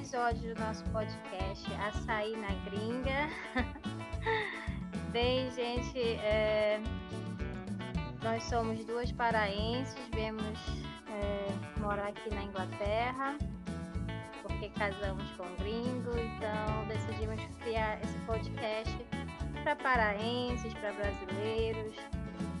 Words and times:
episódio 0.00 0.54
do 0.54 0.60
nosso 0.62 0.82
podcast 0.84 1.70
Açaí 1.74 2.34
na 2.34 2.48
Gringa. 2.64 3.28
Bem, 5.12 5.50
gente, 5.50 5.98
é... 5.98 6.80
nós 8.22 8.42
somos 8.44 8.82
duas 8.86 9.12
paraenses, 9.12 9.94
viemos 10.14 10.58
é, 11.06 11.80
morar 11.80 12.08
aqui 12.08 12.34
na 12.34 12.42
Inglaterra, 12.44 13.36
porque 14.40 14.70
casamos 14.70 15.30
com 15.32 15.42
um 15.42 15.56
gringo, 15.56 16.12
então 16.16 16.88
decidimos 16.88 17.38
criar 17.62 18.02
esse 18.02 18.18
podcast 18.20 18.96
para 19.62 19.76
paraenses, 19.76 20.72
para 20.74 20.92
brasileiros 20.92 21.94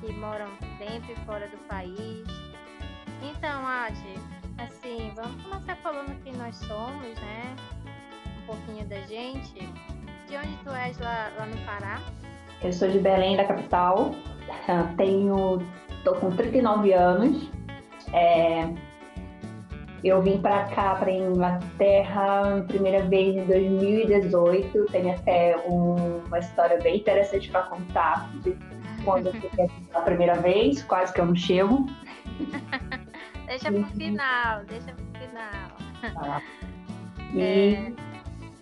que 0.00 0.12
moram 0.12 0.50
dentro 0.78 1.10
e 1.10 1.16
fora 1.24 1.48
do 1.48 1.56
país. 1.68 2.26
Então, 3.22 3.66
Adi, 3.66 4.39
assim, 4.62 5.12
vamos 5.14 5.42
começar 5.42 5.76
falando 5.76 6.22
quem 6.22 6.34
nós 6.34 6.56
somos, 6.56 7.14
né? 7.20 7.56
Um 8.42 8.46
pouquinho 8.46 8.86
da 8.86 9.00
gente. 9.02 9.54
De 10.28 10.36
onde 10.36 10.56
tu 10.62 10.70
és 10.70 10.98
lá, 10.98 11.30
lá 11.38 11.46
no 11.46 11.56
Pará? 11.64 12.00
Eu 12.62 12.72
sou 12.72 12.88
de 12.88 12.98
Belém, 12.98 13.36
da 13.36 13.44
capital. 13.44 14.14
Tenho, 14.96 15.58
tô 16.04 16.14
com 16.16 16.30
39 16.30 16.92
anos. 16.92 17.50
É, 18.12 18.72
eu 20.04 20.20
vim 20.22 20.38
para 20.38 20.64
cá, 20.64 20.94
para 20.94 21.10
Inglaterra, 21.10 22.64
primeira 22.68 23.02
vez 23.02 23.36
em 23.36 23.44
2018. 23.46 24.86
Tenho 24.86 25.14
até 25.14 25.56
um, 25.66 26.18
uma 26.26 26.38
história 26.38 26.78
bem 26.78 26.98
interessante 26.98 27.50
para 27.50 27.62
contar 27.62 28.30
de 28.42 28.56
quando 29.04 29.28
eu 29.28 29.32
fui 29.32 29.50
a 29.94 30.00
primeira 30.02 30.34
vez, 30.34 30.82
quase 30.82 31.12
que 31.12 31.20
eu 31.20 31.26
não 31.26 31.36
chego. 31.36 31.86
deixa 33.50 33.72
pro 33.72 33.84
final, 33.86 34.64
deixa 34.64 34.92
pro 34.92 35.20
final. 35.20 36.14
Tá. 36.14 36.42
E 37.32 37.40
é... 37.40 37.92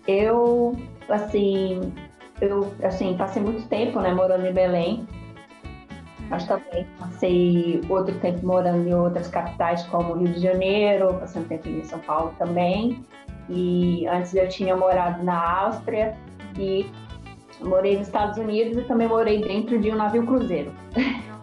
eu, 0.07 0.77
assim, 1.09 1.91
eu 2.39 2.71
assim, 2.83 3.17
passei 3.17 3.41
muito 3.41 3.67
tempo 3.67 3.99
né, 3.99 4.13
morando 4.13 4.45
em 4.45 4.53
Belém. 4.53 5.07
Mas 6.29 6.45
também 6.45 6.85
passei 6.99 7.81
outro 7.89 8.13
tempo 8.19 8.45
morando 8.45 8.87
em 8.87 8.93
outras 8.93 9.27
capitais, 9.27 9.81
como 9.87 10.13
Rio 10.13 10.31
de 10.33 10.39
Janeiro, 10.39 11.15
passei 11.15 11.41
um 11.41 11.45
tempo 11.45 11.67
em 11.67 11.83
São 11.83 11.97
Paulo 11.97 12.31
também. 12.37 13.03
E 13.49 14.05
antes 14.05 14.35
eu 14.35 14.47
tinha 14.47 14.77
morado 14.77 15.23
na 15.23 15.61
Áustria 15.61 16.15
e 16.55 16.85
morei 17.59 17.97
nos 17.97 18.05
Estados 18.05 18.37
Unidos 18.37 18.77
e 18.77 18.83
também 18.83 19.07
morei 19.07 19.41
dentro 19.41 19.81
de 19.81 19.89
um 19.89 19.95
navio 19.95 20.27
cruzeiro. 20.27 20.71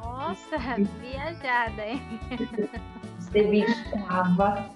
Nossa, 0.00 0.58
viajada, 1.02 1.84
hein? 1.84 2.00
Escrava 3.40 4.70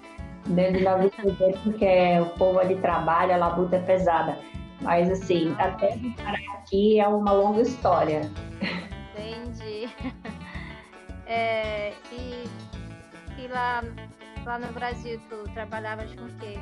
dentro 0.47 0.83
navio 0.83 1.11
cruzeiro, 1.11 1.59
porque 1.63 2.21
o 2.21 2.27
povo 2.39 2.59
ali 2.59 2.77
trabalha, 2.77 3.35
a 3.35 3.39
labuta 3.39 3.77
é 3.77 3.81
pesada. 3.81 4.39
Mas 4.81 5.11
assim, 5.11 5.55
até 5.59 5.99
parar 6.17 6.39
aqui 6.55 6.99
é 6.99 7.07
uma 7.07 7.33
longa 7.33 7.63
história. 7.63 8.23
Entendi. 9.15 9.89
É, 11.33 11.93
e, 12.11 12.45
e 13.39 13.47
lá, 13.47 13.85
lá 14.45 14.59
no 14.59 14.67
Brasil, 14.73 15.21
tu 15.29 15.45
trabalhavas 15.55 16.13
com 16.13 16.25
o 16.25 16.29
quê? 16.41 16.59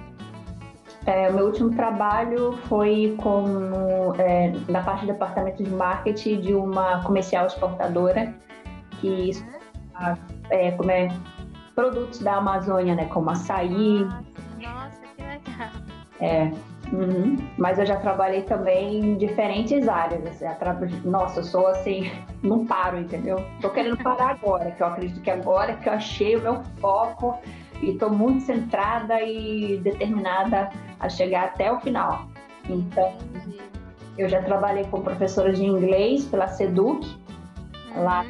É, 1.06 1.30
o 1.30 1.32
meu 1.32 1.46
último 1.46 1.74
trabalho 1.74 2.52
foi 2.68 3.16
como 3.22 4.14
é, 4.18 4.52
na 4.68 4.82
parte 4.82 5.06
do 5.06 5.12
departamento 5.14 5.62
de 5.62 5.70
marketing 5.70 6.40
de 6.42 6.54
uma 6.54 7.02
comercial 7.02 7.46
exportadora 7.46 8.34
que 9.00 9.30
é, 10.50 10.70
como 10.72 10.90
é, 10.90 11.08
produtos 11.78 12.18
da 12.18 12.38
Amazônia, 12.38 12.96
né, 12.96 13.04
como 13.04 13.30
açaí. 13.30 14.00
Nossa, 14.60 15.00
que 15.16 15.22
legal. 15.22 15.70
É, 16.20 16.50
Uhum. 16.90 17.36
Mas 17.58 17.78
eu 17.78 17.84
já 17.84 17.96
trabalhei 17.96 18.44
também 18.44 18.98
em 18.98 19.16
diferentes 19.18 19.86
áreas. 19.86 20.24
Assim, 20.24 20.46
Nossa, 21.04 21.40
eu 21.40 21.44
sou 21.44 21.66
assim, 21.66 22.10
não 22.42 22.64
paro, 22.64 22.98
entendeu? 22.98 23.44
Tô 23.60 23.68
querendo 23.68 23.98
parar 23.98 24.30
agora, 24.30 24.70
que 24.70 24.82
eu 24.82 24.86
acredito 24.86 25.20
que 25.20 25.30
agora 25.30 25.74
que 25.74 25.86
eu 25.86 25.92
achei 25.92 26.34
o 26.36 26.40
meu 26.40 26.62
foco 26.80 27.38
e 27.82 27.90
estou 27.90 28.08
muito 28.08 28.40
centrada 28.40 29.20
e 29.20 29.76
determinada 29.82 30.70
a 30.98 31.10
chegar 31.10 31.44
até 31.44 31.70
o 31.70 31.78
final. 31.80 32.26
Então, 32.66 33.12
eu 34.16 34.26
já 34.26 34.42
trabalhei 34.42 34.84
com 34.84 35.02
professora 35.02 35.52
de 35.52 35.66
inglês 35.66 36.24
pela 36.24 36.48
Seduc, 36.48 37.06
uhum. 37.94 38.02
lá 38.02 38.24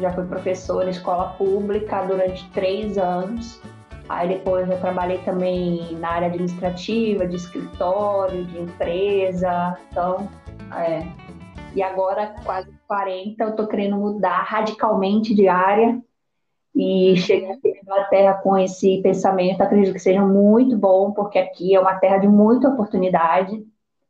já 0.00 0.12
fui 0.12 0.24
professora 0.24 0.86
em 0.86 0.90
escola 0.90 1.30
pública 1.30 2.02
durante 2.02 2.48
três 2.50 2.96
anos. 2.98 3.60
Aí 4.08 4.28
depois 4.28 4.68
eu 4.68 4.80
trabalhei 4.80 5.18
também 5.18 5.94
na 5.98 6.10
área 6.10 6.28
administrativa, 6.28 7.26
de 7.26 7.36
escritório, 7.36 8.44
de 8.44 8.58
empresa. 8.58 9.78
Então, 9.90 10.28
é. 10.74 11.06
E 11.74 11.82
agora, 11.82 12.34
quase 12.44 12.72
40, 12.86 13.44
eu 13.44 13.54
tô 13.54 13.66
querendo 13.66 13.96
mudar 13.96 14.42
radicalmente 14.44 15.34
de 15.34 15.46
área. 15.48 16.00
E 16.74 17.16
chegar 17.16 17.54
aqui 17.54 17.72
na 17.72 17.80
Inglaterra 17.80 18.34
com 18.34 18.56
esse 18.56 19.02
pensamento, 19.02 19.60
acredito 19.60 19.92
que 19.92 19.98
seja 19.98 20.24
muito 20.24 20.76
bom, 20.76 21.12
porque 21.12 21.38
aqui 21.38 21.74
é 21.74 21.80
uma 21.80 21.98
terra 21.98 22.18
de 22.18 22.28
muita 22.28 22.68
oportunidade, 22.68 23.60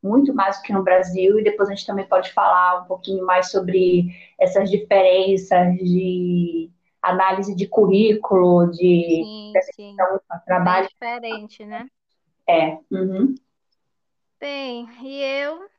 muito 0.01 0.33
mais 0.33 0.57
do 0.57 0.63
que 0.63 0.73
no 0.73 0.83
Brasil. 0.83 1.39
E 1.39 1.43
depois 1.43 1.69
a 1.69 1.73
gente 1.73 1.85
também 1.85 2.07
pode 2.07 2.31
falar 2.33 2.83
um 2.83 2.85
pouquinho 2.85 3.25
mais 3.25 3.51
sobre 3.51 4.07
essas 4.39 4.69
diferenças 4.69 5.75
de 5.77 6.69
análise 7.01 7.55
de 7.55 7.67
currículo, 7.67 8.69
de 8.71 9.23
sim, 9.23 9.53
sim. 9.73 9.95
trabalho. 10.45 10.87
Bem 10.99 11.45
diferente, 11.47 11.65
né? 11.65 11.89
É. 12.47 12.77
Uhum. 12.91 13.35
Bem, 14.39 14.87
e 15.03 15.21
eu, 15.21 15.69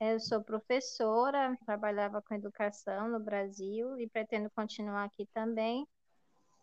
eu 0.00 0.20
sou 0.20 0.42
professora, 0.42 1.56
trabalhava 1.64 2.20
com 2.20 2.34
educação 2.34 3.08
no 3.08 3.18
Brasil 3.18 3.98
e 3.98 4.06
pretendo 4.06 4.50
continuar 4.50 5.04
aqui 5.04 5.26
também. 5.32 5.86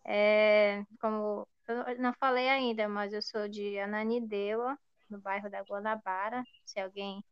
É, 0.05 0.83
como 0.99 1.47
eu 1.67 1.99
não 1.99 2.13
falei 2.13 2.49
ainda, 2.49 2.87
mas 2.87 3.13
eu 3.13 3.21
sou 3.21 3.47
de 3.47 3.79
Ananindeua, 3.79 4.77
no 5.13 5.19
bairro 5.19 5.49
da 5.49 5.61
Guanabara. 5.61 6.43
Se 6.65 6.79
alguém 6.79 7.23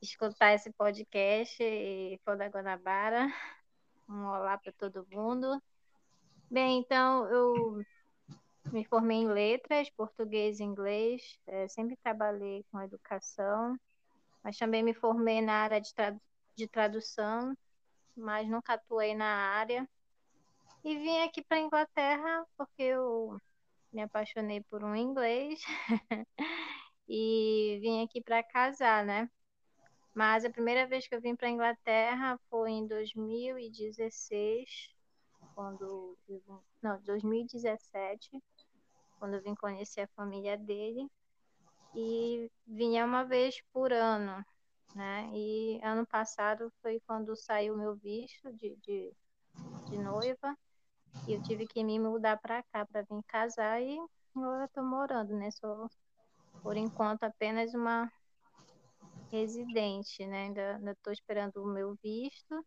escutar 0.00 0.54
esse 0.54 0.72
podcast 0.72 1.62
e 1.62 2.18
for 2.24 2.36
da 2.36 2.48
Guanabara, 2.48 3.30
um 4.08 4.24
olá 4.24 4.56
para 4.56 4.72
todo 4.72 5.06
mundo. 5.10 5.62
Bem, 6.50 6.78
então 6.78 7.26
eu 7.26 7.84
me 8.72 8.84
formei 8.86 9.18
em 9.18 9.28
letras, 9.28 9.90
português 9.90 10.60
e 10.60 10.64
inglês, 10.64 11.38
é, 11.46 11.68
sempre 11.68 11.96
trabalhei 12.02 12.64
com 12.70 12.80
educação, 12.80 13.78
mas 14.42 14.56
também 14.56 14.82
me 14.82 14.94
formei 14.94 15.42
na 15.42 15.54
área 15.54 15.80
de, 15.80 15.92
de 16.56 16.66
tradução, 16.66 17.54
mas 18.16 18.48
nunca 18.48 18.74
atuei 18.74 19.14
na 19.14 19.26
área. 19.26 19.86
E 20.82 20.96
vim 20.96 21.20
aqui 21.20 21.42
para 21.42 21.58
a 21.58 21.60
Inglaterra 21.60 22.46
porque 22.56 22.82
eu 22.82 23.38
me 23.92 24.02
apaixonei 24.02 24.60
por 24.62 24.82
um 24.82 24.94
inglês 24.96 25.62
e 27.08 27.78
vim 27.80 28.04
aqui 28.04 28.22
para 28.22 28.42
casar, 28.42 29.04
né? 29.04 29.28
Mas 30.14 30.44
a 30.44 30.50
primeira 30.50 30.86
vez 30.86 31.06
que 31.08 31.14
eu 31.14 31.20
vim 31.20 31.36
para 31.36 31.50
Inglaterra 31.50 32.38
foi 32.48 32.70
em 32.72 32.86
2016 32.86 34.94
quando 35.54 36.16
não, 36.82 37.00
2017, 37.02 38.42
quando 39.18 39.34
eu 39.34 39.42
vim 39.42 39.54
conhecer 39.54 40.02
a 40.02 40.08
família 40.08 40.56
dele 40.58 41.08
e 41.94 42.50
vinha 42.66 43.04
uma 43.04 43.24
vez 43.24 43.60
por 43.72 43.92
ano, 43.92 44.44
né? 44.94 45.30
E 45.32 45.80
ano 45.82 46.06
passado 46.06 46.72
foi 46.82 47.00
quando 47.06 47.36
saiu 47.36 47.76
meu 47.76 47.94
visto 47.96 48.52
de, 48.52 48.76
de, 48.76 49.12
de 49.88 49.98
noiva 49.98 50.56
e 51.26 51.34
eu 51.34 51.42
tive 51.42 51.66
que 51.66 51.84
me 51.84 51.98
mudar 51.98 52.38
para 52.38 52.62
cá 52.64 52.86
para 52.86 53.02
vir 53.02 53.22
casar 53.24 53.82
e 53.82 53.98
agora 54.34 54.64
estou 54.66 54.84
morando, 54.84 55.34
né? 55.36 55.50
Sou 55.52 55.88
por 56.64 56.78
enquanto 56.78 57.24
apenas 57.24 57.74
uma 57.74 58.10
residente, 59.30 60.26
né? 60.26 60.44
Ainda 60.44 60.92
estou 60.92 61.12
esperando 61.12 61.62
o 61.62 61.66
meu 61.66 61.94
visto. 62.02 62.64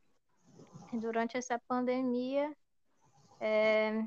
Durante 0.94 1.36
essa 1.36 1.60
pandemia, 1.68 2.54
é, 3.42 4.04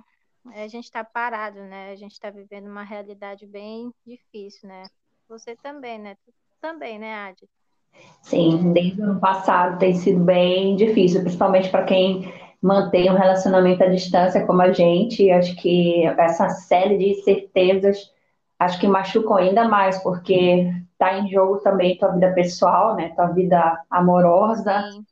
a 0.54 0.68
gente 0.68 0.84
está 0.84 1.02
parado, 1.02 1.58
né? 1.64 1.90
A 1.90 1.96
gente 1.96 2.12
está 2.12 2.30
vivendo 2.30 2.68
uma 2.68 2.84
realidade 2.84 3.46
bem 3.48 3.92
difícil, 4.06 4.68
né? 4.68 4.84
Você 5.28 5.56
também, 5.56 5.98
né? 5.98 6.16
também, 6.60 6.96
né, 6.96 7.12
Adi? 7.12 7.48
Sim, 8.22 8.72
desde 8.72 9.00
o 9.00 9.04
ano 9.04 9.20
passado 9.20 9.78
tem 9.80 9.94
sido 9.94 10.22
bem 10.22 10.76
difícil, 10.76 11.22
principalmente 11.22 11.68
para 11.68 11.84
quem 11.84 12.32
mantém 12.62 13.10
um 13.10 13.16
relacionamento 13.16 13.82
à 13.82 13.88
distância 13.88 14.46
como 14.46 14.62
a 14.62 14.72
gente. 14.72 15.30
Acho 15.32 15.56
que 15.56 16.04
essa 16.04 16.48
série 16.48 16.96
de 16.96 17.22
certezas 17.22 18.12
acho 18.60 18.78
que 18.78 18.86
machucam 18.86 19.36
ainda 19.36 19.68
mais, 19.68 20.00
porque 20.02 20.72
está 20.92 21.18
em 21.18 21.28
jogo 21.28 21.58
também 21.58 21.98
tua 21.98 22.12
vida 22.12 22.32
pessoal, 22.32 22.94
né? 22.94 23.08
Tua 23.16 23.26
vida 23.28 23.82
amorosa. 23.90 24.82
Sim 24.92 25.04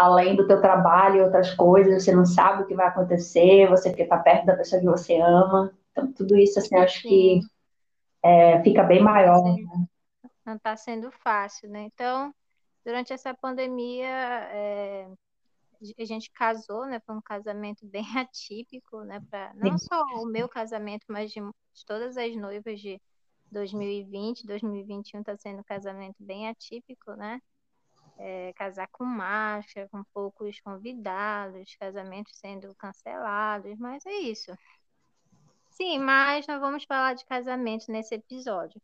além 0.00 0.34
do 0.34 0.46
teu 0.46 0.62
trabalho 0.62 1.16
e 1.16 1.20
outras 1.20 1.52
coisas, 1.54 2.02
você 2.02 2.14
não 2.14 2.24
sabe 2.24 2.62
o 2.62 2.66
que 2.66 2.74
vai 2.74 2.86
acontecer, 2.86 3.68
você 3.68 3.92
fica 3.92 4.16
perto 4.16 4.46
da 4.46 4.56
pessoa 4.56 4.80
que 4.80 4.86
você 4.86 5.20
ama. 5.20 5.74
Então, 5.92 6.10
tudo 6.12 6.38
isso, 6.38 6.58
assim, 6.58 6.74
acho 6.76 7.02
Sim. 7.02 7.08
que 7.08 7.40
é, 8.22 8.62
fica 8.62 8.82
bem 8.82 9.02
maior. 9.02 9.44
Né? 9.44 9.56
Não 10.46 10.56
está 10.56 10.74
sendo 10.74 11.10
fácil, 11.10 11.68
né? 11.68 11.82
Então, 11.82 12.32
durante 12.82 13.12
essa 13.12 13.34
pandemia, 13.34 14.08
é, 14.08 15.06
a 15.98 16.04
gente 16.04 16.30
casou, 16.30 16.86
né? 16.86 17.00
Foi 17.00 17.14
um 17.14 17.22
casamento 17.22 17.86
bem 17.86 18.04
atípico, 18.18 19.02
né? 19.02 19.20
Pra, 19.30 19.52
não 19.54 19.78
só 19.78 20.02
o 20.22 20.26
meu 20.26 20.48
casamento, 20.48 21.04
mas 21.08 21.30
de, 21.30 21.40
de 21.40 21.84
todas 21.86 22.16
as 22.16 22.34
noivas 22.36 22.80
de 22.80 23.00
2020, 23.50 24.46
2021 24.46 25.20
está 25.20 25.36
sendo 25.36 25.60
um 25.60 25.64
casamento 25.64 26.16
bem 26.18 26.48
atípico, 26.48 27.12
né? 27.14 27.40
É, 28.18 28.52
casar 28.52 28.86
com 28.88 29.04
máscara, 29.04 29.88
com 29.88 30.04
poucos 30.12 30.60
convidados, 30.60 31.74
casamentos 31.76 32.36
sendo 32.36 32.74
cancelados, 32.74 33.78
mas 33.78 34.04
é 34.04 34.12
isso. 34.12 34.52
Sim, 35.70 35.98
mas 36.00 36.46
nós 36.46 36.60
vamos 36.60 36.84
falar 36.84 37.14
de 37.14 37.24
casamento 37.24 37.90
nesse 37.90 38.14
episódio. 38.14 38.80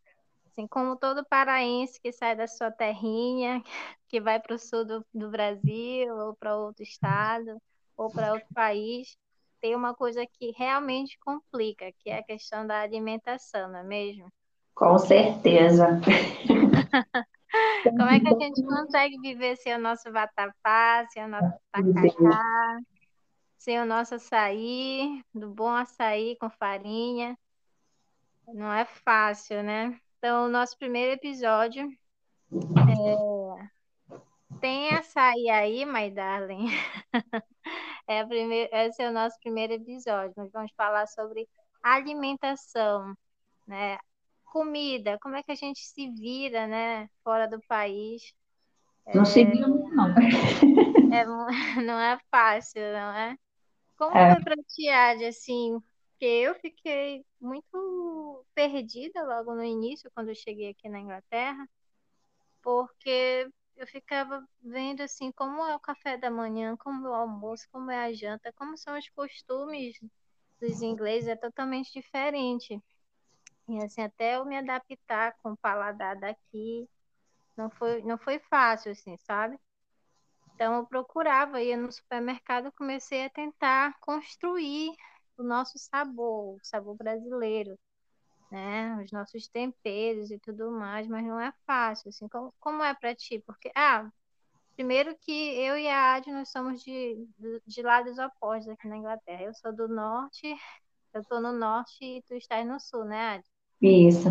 Assim, 0.56 0.66
como 0.66 0.96
todo 0.96 1.22
paraense 1.26 2.00
que 2.00 2.10
sai 2.10 2.34
da 2.34 2.46
sua 2.46 2.70
terrinha, 2.70 3.62
que 4.08 4.18
vai 4.18 4.40
para 4.40 4.54
o 4.54 4.58
sul 4.58 4.86
do, 4.86 5.06
do 5.12 5.30
Brasil, 5.30 6.16
ou 6.16 6.34
para 6.34 6.56
outro 6.56 6.82
estado, 6.82 7.60
ou 7.94 8.10
para 8.10 8.32
outro 8.32 8.48
país, 8.54 9.18
tem 9.60 9.74
uma 9.74 9.94
coisa 9.94 10.24
que 10.26 10.54
realmente 10.56 11.18
complica, 11.18 11.92
que 11.98 12.08
é 12.08 12.20
a 12.20 12.22
questão 12.22 12.66
da 12.66 12.80
alimentação, 12.80 13.68
não 13.68 13.80
é 13.80 13.82
mesmo? 13.82 14.32
Com 14.74 14.98
certeza. 14.98 16.00
Como 17.84 18.08
é 18.08 18.18
que 18.18 18.28
a 18.28 18.38
gente 18.38 18.62
consegue 18.62 19.20
viver 19.20 19.56
sem 19.56 19.74
o 19.74 19.78
nosso 19.78 20.10
vatapá, 20.10 21.06
sem 21.10 21.22
o 21.22 21.28
nosso 21.28 21.52
tacacá, 21.70 22.78
sem 23.58 23.78
o 23.78 23.84
nosso 23.84 24.14
açaí, 24.14 25.22
do 25.34 25.50
bom 25.50 25.70
açaí 25.70 26.34
com 26.38 26.48
farinha? 26.48 27.36
Não 28.48 28.72
é 28.72 28.86
fácil, 28.86 29.62
né? 29.62 30.00
Então, 30.26 30.46
o 30.46 30.48
nosso 30.48 30.76
primeiro 30.76 31.12
episódio 31.12 31.88
é... 32.52 34.18
tem 34.60 34.90
açaí 34.90 35.48
aí, 35.48 35.86
my 35.86 36.10
darling. 36.10 36.66
é 38.08 38.24
primeir... 38.24 38.68
Esse 38.72 39.04
é 39.04 39.08
o 39.08 39.12
nosso 39.12 39.38
primeiro 39.38 39.74
episódio. 39.74 40.34
Nós 40.36 40.50
vamos 40.50 40.72
falar 40.76 41.06
sobre 41.06 41.48
alimentação, 41.80 43.14
né? 43.68 43.98
comida, 44.46 45.16
como 45.22 45.36
é 45.36 45.44
que 45.44 45.52
a 45.52 45.54
gente 45.54 45.78
se 45.78 46.10
vira, 46.10 46.66
né, 46.66 47.08
fora 47.22 47.46
do 47.46 47.60
país. 47.68 48.34
Não 49.14 49.22
é, 49.22 49.26
se 49.26 49.44
vira 49.44 49.68
não. 49.68 50.08
É, 51.14 51.24
não 51.86 52.00
é 52.00 52.18
fácil, 52.32 52.82
não 52.82 53.14
é? 53.14 53.36
Como 53.96 54.18
é. 54.18 54.34
foi 54.34 54.42
para 54.42 54.56
ti, 54.56 54.88
Adi, 54.88 55.26
assim, 55.26 55.80
porque 56.16 56.24
eu 56.24 56.54
fiquei 56.54 57.24
muito 57.38 58.44
perdida 58.54 59.22
logo 59.22 59.54
no 59.54 59.62
início, 59.62 60.10
quando 60.14 60.30
eu 60.30 60.34
cheguei 60.34 60.70
aqui 60.70 60.88
na 60.88 60.98
Inglaterra, 60.98 61.68
porque 62.62 63.46
eu 63.76 63.86
ficava 63.86 64.42
vendo 64.62 65.02
assim 65.02 65.30
como 65.32 65.62
é 65.66 65.76
o 65.76 65.80
café 65.80 66.16
da 66.16 66.30
manhã, 66.30 66.74
como 66.78 67.06
é 67.06 67.10
o 67.10 67.14
almoço, 67.14 67.68
como 67.70 67.90
é 67.90 68.06
a 68.06 68.12
janta, 68.14 68.50
como 68.54 68.78
são 68.78 68.98
os 68.98 69.06
costumes 69.10 70.00
dos 70.58 70.80
ingleses, 70.80 71.28
é 71.28 71.36
totalmente 71.36 71.92
diferente. 71.92 72.82
E 73.68 73.84
assim, 73.84 74.00
até 74.00 74.36
eu 74.36 74.46
me 74.46 74.56
adaptar 74.56 75.36
com 75.42 75.52
o 75.52 75.56
paladar 75.56 76.18
daqui, 76.18 76.88
não 77.54 77.68
foi, 77.68 78.02
não 78.02 78.16
foi 78.16 78.38
fácil, 78.38 78.92
assim, 78.92 79.18
sabe? 79.18 79.58
Então 80.54 80.76
eu 80.76 80.86
procurava, 80.86 81.60
ia 81.60 81.76
no 81.76 81.92
supermercado, 81.92 82.72
comecei 82.72 83.26
a 83.26 83.30
tentar 83.30 83.98
construir 84.00 84.96
o 85.38 85.42
nosso 85.42 85.78
sabor, 85.78 86.56
o 86.56 86.60
sabor 86.62 86.96
brasileiro, 86.96 87.78
né? 88.50 89.02
Os 89.04 89.12
nossos 89.12 89.48
temperos 89.48 90.30
e 90.30 90.38
tudo 90.38 90.70
mais, 90.70 91.06
mas 91.06 91.24
não 91.24 91.40
é 91.40 91.52
fácil, 91.66 92.08
assim, 92.08 92.28
como, 92.28 92.54
como 92.60 92.82
é 92.82 92.94
para 92.94 93.14
ti? 93.14 93.38
Porque, 93.46 93.70
ah, 93.74 94.10
primeiro 94.74 95.16
que 95.16 95.32
eu 95.32 95.78
e 95.78 95.88
a 95.88 96.14
Adi, 96.14 96.30
nós 96.30 96.50
somos 96.50 96.82
de, 96.82 97.26
de, 97.66 97.82
lados 97.82 98.18
opostos 98.18 98.68
aqui 98.68 98.88
na 98.88 98.96
Inglaterra. 98.96 99.42
Eu 99.42 99.54
sou 99.54 99.74
do 99.74 99.88
norte, 99.88 100.54
eu 101.12 101.24
tô 101.24 101.40
no 101.40 101.52
norte 101.52 102.04
e 102.04 102.22
tu 102.22 102.34
estás 102.34 102.66
no 102.66 102.78
sul, 102.78 103.04
né, 103.04 103.36
Adi? 103.36 103.48
Isso. 103.80 104.28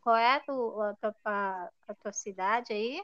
Qual 0.00 0.16
é 0.16 0.36
a 0.36 0.40
tua, 0.40 0.90
a 0.90 1.12
tua, 1.12 1.70
a 1.88 1.94
tua 1.94 2.12
cidade 2.12 2.72
aí? 2.72 3.02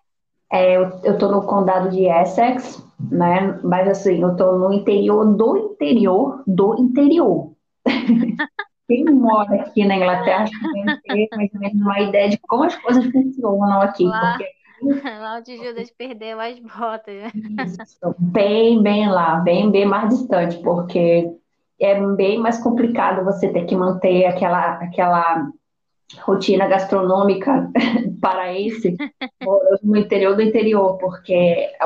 É, 0.52 0.76
eu, 0.76 0.90
eu 1.02 1.16
tô 1.16 1.28
no 1.32 1.46
condado 1.46 1.88
de 1.90 2.04
Essex, 2.04 2.84
né? 3.10 3.58
Mas 3.64 3.88
assim, 3.88 4.20
eu 4.20 4.36
tô 4.36 4.52
no 4.58 4.72
interior 4.72 5.24
do 5.34 5.56
interior 5.56 6.42
do 6.46 6.78
interior. 6.78 7.52
Quem 8.86 9.04
mora 9.06 9.54
aqui 9.54 9.86
na 9.86 9.96
Inglaterra 9.96 10.42
acho 10.42 10.52
que 10.52 10.84
deve 10.84 11.00
ter 11.00 11.36
mais 11.36 11.50
ou 11.54 11.60
menos 11.60 11.80
uma 11.80 12.00
ideia 12.00 12.28
de 12.28 12.38
como 12.38 12.64
as 12.64 12.76
coisas 12.76 13.04
funcionam 13.06 13.80
aqui. 13.80 14.04
Lá, 14.04 14.36
porque... 14.36 15.08
lá 15.08 15.38
onde 15.38 15.56
Judas 15.56 15.90
perdeu 15.92 16.38
as 16.38 16.58
botas. 16.58 17.32
Isso, 17.34 18.14
bem, 18.18 18.82
bem 18.82 19.08
lá, 19.08 19.36
bem, 19.36 19.70
bem 19.70 19.86
mais 19.86 20.10
distante, 20.10 20.58
porque 20.58 21.32
é 21.80 21.98
bem 22.14 22.38
mais 22.38 22.62
complicado 22.62 23.24
você 23.24 23.48
ter 23.48 23.64
que 23.64 23.74
manter 23.74 24.26
aquela, 24.26 24.74
aquela 24.74 25.48
rotina 26.20 26.66
gastronômica 26.66 27.70
paraense 28.22 28.96
no 29.82 29.96
interior 29.96 30.34
do 30.36 30.42
interior, 30.42 30.96
porque 30.96 31.34
é 31.34 31.78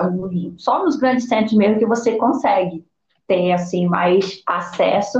só 0.56 0.84
nos 0.84 0.96
grandes 0.96 1.26
centros 1.26 1.54
mesmo 1.54 1.78
que 1.78 1.86
você 1.86 2.16
consegue 2.16 2.84
ter 3.26 3.52
assim 3.52 3.88
mais 3.88 4.42
acesso 4.46 5.18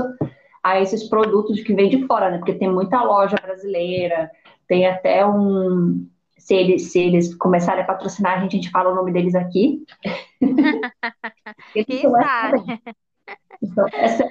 a 0.63 0.79
esses 0.79 1.09
produtos 1.09 1.59
que 1.61 1.73
vêm 1.73 1.89
de 1.89 2.05
fora, 2.05 2.29
né? 2.29 2.37
Porque 2.37 2.53
tem 2.53 2.71
muita 2.71 3.03
loja 3.03 3.35
brasileira, 3.41 4.31
tem 4.67 4.85
até 4.85 5.25
um 5.25 6.07
se 6.37 6.55
eles, 6.55 6.91
se 6.91 6.99
eles 6.99 7.35
começarem 7.35 7.83
a 7.83 7.87
patrocinar 7.87 8.37
a 8.37 8.41
gente, 8.41 8.53
a 8.53 8.61
gente 8.61 8.71
fala 8.71 8.91
o 8.91 8.95
nome 8.95 9.11
deles 9.11 9.35
aqui. 9.35 9.83
Então, 13.61 13.85
essa, 13.91 14.23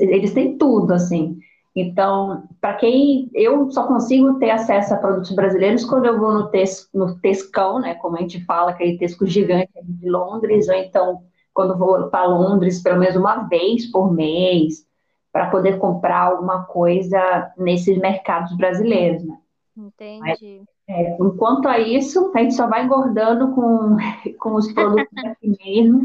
eles 0.00 0.32
têm 0.32 0.56
tudo, 0.56 0.94
assim. 0.94 1.38
Então, 1.74 2.44
para 2.60 2.74
quem 2.74 3.30
eu 3.34 3.70
só 3.70 3.86
consigo 3.86 4.38
ter 4.38 4.50
acesso 4.50 4.92
a 4.92 4.98
produtos 4.98 5.32
brasileiros 5.32 5.84
quando 5.84 6.04
eu 6.04 6.18
vou 6.18 6.32
no, 6.32 6.50
tes, 6.50 6.88
no 6.92 7.18
Tescão, 7.18 7.80
né, 7.80 7.94
como 7.94 8.16
a 8.16 8.20
gente 8.20 8.44
fala, 8.44 8.70
aquele 8.70 8.98
Tesco 8.98 9.26
gigante 9.26 9.70
de 9.82 10.08
Londres, 10.08 10.68
ou 10.68 10.74
então 10.74 11.22
quando 11.54 11.76
vou 11.76 12.08
para 12.08 12.26
Londres 12.26 12.82
pelo 12.82 12.98
menos 12.98 13.16
uma 13.16 13.44
vez 13.48 13.90
por 13.90 14.12
mês, 14.12 14.86
para 15.32 15.50
poder 15.50 15.78
comprar 15.78 16.24
alguma 16.24 16.64
coisa 16.64 17.52
nesses 17.56 17.96
mercados 17.98 18.54
brasileiros, 18.54 19.24
né? 19.24 19.38
Entendi. 19.74 20.20
Mas, 20.20 20.40
é, 20.88 21.16
enquanto 21.18 21.66
a 21.66 21.78
isso, 21.78 22.30
a 22.34 22.38
gente 22.40 22.52
só 22.52 22.68
vai 22.68 22.84
engordando 22.84 23.54
com, 23.54 23.96
com 24.38 24.54
os 24.56 24.70
produtos 24.72 25.24
aqui 25.24 25.56
mesmo 25.64 26.02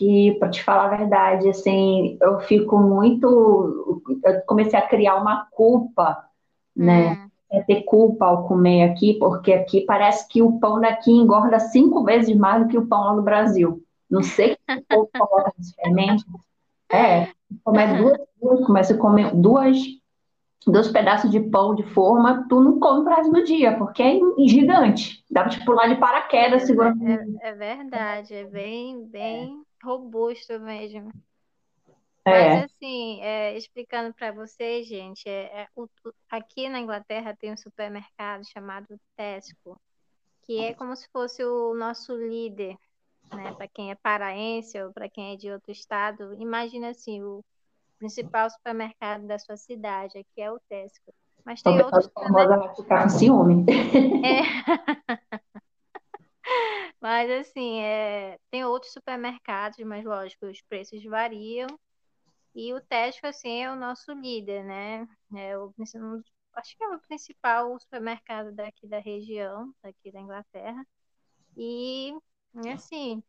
que, 0.00 0.34
para 0.38 0.48
te 0.48 0.64
falar 0.64 0.86
a 0.86 0.96
verdade, 0.96 1.50
assim, 1.50 2.16
eu 2.22 2.40
fico 2.40 2.78
muito. 2.78 4.02
Eu 4.24 4.40
comecei 4.46 4.78
a 4.78 4.88
criar 4.88 5.16
uma 5.16 5.46
culpa, 5.50 6.24
né? 6.74 7.12
Hum. 7.12 7.30
É 7.52 7.62
ter 7.62 7.82
culpa 7.82 8.26
ao 8.26 8.46
comer 8.46 8.84
aqui, 8.84 9.14
porque 9.18 9.52
aqui 9.52 9.82
parece 9.82 10.26
que 10.28 10.40
o 10.40 10.58
pão 10.58 10.80
daqui 10.80 11.10
engorda 11.10 11.58
cinco 11.58 12.04
vezes 12.04 12.34
mais 12.34 12.62
do 12.62 12.68
que 12.68 12.78
o 12.78 12.86
pão 12.86 13.04
lá 13.04 13.14
no 13.14 13.22
Brasil. 13.22 13.82
Não 14.08 14.22
sei 14.22 14.56
que 14.56 14.74
o 14.74 14.82
povo 14.88 15.10
coloca 15.18 15.52
fermento. 15.74 16.24
É, 16.90 17.28
comer 17.64 17.98
duas, 17.98 18.18
duas, 18.40 18.66
começa 18.66 18.94
a 18.94 18.98
comer 18.98 19.34
duas, 19.34 19.76
dois 20.64 20.88
pedaços 20.88 21.30
de 21.30 21.40
pão 21.40 21.74
de 21.74 21.82
forma, 21.82 22.46
tu 22.48 22.60
não 22.60 22.78
come 22.78 23.08
resto 23.10 23.32
do 23.32 23.44
dia, 23.44 23.76
porque 23.76 24.02
é 24.02 24.18
gigante. 24.46 25.24
Dá 25.28 25.42
pra 25.42 25.50
te 25.50 25.64
pular 25.64 25.88
de 25.88 25.96
paraquedas 25.96 26.62
é, 26.62 26.66
segurando. 26.66 27.04
É, 27.04 27.48
é, 27.48 27.52
verdade, 27.52 28.32
é 28.32 28.44
bem, 28.44 29.04
bem 29.06 29.60
robusto 29.82 30.58
mesmo. 30.60 31.12
É. 32.24 32.30
Mas 32.30 32.64
assim, 32.64 33.20
é, 33.22 33.56
explicando 33.56 34.14
para 34.14 34.30
vocês, 34.32 34.86
gente, 34.86 35.28
é, 35.28 35.62
é 35.62 35.68
o, 35.74 35.88
aqui 36.28 36.68
na 36.68 36.78
Inglaterra 36.78 37.36
tem 37.36 37.52
um 37.52 37.56
supermercado 37.56 38.44
chamado 38.46 39.00
Tesco, 39.16 39.80
que 40.42 40.60
é 40.60 40.74
como 40.74 40.94
se 40.94 41.08
fosse 41.10 41.42
o 41.44 41.74
nosso 41.74 42.14
líder, 42.14 42.76
né? 43.32 43.54
Para 43.54 43.68
quem 43.68 43.90
é 43.90 43.94
paraense 43.94 44.80
ou 44.82 44.92
para 44.92 45.08
quem 45.08 45.32
é 45.32 45.36
de 45.36 45.50
outro 45.50 45.72
estado, 45.72 46.34
imagina 46.38 46.90
assim, 46.90 47.22
o 47.22 47.42
principal 47.98 48.50
supermercado 48.50 49.26
da 49.26 49.38
sua 49.38 49.56
cidade, 49.56 50.18
aqui 50.18 50.40
é 50.40 50.50
o 50.50 50.60
Tesco. 50.68 51.12
Mas 51.44 51.62
tem 51.62 51.80
outros. 51.80 52.10
Famosa 52.12 52.74
ficar 52.74 53.02
com 53.04 53.08
ciúme. 53.08 53.64
É. 54.22 55.40
Mas 57.00 57.30
assim, 57.30 57.80
é, 57.80 58.38
tem 58.50 58.64
outros 58.64 58.92
supermercados, 58.92 59.78
mas 59.84 60.04
lógico, 60.04 60.46
os 60.46 60.60
preços 60.62 61.02
variam. 61.04 61.68
E 62.54 62.74
o 62.74 62.80
Tesco, 62.80 63.26
assim, 63.26 63.62
é 63.62 63.70
o 63.70 63.76
nosso 63.76 64.12
líder, 64.12 64.64
né? 64.64 65.08
É 65.34 65.56
o, 65.56 65.72
acho 66.54 66.76
que 66.76 66.84
é 66.84 66.88
o 66.88 67.00
principal 67.00 67.78
supermercado 67.80 68.52
daqui 68.52 68.86
da 68.86 68.98
região, 68.98 69.72
daqui 69.82 70.10
da 70.12 70.20
Inglaterra. 70.20 70.86
E 71.56 72.12
assim, 72.72 73.22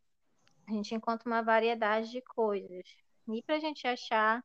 a 0.68 0.72
gente 0.72 0.96
encontra 0.96 1.30
uma 1.30 1.42
variedade 1.42 2.12
de 2.12 2.22
coisas. 2.22 2.86
E 3.28 3.42
para 3.44 3.56
a 3.56 3.60
gente 3.60 3.88
achar 3.88 4.44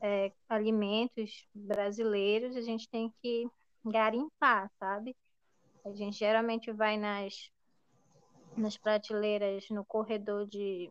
é, 0.00 0.32
alimentos 0.48 1.46
brasileiros, 1.54 2.56
a 2.56 2.60
gente 2.60 2.88
tem 2.88 3.12
que 3.22 3.46
garimpar, 3.84 4.70
sabe? 4.78 5.16
A 5.84 5.92
gente 5.92 6.18
geralmente 6.18 6.72
vai 6.72 6.96
nas, 6.96 7.50
nas 8.58 8.76
prateleiras 8.76 9.68
no 9.70 9.84
corredor 9.84 10.46
de, 10.46 10.90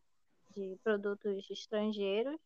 de 0.56 0.78
produtos 0.84 1.50
estrangeiros. 1.50 2.40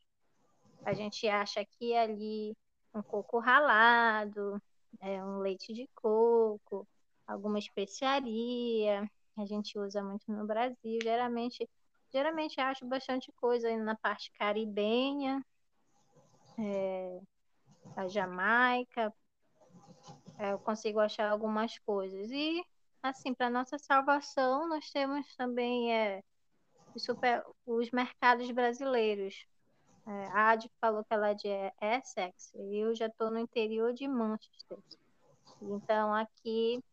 A 0.84 0.94
gente 0.94 1.28
acha 1.28 1.62
aqui 1.62 1.96
ali 1.96 2.56
um 2.94 3.02
coco 3.02 3.40
ralado, 3.40 4.62
é, 5.00 5.24
um 5.24 5.40
leite 5.40 5.74
de 5.74 5.88
coco, 5.96 6.88
alguma 7.26 7.60
especiaria. 7.60 9.10
A 9.38 9.46
gente 9.46 9.78
usa 9.78 10.04
muito 10.04 10.32
no 10.32 10.46
Brasil. 10.46 11.00
Geralmente, 11.02 11.70
geralmente 12.12 12.60
acho 12.60 12.86
bastante 12.86 13.32
coisa 13.34 13.76
na 13.78 13.96
parte 13.96 14.32
caribenha, 14.32 15.44
é, 16.58 17.20
a 17.96 18.08
Jamaica. 18.08 19.14
É, 20.38 20.54
eu 20.54 20.60
consigo 20.60 21.00
achar 21.00 21.30
algumas 21.30 21.78
coisas. 21.80 22.32
E, 22.32 22.64
assim, 23.02 23.34
para 23.34 23.50
nossa 23.50 23.78
salvação, 23.78 24.68
nós 24.68 24.90
temos 24.92 25.36
também 25.36 25.94
é, 25.94 26.24
super, 26.98 27.44
os 27.66 27.90
mercados 27.92 28.50
brasileiros. 28.52 29.46
É, 30.06 30.28
a 30.28 30.50
Adi 30.50 30.70
falou 30.80 31.04
que 31.04 31.14
ela 31.14 31.30
é 31.30 31.34
de 31.34 31.48
Essex 31.82 32.54
e 32.56 32.78
eu 32.78 32.96
já 32.96 33.08
estou 33.08 33.30
no 33.32 33.40
interior 33.40 33.94
de 33.94 34.08
Manchester. 34.08 34.78
Então, 35.62 36.14
aqui 36.14 36.84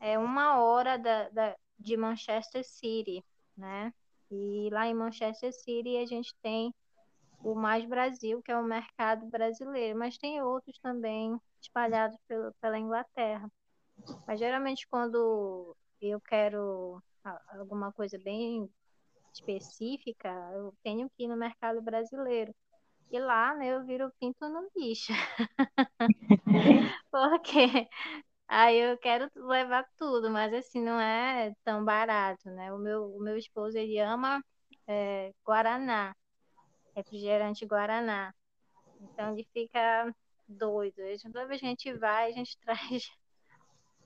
é 0.00 0.18
uma 0.18 0.60
hora 0.60 0.98
da, 0.98 1.28
da, 1.30 1.56
de 1.78 1.96
Manchester 1.96 2.64
City, 2.64 3.24
né? 3.56 3.92
E 4.30 4.68
lá 4.70 4.86
em 4.86 4.94
Manchester 4.94 5.52
City 5.52 5.96
a 5.96 6.06
gente 6.06 6.34
tem 6.42 6.74
o 7.42 7.54
Mais 7.54 7.84
Brasil, 7.84 8.42
que 8.42 8.52
é 8.52 8.56
o 8.56 8.62
mercado 8.62 9.26
brasileiro, 9.26 9.98
mas 9.98 10.18
tem 10.18 10.42
outros 10.42 10.78
também 10.78 11.40
espalhados 11.60 12.18
pelo, 12.28 12.52
pela 12.60 12.78
Inglaterra. 12.78 13.50
Mas 14.26 14.38
geralmente 14.38 14.86
quando 14.88 15.76
eu 16.00 16.20
quero 16.20 17.02
alguma 17.48 17.92
coisa 17.92 18.18
bem 18.18 18.68
específica, 19.32 20.28
eu 20.54 20.74
tenho 20.82 21.08
que 21.10 21.24
ir 21.24 21.28
no 21.28 21.36
mercado 21.36 21.80
brasileiro. 21.82 22.54
E 23.10 23.18
lá, 23.18 23.54
né, 23.54 23.74
eu 23.74 23.84
viro 23.84 24.12
pinto 24.20 24.48
no 24.48 24.70
bicho. 24.74 25.12
Porque 27.10 27.88
aí 28.48 28.78
eu 28.78 28.98
quero 28.98 29.30
levar 29.34 29.84
tudo, 29.96 30.30
mas 30.30 30.52
assim, 30.54 30.80
não 30.80 31.00
é 31.00 31.52
tão 31.64 31.84
barato, 31.84 32.48
né? 32.50 32.72
O 32.72 32.78
meu, 32.78 33.16
o 33.16 33.20
meu 33.20 33.36
esposo, 33.36 33.76
ele 33.76 33.98
ama 33.98 34.42
é, 34.86 35.32
Guaraná, 35.44 36.14
refrigerante 36.94 37.66
Guaraná. 37.66 38.32
Então 39.00 39.32
ele 39.32 39.44
fica 39.52 40.14
doido. 40.48 40.96
Toda 41.22 41.46
vez 41.46 41.60
que 41.60 41.66
a 41.66 41.68
gente 41.70 41.92
vai, 41.94 42.30
a 42.30 42.32
gente 42.32 42.56
traz, 42.62 43.10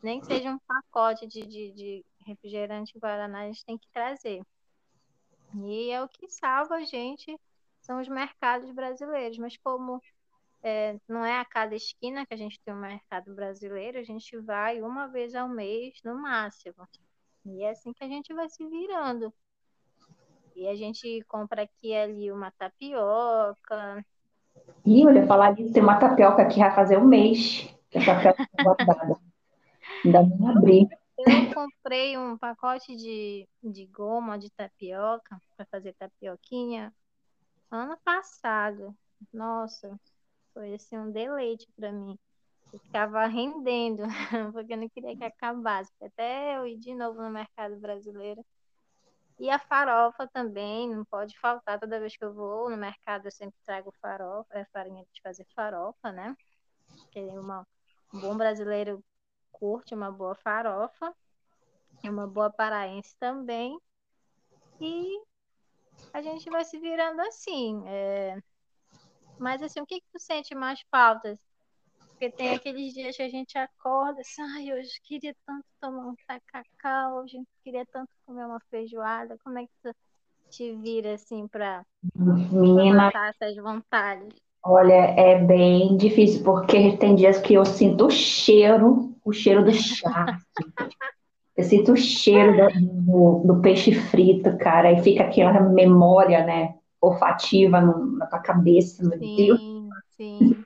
nem 0.05 0.21
que 0.21 0.27
seja 0.27 0.51
um 0.51 0.59
pacote 0.59 1.27
de, 1.27 1.47
de, 1.47 1.73
de 1.73 2.05
refrigerante 2.27 2.99
Guaraná, 2.99 3.41
a 3.41 3.47
gente 3.47 3.65
tem 3.65 3.79
que 3.79 3.89
trazer. 3.91 4.43
E 5.55 5.91
é 5.91 6.03
o 6.03 6.09
que 6.09 6.29
salva 6.29 6.77
a 6.77 6.85
gente, 6.85 7.41
são 7.81 8.01
os 8.01 8.09
mercados 8.09 8.71
brasileiros. 8.71 9.39
Mas 9.39 9.57
como 9.57 10.03
é, 10.63 10.99
não 11.09 11.25
é 11.25 11.41
a 11.41 11.45
cada 11.45 11.75
esquina 11.75 12.27
que 12.27 12.35
a 12.35 12.37
gente 12.37 12.61
tem 12.63 12.75
um 12.75 12.81
mercado 12.81 13.35
brasileiro, 13.35 13.99
a 13.99 14.03
gente 14.03 14.37
vai 14.39 14.83
uma 14.83 15.07
vez 15.09 15.35
ao 15.35 15.49
mês 15.49 15.95
no 16.05 16.21
máximo. 16.21 16.87
E 17.47 17.63
é 17.63 17.71
assim 17.71 17.93
que 17.95 18.05
a 18.05 18.09
gente 18.09 18.35
vai 18.35 18.49
se 18.51 18.67
virando. 18.67 19.33
E 20.55 20.69
a 20.69 20.75
gente 20.75 21.25
compra 21.29 21.63
aqui 21.63 21.95
ali 21.95 22.31
uma 22.31 22.51
tapioca. 22.51 24.05
Ih, 24.85 25.07
olha, 25.07 25.27
falar 25.27 25.55
disso, 25.55 25.73
tem 25.73 25.83
uma 25.83 25.99
tapioca 25.99 26.43
aqui 26.43 26.61
vai 26.61 26.75
fazer 26.75 26.99
um 26.99 27.07
mês 27.07 27.75
que 27.91 27.99
a 27.99 28.35
tapioca. 28.35 28.85
Ainda 30.05 30.23
não 30.23 30.49
abri. 30.49 30.89
Eu 31.17 31.55
comprei 31.55 32.19
um 32.19 32.37
pacote 32.37 32.97
de, 32.97 33.49
de 33.63 33.87
goma 33.87 34.39
de 34.39 34.51
tapioca 34.51 35.41
para 35.57 35.67
fazer 35.67 35.95
tapioquinha 35.95 36.93
ano 37.71 37.97
passado. 38.05 38.95
Nossa, 39.33 39.99
foi 40.53 40.75
assim 40.75 40.99
um 40.99 41.11
deleite 41.11 41.67
para 41.77 41.93
mim. 41.93 42.19
Eu 42.73 42.81
ficava 42.81 43.25
rendendo, 43.27 44.03
porque 44.53 44.73
eu 44.73 44.77
não 44.77 44.89
queria 44.89 45.17
que 45.17 45.25
acabasse. 45.25 45.93
Até 46.03 46.59
eu 46.59 46.67
ir 46.67 46.79
de 46.79 46.95
novo 46.95 47.23
no 47.23 47.31
mercado 47.31 47.77
brasileiro. 47.77 48.45
E 49.39 49.51
a 49.51 49.59
farofa 49.59 50.29
também, 50.29 50.89
não 50.89 51.05
pode 51.05 51.39
faltar. 51.39 51.79
Toda 51.79 52.01
vez 52.01 52.17
que 52.17 52.25
eu 52.25 52.33
vou 52.35 52.71
no 52.71 52.77
mercado, 52.77 53.27
eu 53.27 53.33
sempre 53.33 53.59
trago 53.65 53.93
farofa, 54.01 54.49
é 54.53 54.65
farinha 54.67 55.05
de 55.13 55.23
fazer 55.23 55.47
farofa, 55.55 56.13
né? 56.13 56.37
Porque 56.87 57.21
uma, 57.21 57.67
um 58.13 58.21
bom 58.21 58.37
brasileiro 58.37 59.03
curte 59.55 59.95
uma 59.95 60.11
boa 60.11 60.35
farofa, 60.35 61.15
e 62.03 62.11
uma 62.11 62.27
boa 62.27 62.51
paraense 62.51 63.17
também. 63.19 63.79
E 64.81 65.21
a 66.13 66.21
gente 66.21 66.51
vai 66.51 66.65
se 66.65 66.79
virando 66.79 67.21
assim. 67.23 67.83
É... 67.87 68.39
Mas 69.39 69.63
assim, 69.63 69.81
o 69.81 69.87
que, 69.87 70.01
que 70.01 70.07
tu 70.13 70.19
sente 70.21 70.55
mais 70.55 70.81
falta? 70.91 71.39
Porque 72.11 72.31
tem 72.31 72.51
aqueles 72.51 72.93
dias 72.93 73.17
que 73.17 73.23
a 73.23 73.29
gente 73.29 73.59
acorda 73.59 74.21
assim, 74.21 74.43
ai, 74.43 74.73
hoje 74.73 75.01
queria 75.03 75.35
tanto 75.45 75.65
tomar 75.81 76.07
um 76.07 76.15
tacacá, 76.27 77.13
hoje 77.13 77.43
queria 77.65 77.85
tanto 77.87 78.11
comer 78.25 78.45
uma 78.45 78.61
feijoada. 78.71 79.37
Como 79.43 79.59
é 79.59 79.63
que 79.63 79.73
tu 79.83 79.95
te 80.51 80.77
vira 80.77 81.15
assim 81.15 81.49
para 81.49 81.85
matar 82.95 83.31
essas 83.31 83.57
vontades? 83.57 84.39
Olha, 84.63 84.93
é 84.93 85.39
bem 85.39 85.97
difícil, 85.97 86.43
porque 86.45 86.97
tem 86.97 87.17
dias 87.17 87.39
que 87.39 87.55
eu 87.55 87.65
sinto 87.67 88.07
o 88.07 88.11
cheiro, 88.11 89.04
o 89.25 89.33
cheiro 89.33 89.65
do 89.65 89.73
chá. 89.73 90.39
eu 91.57 91.65
sinto 91.65 91.93
o 91.93 91.97
cheiro 91.97 92.69
do, 92.81 93.43
do, 93.45 93.61
peixe 93.61 93.95
frito, 93.95 94.57
cara, 94.59 94.93
e 94.93 95.03
fica 95.03 95.25
aquela 95.25 95.61
memória, 95.61 96.45
né, 96.45 96.75
olfativa 97.01 97.81
no, 97.81 98.19
na 98.19 98.27
tua 98.27 98.41
cabeça, 98.41 99.03
meu 99.03 99.19
sim, 99.19 99.37
Deus. 99.37 99.61
Sim, 100.17 100.57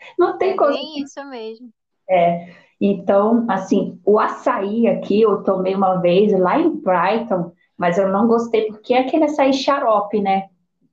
Não 0.18 0.38
tem 0.38 0.56
coisa. 0.56 0.74
bem 0.74 1.02
isso 1.02 1.24
mesmo. 1.28 1.70
É, 2.08 2.54
então, 2.80 3.46
assim, 3.48 4.00
o 4.04 4.18
açaí 4.18 4.88
aqui 4.88 5.20
eu 5.20 5.42
tomei 5.42 5.74
uma 5.74 6.00
vez 6.00 6.32
lá 6.32 6.58
em 6.58 6.70
Brighton, 6.70 7.52
mas 7.76 7.98
eu 7.98 8.08
não 8.08 8.26
gostei 8.26 8.66
porque 8.66 8.94
é 8.94 9.00
aquele 9.00 9.24
açaí 9.24 9.52
xarope, 9.52 10.20
né? 10.20 10.48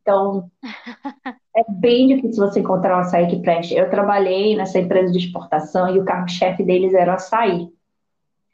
Então, 0.07 0.49
é 1.53 1.63
bem 1.67 2.07
difícil 2.07 2.47
você 2.47 2.61
encontrar 2.61 2.95
um 2.95 3.01
açaí 3.01 3.27
que 3.27 3.41
preste. 3.41 3.75
Eu 3.75 3.89
trabalhei 3.89 4.55
nessa 4.55 4.79
empresa 4.79 5.11
de 5.11 5.17
exportação 5.17 5.93
e 5.93 5.99
o 5.99 6.05
carro-chefe 6.05 6.63
deles 6.63 6.93
era 6.93 7.11
o 7.11 7.15
açaí. 7.15 7.67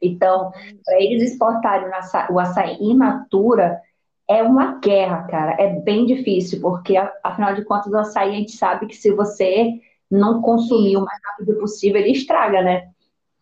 Então, 0.01 0.51
para 0.83 0.99
eles 0.99 1.31
exportarem 1.31 1.89
o 2.31 2.39
açaí 2.39 2.77
in 2.81 2.95
natura, 2.95 3.79
é 4.27 4.41
uma 4.41 4.79
guerra, 4.79 5.27
cara. 5.27 5.55
É 5.61 5.79
bem 5.79 6.07
difícil, 6.07 6.59
porque, 6.59 6.95
afinal 7.23 7.53
de 7.53 7.63
contas, 7.63 7.93
o 7.93 7.97
açaí 7.97 8.29
a 8.31 8.37
gente 8.39 8.53
sabe 8.53 8.87
que 8.87 8.95
se 8.95 9.13
você 9.13 9.79
não 10.09 10.41
consumir 10.41 10.97
o 10.97 11.05
mais 11.05 11.19
rápido 11.23 11.59
possível, 11.59 12.01
ele 12.01 12.13
estraga, 12.13 12.63
né? 12.63 12.89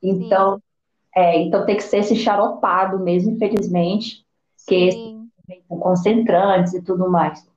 Então, 0.03 0.61
é, 1.15 1.41
então 1.41 1.65
tem 1.65 1.77
que 1.77 1.83
ser 1.83 1.99
esse 1.99 2.15
xaropado 2.17 2.99
mesmo, 2.99 3.31
infelizmente, 3.31 4.25
que 4.67 4.75
esse, 4.75 5.17
com 5.69 5.79
concentrantes 5.79 6.73
e 6.73 6.81
tudo 6.81 7.09
mais. 7.09 7.49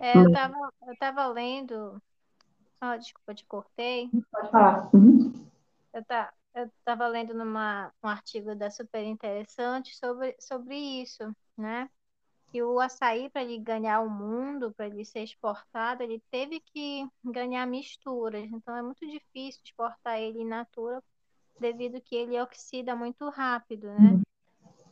É, 0.00 0.16
eu 0.16 0.26
estava 0.26 0.54
eu 0.86 0.96
tava 0.98 1.26
lendo. 1.26 2.02
Oh, 2.82 2.98
desculpa, 2.98 3.34
te 3.34 3.44
cortei. 3.46 4.10
Pode 4.30 4.50
falar. 4.50 4.94
Uhum. 4.94 5.32
Eu, 5.92 6.04
tá, 6.04 6.32
eu 6.54 6.66
estava 6.66 7.06
lendo 7.06 7.32
numa, 7.34 7.92
um 8.02 8.08
artigo 8.08 8.54
da 8.54 8.70
Super 8.70 9.04
Interessante 9.04 9.96
sobre, 9.96 10.36
sobre 10.38 10.76
isso, 10.76 11.34
né? 11.56 11.88
Que 12.52 12.62
o 12.62 12.78
açaí, 12.78 13.30
para 13.30 13.42
ele 13.42 13.58
ganhar 13.58 14.00
o 14.00 14.10
mundo, 14.10 14.72
para 14.76 14.86
ele 14.86 15.04
ser 15.04 15.22
exportado, 15.22 16.02
ele 16.02 16.22
teve 16.30 16.60
que 16.60 17.08
ganhar 17.24 17.66
misturas. 17.66 18.44
Então 18.52 18.76
é 18.76 18.82
muito 18.82 19.06
difícil 19.06 19.60
exportar 19.64 20.20
ele 20.20 20.42
in 20.42 20.48
natura, 20.48 21.02
devido 21.58 22.00
que 22.00 22.14
ele 22.14 22.40
oxida 22.40 22.94
muito 22.94 23.28
rápido, 23.30 23.86
né? 23.88 24.10
Uhum. 24.10 24.22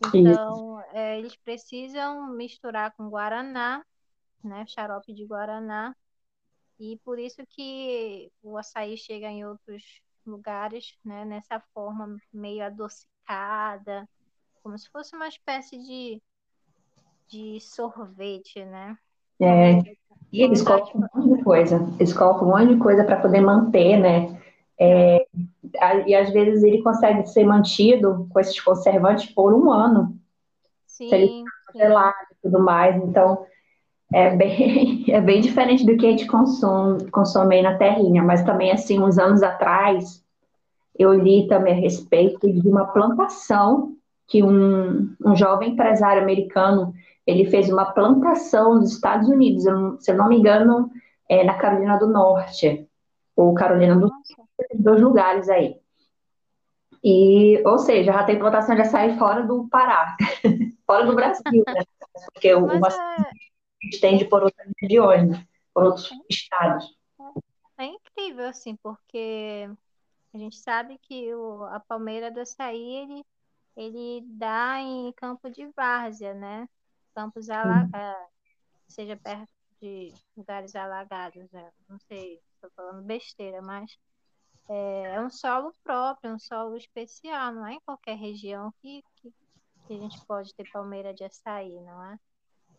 Então, 0.05 0.81
é, 0.93 1.19
eles 1.19 1.37
precisam 1.37 2.33
misturar 2.33 2.93
com 2.93 3.09
guaraná 3.09 3.85
né, 4.45 4.65
xarope 4.67 5.13
de 5.13 5.25
guaraná. 5.25 5.95
E 6.79 6.99
por 7.05 7.19
isso 7.19 7.43
que 7.49 8.31
o 8.43 8.57
açaí 8.59 8.97
chega 8.97 9.29
em 9.29 9.45
outros 9.45 10.01
lugares, 10.27 10.97
né, 11.05 11.25
nessa 11.25 11.61
forma 11.75 12.17
meio 12.33 12.65
adocicada, 12.65 14.09
como 14.63 14.79
se 14.79 14.89
fosse 14.91 15.15
uma 15.15 15.29
espécie 15.29 15.79
de, 15.79 16.23
de 17.29 17.61
sorvete, 17.61 18.65
né? 18.65 18.97
É, 19.41 19.81
e 20.33 20.43
eles 20.43 20.63
colocam 20.63 21.01
um 21.01 21.21
monte 21.21 21.37
de 21.37 21.45
coisa, 21.45 21.77
eles 21.99 22.13
colocam 22.13 22.49
um 22.49 22.51
monte 22.51 22.75
de 22.75 22.81
coisa 22.81 23.05
para 23.05 23.21
poder 23.21 23.41
manter, 23.41 23.99
né? 23.99 24.41
É, 24.79 25.27
e 26.07 26.15
às 26.15 26.31
vezes 26.33 26.63
ele 26.63 26.83
consegue 26.83 27.27
ser 27.27 27.45
mantido 27.45 28.29
com 28.33 28.41
esses 28.41 28.59
conservantes 28.61 29.33
por 29.33 29.53
um 29.53 29.71
ano. 29.71 30.17
sim, 30.87 31.09
se 31.09 31.15
ele 31.15 31.45
gelado 31.75 32.17
e 32.33 32.35
tudo 32.43 32.61
mais. 32.63 32.97
Então, 33.03 33.47
é 34.12 34.37
bem, 34.37 35.04
é 35.11 35.21
bem 35.21 35.40
diferente 35.40 35.85
do 35.85 35.97
que 35.97 36.07
a 36.07 36.11
gente 36.11 36.26
consome, 36.26 37.11
consome 37.11 37.57
aí 37.57 37.62
na 37.62 37.76
terrinha. 37.76 38.23
Mas 38.23 38.42
também, 38.45 38.71
assim, 38.71 39.00
uns 39.00 39.19
anos 39.19 39.42
atrás, 39.42 40.25
eu 40.99 41.12
li 41.12 41.47
também 41.49 41.75
a 41.75 41.81
respeito 41.81 42.50
de 42.50 42.69
uma 42.69 42.87
plantação 42.87 43.95
que 44.26 44.42
um, 44.42 45.14
um 45.25 45.37
jovem 45.37 45.73
empresário 45.73 46.23
americano, 46.23 46.95
ele 47.26 47.45
fez 47.47 47.71
uma 47.71 47.92
plantação 47.92 48.76
nos 48.76 48.92
Estados 48.92 49.28
Unidos, 49.28 49.64
se 50.00 50.11
eu 50.11 50.16
não 50.16 50.28
me 50.28 50.38
engano, 50.38 50.90
é 51.28 51.45
na 51.45 51.54
Carolina 51.54 51.99
do 51.99 52.07
Norte, 52.07 52.88
ou 53.37 53.54
Carolina 53.54 53.95
do 53.97 54.09
Sul, 54.09 54.49
dois 54.75 55.00
lugares 55.00 55.49
aí. 55.49 55.76
E, 57.04 57.61
ou 57.66 57.78
seja, 57.78 58.12
já 58.12 58.25
tem 58.25 58.38
plantação 58.38 58.75
de 58.75 58.83
açaí 58.83 59.19
fora 59.19 59.42
do 59.42 59.69
Pará, 59.69 60.16
fora 60.87 61.04
do 61.04 61.14
Brasil, 61.14 61.64
né? 61.66 61.83
Porque 62.33 62.54
o, 62.54 62.71
é... 62.71 62.81
estende 63.83 64.25
por 64.25 64.43
outras 64.43 64.69
regiões, 64.81 65.31
né? 65.31 65.47
por 65.73 65.85
outros 65.85 66.11
é... 66.12 66.17
estados. 66.29 66.97
É 67.79 67.85
incrível, 67.85 68.49
assim, 68.49 68.77
porque 68.77 69.69
a 70.33 70.39
gente 70.39 70.57
sabe 70.59 70.99
que 70.99 71.35
o, 71.35 71.65
a 71.65 71.81
palmeira 71.81 72.31
do 72.31 72.41
açaí, 72.41 72.79
ele, 72.79 73.25
ele 73.77 74.27
dá 74.27 74.79
em 74.79 75.12
campo 75.12 75.51
de 75.51 75.67
várzea, 75.75 76.35
né? 76.35 76.69
Campos 77.15 77.51
alagados, 77.51 78.29
seja 78.89 79.17
perto 79.17 79.49
de 79.81 80.12
lugares 80.37 80.77
alagados, 80.77 81.51
né? 81.51 81.71
Não 81.89 81.99
sei, 82.01 82.41
estou 82.55 82.71
falando 82.77 83.05
besteira, 83.05 83.61
mas 83.61 83.99
é, 84.69 85.15
é, 85.15 85.21
um 85.21 85.31
solo 85.31 85.75
próprio, 85.83 86.33
um 86.33 86.39
solo 86.39 86.77
especial, 86.77 87.53
não 87.53 87.67
é 87.67 87.75
em 87.75 87.81
qualquer 87.81 88.17
região 88.17 88.73
que, 88.81 89.03
que, 89.17 89.33
que 89.87 89.95
a 89.95 89.99
gente 89.99 90.25
pode 90.27 90.55
ter 90.55 90.71
palmeira 90.71 91.12
de 91.12 91.25
açaí, 91.25 91.81
não 91.81 92.05
é? 92.05 92.19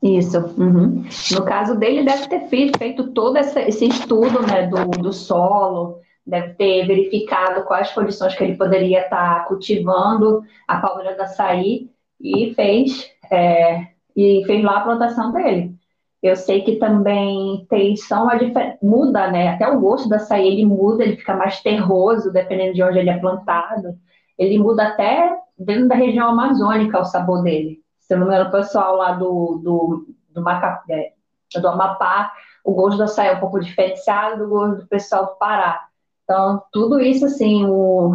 Isso. 0.04 0.38
Uhum. 0.58 1.06
No 1.32 1.46
caso 1.46 1.76
dele, 1.80 2.04
deve 2.04 2.28
ter 2.28 2.42
feito 2.78 3.12
todo 3.12 3.38
esse 3.38 3.86
estudo 3.86 4.46
né, 4.46 4.68
do, 4.68 5.02
do 5.02 5.14
solo, 5.14 6.00
deve 6.28 6.56
ter 6.56 6.86
verificado 6.86 7.64
quais 7.64 7.90
condições 7.94 8.36
que 8.36 8.44
ele 8.44 8.58
poderia 8.58 9.04
estar 9.04 9.46
cultivando 9.48 10.44
a 10.68 10.82
palmeira 10.82 11.16
do 11.16 11.22
açaí 11.22 11.90
e 12.20 12.54
fez, 12.54 13.10
é, 13.32 13.88
e 14.14 14.44
fez 14.46 14.62
lá 14.62 14.80
a 14.80 14.84
plantação 14.84 15.32
dele. 15.32 15.74
Eu 16.22 16.36
sei 16.36 16.62
que 16.62 16.76
também 16.76 17.66
tem 17.70 17.96
são 17.96 18.30
a 18.30 18.38
muda, 18.82 19.32
né? 19.32 19.50
Até 19.50 19.70
o 19.70 19.80
gosto 19.80 20.10
do 20.10 20.16
açaí 20.16 20.48
ele 20.48 20.66
muda, 20.66 21.04
ele 21.04 21.16
fica 21.16 21.34
mais 21.34 21.62
terroso, 21.62 22.32
dependendo 22.32 22.74
de 22.74 22.84
onde 22.84 23.00
ele 23.00 23.10
é 23.10 23.18
plantado. 23.18 23.96
Ele 24.38 24.60
muda 24.60 24.84
até 24.88 25.34
dentro 25.58 25.88
da 25.88 25.96
região 25.96 26.30
amazônica 26.30 27.00
o 27.00 27.06
sabor 27.06 27.42
dele. 27.42 27.83
Se 28.04 28.14
eu 28.14 28.20
não 28.20 28.28
me 28.28 28.34
engano, 28.34 28.50
o 28.50 28.52
pessoal 28.52 28.98
lá 28.98 29.14
do, 29.14 29.62
do, 29.64 30.08
do, 30.30 30.42
Macapé, 30.42 31.14
do 31.56 31.68
Amapá, 31.68 32.34
o 32.64 32.74
gosto 32.74 32.98
do 32.98 33.04
açaí 33.04 33.30
é 33.30 33.34
um 33.34 33.40
pouco 33.40 33.60
diferenciado 33.60 34.44
do 34.44 34.50
gosto 34.50 34.82
do 34.82 34.88
pessoal 34.88 35.26
do 35.28 35.36
Pará. 35.36 35.88
Então, 36.24 36.62
tudo 36.72 37.00
isso, 37.00 37.26
assim, 37.26 37.66
o, 37.66 38.14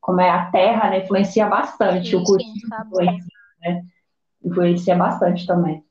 como 0.00 0.20
é 0.20 0.28
a 0.28 0.50
terra, 0.50 0.90
né, 0.90 0.98
influencia 0.98 1.46
bastante. 1.46 2.10
Sim, 2.10 2.16
o 2.16 2.24
cultivo 2.24 2.66
influencia, 2.86 3.38
né? 3.60 3.82
influencia 4.44 4.96
bastante 4.96 5.46
também. 5.46 5.84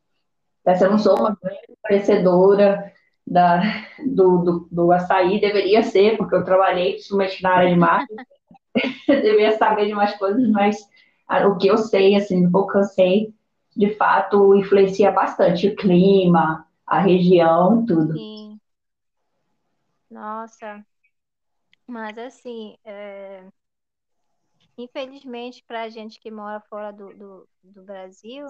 Essa 0.66 0.86
eu 0.86 0.92
não 0.92 1.00
sou 1.00 1.18
uma 1.18 1.38
grande 1.42 1.78
conhecedora 1.82 2.92
da, 3.26 3.62
do, 4.06 4.38
do, 4.40 4.68
do, 4.70 4.92
açaí, 4.92 5.40
deveria 5.40 5.84
ser, 5.84 6.18
porque 6.18 6.36
eu 6.36 6.44
trabalhei 6.44 6.94
principalmente 6.94 7.42
na 7.42 7.52
área 7.56 7.70
de 7.70 7.76
marketing, 7.76 8.24
deveria 9.08 9.58
saber 9.58 9.86
de 9.86 9.94
mais 9.94 10.18
coisas, 10.18 10.50
mas 10.50 10.78
o 11.46 11.56
que 11.58 11.68
eu 11.68 11.78
sei, 11.78 12.16
assim, 12.16 12.46
o 12.46 12.52
pouco 12.52 12.74
que 12.74 12.78
eu 12.80 12.84
sei, 12.84 13.34
de 13.78 13.94
fato, 13.96 14.56
influencia 14.56 15.12
bastante 15.12 15.68
o 15.68 15.76
clima, 15.76 16.68
a 16.86 17.00
região, 17.00 17.86
tudo. 17.86 18.14
Sim. 18.14 18.60
Nossa, 20.10 20.84
mas 21.86 22.18
assim, 22.18 22.76
é... 22.84 23.46
infelizmente 24.76 25.64
para 25.68 25.84
a 25.84 25.90
gente 25.90 26.20
que 26.20 26.32
mora 26.32 26.60
fora 26.62 26.92
do, 26.92 27.14
do, 27.14 27.50
do 27.64 27.84
Brasil, 27.84 28.48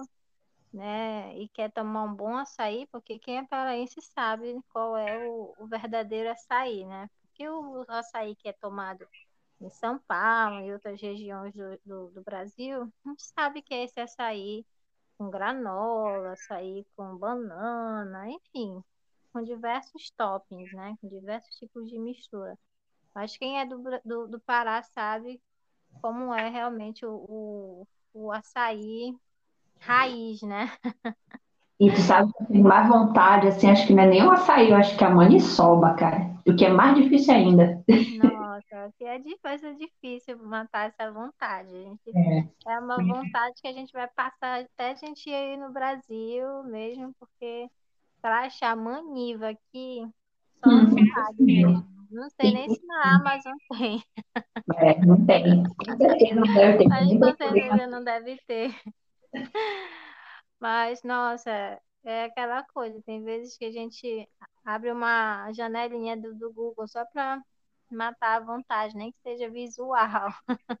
né? 0.72 1.36
E 1.36 1.48
quer 1.48 1.70
tomar 1.72 2.04
um 2.04 2.14
bom 2.14 2.34
açaí, 2.34 2.86
porque 2.90 3.18
quem 3.18 3.36
é 3.38 3.44
paraense 3.44 4.00
sabe 4.00 4.58
qual 4.72 4.96
é 4.96 5.28
o, 5.28 5.54
o 5.58 5.66
verdadeiro 5.66 6.30
açaí, 6.30 6.86
né? 6.86 7.10
Porque 7.22 7.46
o, 7.46 7.84
açaí 7.88 8.34
que 8.34 8.48
é 8.48 8.52
tomado 8.54 9.06
em 9.60 9.68
São 9.70 9.98
Paulo 9.98 10.60
e 10.64 10.72
outras 10.72 10.98
regiões 11.02 11.52
do, 11.54 11.78
do, 11.84 12.10
do 12.12 12.22
Brasil, 12.22 12.90
gente 13.06 13.22
sabe 13.36 13.60
que 13.60 13.74
é 13.74 13.84
esse 13.84 14.00
açaí 14.00 14.64
com 15.18 15.30
granola, 15.30 16.32
açaí 16.32 16.86
com 16.96 17.16
banana, 17.18 18.30
enfim, 18.30 18.82
com 19.32 19.42
diversos 19.42 20.10
toppings, 20.16 20.72
né? 20.72 20.96
Com 21.00 21.08
diversos 21.08 21.56
tipos 21.56 21.88
de 21.90 21.98
mistura. 21.98 22.58
Mas 23.14 23.36
quem 23.36 23.60
é 23.60 23.66
do, 23.66 23.82
do, 24.04 24.28
do 24.28 24.40
Pará 24.40 24.82
sabe 24.82 25.42
como 26.02 26.34
é 26.34 26.48
realmente 26.50 27.06
o, 27.06 27.14
o, 27.28 27.88
o 28.14 28.32
açaí 28.32 29.14
raiz, 29.80 30.42
né? 30.42 30.72
E 31.80 31.90
tu 31.92 32.00
sabe 32.00 32.32
que 32.32 32.42
eu 32.42 32.46
tenho 32.48 32.64
mais 32.64 32.88
vontade, 32.88 33.46
assim, 33.48 33.70
acho 33.70 33.86
que 33.86 33.92
não 33.94 34.02
é 34.02 34.06
nem 34.06 34.22
o 34.24 34.30
açaí, 34.30 34.70
eu 34.70 34.76
acho 34.76 34.96
que 34.96 35.04
é 35.04 35.06
a 35.06 35.10
maniçoba, 35.10 35.94
cara. 35.94 36.30
O 36.46 36.54
que 36.56 36.64
é 36.64 36.68
mais 36.70 36.96
difícil 36.96 37.34
ainda. 37.34 37.84
Que 38.96 39.04
é 39.04 39.18
difícil, 39.18 39.68
é 39.68 39.74
difícil 39.74 40.38
matar 40.38 40.88
essa 40.88 41.10
vontade. 41.10 41.70
Gente, 41.70 42.10
é. 42.14 42.72
é. 42.72 42.78
uma 42.78 42.96
vontade 42.96 43.60
que 43.60 43.68
a 43.68 43.72
gente 43.72 43.92
vai 43.92 44.08
passar 44.08 44.60
até 44.60 44.90
a 44.90 44.94
gente 44.94 45.28
ir 45.28 45.56
no 45.56 45.72
Brasil 45.72 46.64
mesmo, 46.64 47.14
porque 47.18 47.68
para 48.20 48.46
achar 48.46 48.76
maniva 48.76 49.50
aqui, 49.50 50.08
só 50.64 50.70
mesmo. 51.38 51.98
Não 52.10 52.28
sei 52.30 52.52
nem 52.52 52.68
se 52.74 52.86
na 52.86 53.16
Amazon 53.16 53.54
tem. 53.78 54.02
É, 54.76 54.98
não 55.04 55.26
tem. 55.26 55.62
Com 55.64 55.96
certeza 55.96 56.34
não 56.34 56.54
deve 56.54 56.78
ter. 56.78 56.88
Mas 56.88 57.18
com 57.18 57.36
certeza 57.36 57.86
não 57.86 58.04
deve 58.04 58.36
ter. 58.46 58.74
Mas, 60.60 61.02
nossa, 61.02 61.50
é 62.04 62.24
aquela 62.24 62.64
coisa. 62.64 63.00
Tem 63.02 63.22
vezes 63.22 63.56
que 63.56 63.66
a 63.66 63.70
gente 63.70 64.28
abre 64.64 64.90
uma 64.90 65.52
janelinha 65.52 66.16
do, 66.16 66.34
do 66.34 66.52
Google 66.52 66.88
só 66.88 67.04
para 67.04 67.42
matar 67.94 68.36
a 68.36 68.44
vontade, 68.44 68.96
nem 68.96 69.12
que 69.12 69.20
seja 69.20 69.48
visual. 69.50 70.32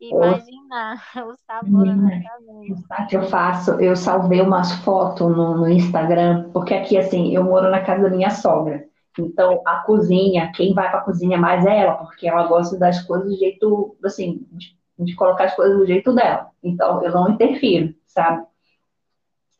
Imaginar 0.00 1.02
o 1.26 1.34
sabor 1.46 1.86
exatamente. 1.86 3.14
Eu 3.14 3.22
faço, 3.24 3.70
eu 3.80 3.96
salvei 3.96 4.40
umas 4.40 4.72
fotos 4.84 5.34
no, 5.36 5.56
no 5.56 5.68
Instagram, 5.68 6.50
porque 6.52 6.74
aqui, 6.74 6.98
assim, 6.98 7.34
eu 7.34 7.44
moro 7.44 7.70
na 7.70 7.82
casa 7.82 8.08
da 8.08 8.16
minha 8.16 8.30
sogra. 8.30 8.86
Então, 9.18 9.62
a 9.64 9.76
cozinha, 9.78 10.50
quem 10.52 10.74
vai 10.74 10.90
para 10.90 10.98
a 11.00 11.04
cozinha 11.04 11.38
mais 11.38 11.64
é 11.64 11.78
ela, 11.80 11.94
porque 11.94 12.26
ela 12.26 12.46
gosta 12.46 12.76
das 12.76 13.00
coisas 13.02 13.28
do 13.28 13.36
jeito, 13.36 13.96
assim, 14.02 14.46
de 14.52 14.76
de 14.98 15.14
colocar 15.14 15.44
as 15.44 15.54
coisas 15.56 15.76
do 15.76 15.86
jeito 15.86 16.14
dela. 16.14 16.50
Então, 16.62 17.02
eu 17.02 17.12
não 17.12 17.30
interfiro, 17.30 17.94
sabe? 18.06 18.46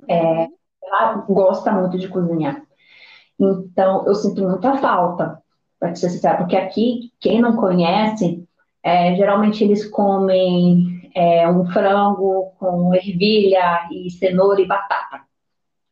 É, 0.09 0.49
ela 0.83 1.15
gosta 1.29 1.73
muito 1.73 1.99
de 1.99 2.09
cozinhar. 2.09 2.63
Então, 3.39 4.07
eu 4.07 4.15
sinto 4.15 4.43
muita 4.43 4.77
falta, 4.79 5.43
ser 5.95 6.11
sincera, 6.11 6.37
porque 6.37 6.57
aqui, 6.57 7.13
quem 7.21 7.41
não 7.41 7.57
conhece, 7.57 8.47
é, 8.83 9.15
geralmente 9.17 9.63
eles 9.63 9.89
comem 9.89 11.11
é, 11.15 11.49
um 11.49 11.67
frango 11.67 12.53
com 12.59 12.95
ervilha 12.95 13.89
e 13.91 14.11
cenoura 14.11 14.61
e 14.61 14.67
batata. 14.67 15.23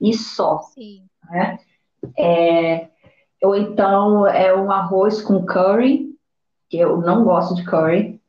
E 0.00 0.14
só. 0.14 0.58
Sim. 0.74 1.04
Né? 1.30 1.58
É, 2.18 2.88
ou 3.42 3.56
então 3.56 4.26
é 4.26 4.54
um 4.54 4.70
arroz 4.70 5.22
com 5.22 5.44
curry, 5.44 6.10
que 6.68 6.78
eu 6.78 6.98
não 6.98 7.24
gosto 7.24 7.54
de 7.54 7.64
curry. 7.64 8.20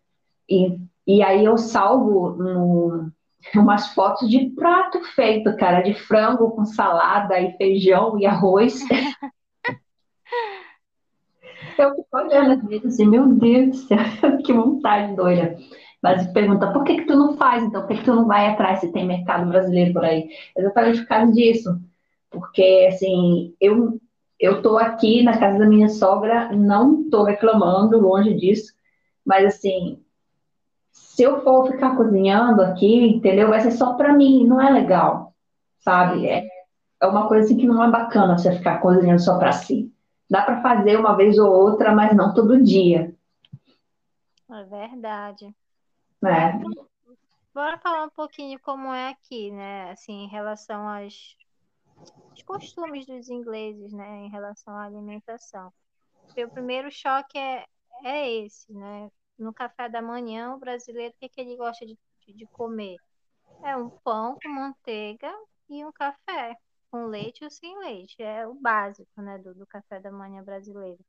E 0.49 0.77
e 1.05 1.21
aí 1.21 1.43
eu 1.43 1.57
salvo 1.57 2.31
no, 2.31 3.11
umas 3.55 3.93
fotos 3.93 4.29
de 4.29 4.49
prato 4.51 5.03
feito, 5.15 5.55
cara, 5.57 5.81
de 5.81 5.93
frango 5.93 6.51
com 6.51 6.65
salada 6.65 7.39
e 7.39 7.55
feijão 7.57 8.17
e 8.19 8.25
arroz. 8.25 8.79
eu 11.81 11.95
fico 11.95 12.07
olhando 12.13 12.51
às 12.51 12.63
vezes 12.67 12.93
assim, 12.93 13.05
meu 13.05 13.27
Deus 13.27 13.69
do 13.69 13.75
céu, 13.75 13.97
que 14.43 14.53
vontade 14.53 15.15
doida. 15.15 15.57
Mas 16.01 16.27
pergunta, 16.27 16.71
por 16.71 16.83
que, 16.83 16.97
que 16.97 17.05
tu 17.05 17.15
não 17.15 17.37
faz, 17.37 17.63
então? 17.63 17.81
Por 17.81 17.89
que, 17.89 17.97
que 17.99 18.05
tu 18.05 18.13
não 18.13 18.27
vai 18.27 18.47
atrás 18.47 18.79
se 18.79 18.91
tem 18.91 19.07
mercado 19.07 19.47
brasileiro 19.47 19.93
por 19.93 20.03
aí? 20.03 20.29
Exatamente 20.57 20.99
por 20.99 21.07
causa 21.07 21.31
disso. 21.31 21.79
Porque, 22.29 22.89
assim, 22.91 23.55
eu, 23.61 24.01
eu 24.37 24.61
tô 24.61 24.77
aqui 24.77 25.23
na 25.23 25.37
casa 25.37 25.59
da 25.59 25.65
minha 25.65 25.87
sogra, 25.87 26.51
não 26.51 27.09
tô 27.09 27.23
reclamando, 27.23 27.99
longe 27.99 28.33
disso, 28.33 28.73
mas, 29.25 29.45
assim, 29.45 30.03
se 30.91 31.23
eu 31.23 31.41
for 31.41 31.71
ficar 31.71 31.95
cozinhando 31.95 32.61
aqui, 32.61 33.07
entendeu? 33.07 33.47
Vai 33.47 33.61
ser 33.61 33.71
só 33.71 33.93
para 33.93 34.13
mim, 34.13 34.45
não 34.45 34.59
é 34.59 34.69
legal, 34.71 35.33
sabe? 35.79 36.27
É, 36.27 36.45
é 37.01 37.07
uma 37.07 37.27
coisa 37.29 37.45
assim 37.45 37.55
que 37.55 37.67
não 37.67 37.81
é 37.81 37.89
bacana 37.89 38.37
você 38.37 38.51
ficar 38.51 38.79
cozinhando 38.79 39.21
só 39.21 39.37
para 39.37 39.53
si. 39.53 39.92
Dá 40.33 40.41
para 40.41 40.63
fazer 40.63 40.97
uma 40.97 41.15
vez 41.15 41.37
ou 41.37 41.47
outra, 41.47 41.93
mas 41.93 42.15
não 42.15 42.33
todo 42.33 42.59
dia. 42.59 43.15
É 44.49 44.63
verdade. 44.63 45.55
É. 46.25 46.53
bora 47.53 47.77
falar 47.77 48.05
um 48.05 48.09
pouquinho 48.09 48.59
como 48.61 48.91
é 48.91 49.09
aqui, 49.09 49.51
né? 49.51 49.91
Assim, 49.91 50.23
em 50.23 50.27
relação 50.27 50.87
aos, 50.87 51.37
aos 52.31 52.41
costumes 52.41 53.05
dos 53.05 53.29
ingleses, 53.29 53.93
né? 53.93 54.25
Em 54.25 54.29
relação 54.31 54.75
à 54.75 54.85
alimentação. 54.85 55.71
Porque 56.25 56.43
o 56.43 56.49
primeiro 56.49 56.89
choque 56.89 57.37
é, 57.37 57.67
é 58.03 58.31
esse, 58.31 58.73
né? 58.73 59.11
No 59.37 59.53
café 59.53 59.87
da 59.87 60.01
manhã, 60.01 60.55
o 60.55 60.57
brasileiro, 60.57 61.13
o 61.13 61.19
que, 61.19 61.29
que 61.29 61.41
ele 61.41 61.55
gosta 61.55 61.85
de, 61.85 61.95
de 62.25 62.47
comer? 62.47 62.95
É 63.61 63.77
um 63.77 63.87
pão 63.87 64.35
com 64.41 64.49
manteiga 64.49 65.31
e 65.69 65.85
um 65.85 65.91
café, 65.91 66.57
com 66.93 67.07
leite 67.07 67.43
ou 67.43 67.49
sem 67.49 67.75
leite. 67.79 68.21
É 68.21 68.47
o 68.47 68.53
básico, 68.53 69.19
né, 69.19 69.39
do, 69.39 69.55
do 69.55 69.65
café 69.65 69.99
da 69.99 70.11
manhã 70.11 70.43
brasileiro. 70.43 71.03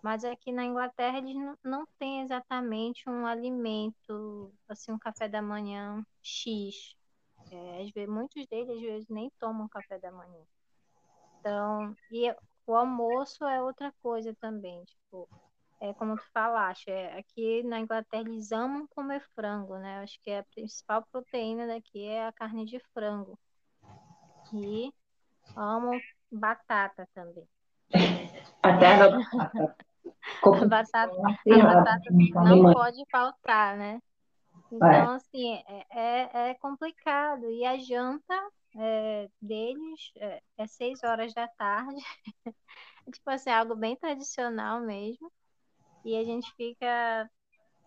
Mas 0.00 0.24
aqui 0.24 0.52
na 0.52 0.64
Inglaterra 0.64 1.18
eles 1.18 1.34
não, 1.34 1.58
não 1.64 1.86
têm 1.98 2.22
exatamente 2.22 3.02
um 3.10 3.26
alimento, 3.26 4.54
assim, 4.68 4.92
um 4.92 4.98
café 4.98 5.28
da 5.28 5.42
manhã 5.42 6.06
X. 6.22 6.94
É, 7.50 8.06
muitos 8.06 8.46
deles 8.46 8.76
às 8.76 8.80
vezes 8.80 9.08
nem 9.08 9.28
tomam 9.40 9.68
café 9.68 9.98
da 9.98 10.12
manhã. 10.12 10.44
Então, 11.40 11.92
e 12.12 12.32
o 12.64 12.76
almoço 12.76 13.44
é 13.44 13.60
outra 13.60 13.92
coisa 14.00 14.32
também, 14.40 14.84
tipo, 14.84 15.28
é 15.80 15.92
como 15.94 16.16
tu 16.16 16.24
falaste, 16.32 16.88
é, 16.88 17.18
aqui 17.18 17.64
na 17.64 17.80
Inglaterra 17.80 18.28
eles 18.28 18.52
amam 18.52 18.86
comer 18.86 19.20
frango, 19.34 19.76
né? 19.76 20.02
Acho 20.02 20.20
que 20.22 20.30
a 20.30 20.44
principal 20.44 21.04
proteína 21.10 21.66
daqui 21.66 22.04
é 22.04 22.28
a 22.28 22.32
carne 22.32 22.64
de 22.64 22.78
frango. 22.94 23.36
E 24.52 24.92
amam 25.56 25.98
batata 26.30 27.08
também. 27.14 27.46
Batata. 28.62 29.18
Batata, 30.68 31.12
a 31.12 31.62
batata 31.62 32.10
não 32.44 32.72
pode 32.72 33.02
faltar, 33.10 33.76
né? 33.76 34.00
Então, 34.70 34.88
é. 34.88 35.16
assim, 35.16 35.54
é, 35.54 35.86
é, 35.90 36.50
é 36.50 36.54
complicado. 36.54 37.50
E 37.50 37.64
a 37.64 37.76
janta 37.78 38.50
é, 38.76 39.28
deles 39.40 40.12
é, 40.16 40.42
é 40.58 40.66
seis 40.66 41.02
horas 41.02 41.34
da 41.34 41.48
tarde. 41.48 42.00
tipo 43.12 43.30
assim, 43.30 43.50
algo 43.50 43.74
bem 43.74 43.96
tradicional 43.96 44.80
mesmo. 44.80 45.30
E 46.04 46.16
a 46.16 46.24
gente 46.24 46.52
fica. 46.54 47.28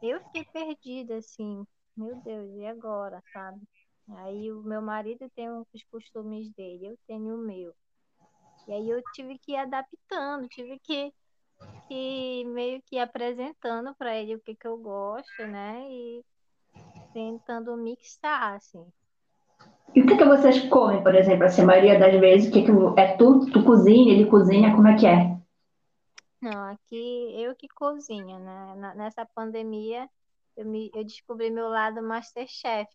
Eu 0.01 0.19
fiquei 0.25 0.45
perdida, 0.45 1.17
assim. 1.17 1.65
Meu 1.95 2.15
Deus, 2.21 2.53
e 2.55 2.65
agora, 2.65 3.21
sabe? 3.31 3.61
Aí 4.09 4.51
o 4.51 4.61
meu 4.63 4.81
marido 4.81 5.29
tem 5.35 5.49
os 5.49 5.83
costumes 5.91 6.49
dele, 6.53 6.87
eu 6.87 6.97
tenho 7.07 7.35
o 7.35 7.37
meu. 7.37 7.73
E 8.67 8.73
aí 8.73 8.89
eu 8.89 9.01
tive 9.13 9.37
que 9.39 9.53
ir 9.53 9.57
adaptando, 9.57 10.47
tive 10.47 10.79
que, 10.79 11.13
que 11.87 12.45
meio 12.45 12.81
que 12.83 12.97
apresentando 12.97 13.93
para 13.95 14.15
ele 14.15 14.35
o 14.35 14.39
que, 14.41 14.55
que 14.55 14.67
eu 14.67 14.77
gosto, 14.77 15.47
né? 15.47 15.85
E 15.89 16.23
tentando 17.13 17.75
mixar, 17.77 18.55
assim. 18.55 18.85
E 19.95 20.01
o 20.01 20.07
que, 20.07 20.17
que 20.17 20.25
vocês 20.25 20.67
comem, 20.69 21.03
por 21.03 21.13
exemplo? 21.13 21.45
Assim, 21.45 21.61
a 21.61 21.65
maioria 21.65 21.99
das 21.99 22.19
vezes, 22.19 22.49
o 22.49 22.51
que, 22.51 22.63
que 22.63 22.71
é 22.99 23.15
tu, 23.15 23.45
tu 23.51 23.63
cozinha, 23.63 24.13
ele 24.13 24.25
cozinha, 24.25 24.75
como 24.75 24.87
é 24.87 24.97
que 24.97 25.05
é? 25.05 25.37
Não, 26.41 26.71
aqui 26.71 27.41
eu 27.41 27.55
que 27.55 27.67
cozinho, 27.69 28.39
né? 28.39 28.93
Nessa 28.95 29.25
pandemia 29.25 30.09
eu, 30.55 30.65
me, 30.65 30.91
eu 30.93 31.03
descobri 31.03 31.49
meu 31.49 31.67
lado 31.67 32.01
Masterchef. 32.01 32.89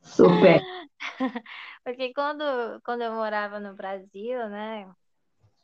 Super. 0.00 0.60
Porque 1.84 2.12
quando, 2.12 2.44
quando 2.84 3.02
eu 3.02 3.12
morava 3.12 3.60
no 3.60 3.74
Brasil, 3.74 4.48
né? 4.48 4.90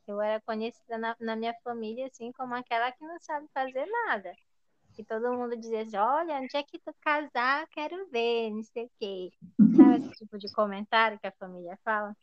Eu 0.07 0.20
era 0.20 0.40
conhecida 0.40 0.96
na, 0.96 1.14
na 1.20 1.37
minha 1.37 1.55
família, 1.62 2.07
assim, 2.07 2.33
como 2.33 2.55
aquela 2.55 2.90
que 2.92 3.05
não 3.05 3.18
sabe 3.20 3.46
fazer 3.53 3.85
nada. 4.07 4.35
E 4.96 5.05
todo 5.05 5.33
mundo 5.33 5.57
dizia 5.57 5.83
assim, 5.83 5.96
olha, 5.96 6.40
onde 6.40 6.57
é 6.57 6.62
que 6.62 6.79
tu 6.79 6.92
casar, 7.01 7.66
quero 7.68 8.09
ver, 8.11 8.51
não 8.51 8.64
sei 8.64 8.87
o 8.87 8.90
quê. 8.98 9.31
Sabe 9.77 9.98
esse 9.98 10.11
tipo 10.12 10.38
de 10.38 10.51
comentário 10.53 11.18
que 11.20 11.27
a 11.27 11.33
família 11.33 11.79
fala? 11.85 12.16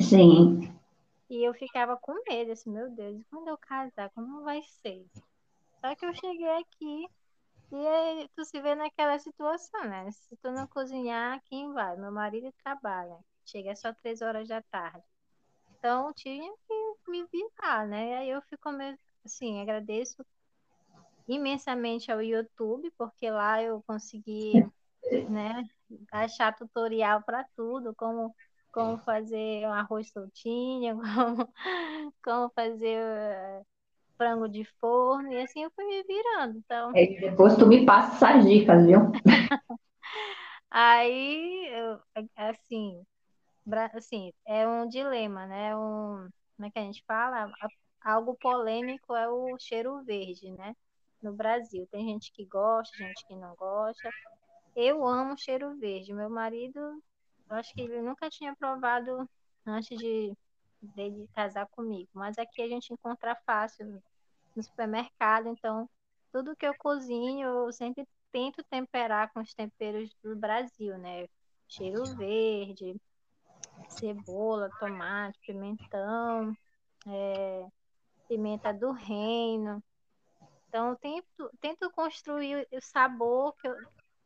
Sim. 0.00 0.72
E 1.28 1.44
eu 1.44 1.52
ficava 1.52 1.96
com 1.96 2.14
medo, 2.28 2.52
assim, 2.52 2.70
meu 2.70 2.90
Deus, 2.90 3.22
quando 3.28 3.48
eu 3.48 3.58
casar, 3.58 4.10
como 4.10 4.42
vai 4.42 4.62
ser? 4.62 5.04
Só 5.80 5.94
que 5.94 6.06
eu 6.06 6.14
cheguei 6.14 6.48
aqui 6.50 7.08
e 7.72 8.28
tu 8.34 8.44
se 8.44 8.60
vê 8.60 8.74
naquela 8.74 9.18
situação, 9.18 9.84
né? 9.84 10.10
Se 10.10 10.36
tu 10.36 10.50
não 10.50 10.66
cozinhar, 10.66 11.40
quem 11.46 11.72
vai? 11.72 11.96
Meu 11.96 12.12
marido 12.12 12.52
trabalha, 12.62 13.18
chega 13.44 13.74
só 13.76 13.92
três 13.94 14.20
horas 14.22 14.48
da 14.48 14.62
tarde. 14.62 15.04
Então 15.78 16.12
tinha 16.14 16.52
que 16.66 17.10
me 17.10 17.24
virar, 17.26 17.86
né? 17.86 18.18
Aí 18.18 18.30
eu 18.30 18.42
fico 18.42 18.70
meio 18.72 18.98
assim, 19.24 19.60
agradeço 19.60 20.24
imensamente 21.28 22.10
ao 22.10 22.22
YouTube, 22.22 22.90
porque 22.98 23.30
lá 23.30 23.62
eu 23.62 23.82
consegui, 23.86 24.52
né, 25.28 25.68
achar 26.12 26.54
tutorial 26.56 27.22
para 27.22 27.44
tudo, 27.56 27.94
como 27.94 28.34
como 28.72 28.98
fazer 28.98 29.66
um 29.66 29.72
arroz 29.72 30.10
soltinho, 30.12 30.98
como, 31.02 31.52
como 32.22 32.50
fazer 32.50 33.64
frango 34.20 34.46
de 34.46 34.66
forno, 34.78 35.32
e 35.32 35.40
assim 35.40 35.62
eu 35.62 35.70
fui 35.70 35.82
me 35.86 36.02
virando. 36.02 36.58
Então... 36.58 36.92
É, 36.94 37.06
depois 37.06 37.56
tu 37.56 37.66
me 37.66 37.86
passa 37.86 38.26
essas 38.26 38.46
dicas, 38.46 38.84
viu? 38.84 38.98
Aí, 40.70 41.66
eu, 41.72 41.98
assim, 42.36 43.02
assim, 43.96 44.30
é 44.46 44.68
um 44.68 44.86
dilema, 44.86 45.46
né? 45.46 45.74
Um, 45.74 46.28
como 46.54 46.66
é 46.66 46.70
que 46.70 46.78
a 46.78 46.82
gente 46.82 47.02
fala? 47.06 47.50
Algo 48.02 48.36
polêmico 48.38 49.16
é 49.16 49.26
o 49.26 49.56
cheiro 49.58 50.04
verde, 50.04 50.50
né? 50.52 50.76
No 51.22 51.32
Brasil. 51.32 51.88
Tem 51.90 52.06
gente 52.06 52.30
que 52.30 52.44
gosta, 52.44 52.94
gente 52.98 53.26
que 53.26 53.34
não 53.34 53.54
gosta. 53.54 54.10
Eu 54.76 55.06
amo 55.06 55.36
cheiro 55.38 55.78
verde. 55.78 56.12
Meu 56.12 56.28
marido, 56.28 56.78
eu 56.78 57.56
acho 57.56 57.72
que 57.72 57.80
ele 57.80 58.02
nunca 58.02 58.28
tinha 58.28 58.54
provado 58.54 59.26
antes 59.66 59.98
de 59.98 60.36
dele 60.80 61.28
casar 61.34 61.66
comigo. 61.68 62.08
Mas 62.14 62.38
aqui 62.38 62.62
a 62.62 62.68
gente 62.68 62.92
encontra 62.92 63.34
fácil 63.46 64.02
no 64.60 64.64
supermercado, 64.64 65.48
então 65.48 65.88
tudo 66.30 66.54
que 66.54 66.66
eu 66.66 66.74
cozinho 66.76 67.48
eu 67.48 67.72
sempre 67.72 68.06
tento 68.30 68.62
temperar 68.64 69.32
com 69.32 69.40
os 69.40 69.52
temperos 69.54 70.14
do 70.22 70.36
Brasil, 70.36 70.96
né? 70.98 71.26
Cheiro 71.66 72.04
verde, 72.16 73.00
cebola, 73.88 74.70
tomate, 74.78 75.38
pimentão, 75.46 76.54
é, 77.06 77.66
pimenta 78.28 78.72
do 78.72 78.92
reino. 78.92 79.82
Então 80.68 80.90
eu 80.90 80.96
tento, 80.96 81.50
tento 81.60 81.90
construir 81.90 82.68
o 82.70 82.80
sabor 82.80 83.54
que 83.56 83.66
eu, 83.66 83.74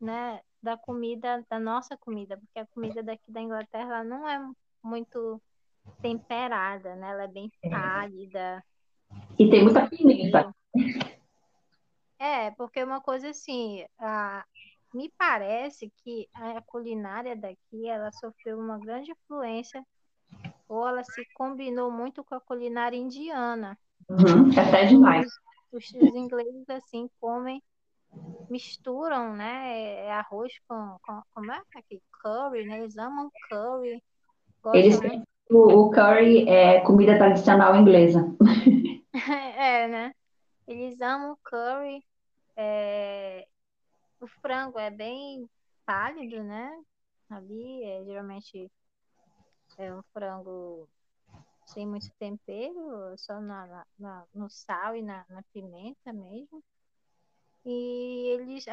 né, 0.00 0.40
da 0.62 0.76
comida, 0.76 1.44
da 1.48 1.58
nossa 1.58 1.96
comida, 1.96 2.36
porque 2.36 2.58
a 2.58 2.66
comida 2.66 3.02
daqui 3.02 3.30
da 3.30 3.40
Inglaterra 3.40 4.02
não 4.04 4.28
é 4.28 4.38
muito 4.82 5.40
temperada, 6.02 6.96
né? 6.96 7.10
Ela 7.10 7.22
é 7.24 7.28
bem 7.28 7.50
pálida, 7.62 8.62
e 9.38 9.50
tem 9.50 9.62
muita 9.62 9.86
pimenta. 9.88 10.54
É, 12.18 12.50
porque 12.52 12.82
uma 12.82 13.00
coisa 13.00 13.30
assim, 13.30 13.84
a, 13.98 14.44
me 14.94 15.12
parece 15.18 15.92
que 16.02 16.28
a 16.32 16.60
culinária 16.62 17.36
daqui, 17.36 17.88
ela 17.88 18.10
sofreu 18.12 18.58
uma 18.58 18.78
grande 18.78 19.10
influência, 19.10 19.84
ou 20.68 20.88
ela 20.88 21.04
se 21.04 21.24
combinou 21.34 21.90
muito 21.90 22.24
com 22.24 22.34
a 22.34 22.40
culinária 22.40 22.96
indiana. 22.96 23.76
Uhum, 24.08 24.50
até 24.58 24.86
demais. 24.86 25.26
Os, 25.72 25.84
os, 25.84 26.14
ingleses, 26.14 26.68
assim, 26.70 27.08
comem, 27.20 27.62
misturam, 28.48 29.34
né, 29.34 30.06
é 30.06 30.12
arroz 30.12 30.52
com, 30.68 30.96
com 31.02 31.20
como 31.34 31.52
é 31.52 31.60
aqui? 31.76 32.00
Curry, 32.22 32.64
né? 32.64 32.78
Eles 32.78 32.96
amam 32.96 33.30
curry. 33.50 34.02
Eles 34.72 34.98
o, 35.50 35.86
o 35.86 35.90
curry 35.90 36.48
é 36.48 36.80
comida 36.80 37.18
tradicional 37.18 37.76
inglesa. 37.76 38.34
É, 39.64 39.88
né? 39.88 40.14
Eles 40.68 41.00
amam 41.00 41.38
curry. 41.42 42.04
É... 42.54 43.48
O 44.20 44.26
frango 44.26 44.78
é 44.78 44.90
bem 44.90 45.48
pálido, 45.86 46.42
né? 46.42 46.84
Ali, 47.30 47.82
é, 47.82 48.04
geralmente 48.04 48.70
é 49.78 49.94
um 49.94 50.02
frango 50.12 50.86
sem 51.64 51.86
muito 51.86 52.10
tempero, 52.18 53.16
só 53.16 53.40
na, 53.40 53.86
na, 53.98 54.26
no 54.34 54.50
sal 54.50 54.96
e 54.96 55.00
na, 55.00 55.24
na 55.30 55.42
pimenta 55.44 56.12
mesmo. 56.12 56.62
E 57.64 58.34
eles, 58.34 58.66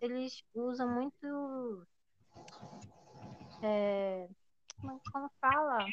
eles 0.00 0.44
usam 0.54 0.88
muito. 0.88 1.84
É... 3.62 4.28
Como, 4.80 5.00
como 5.12 5.28
fala? 5.40 5.84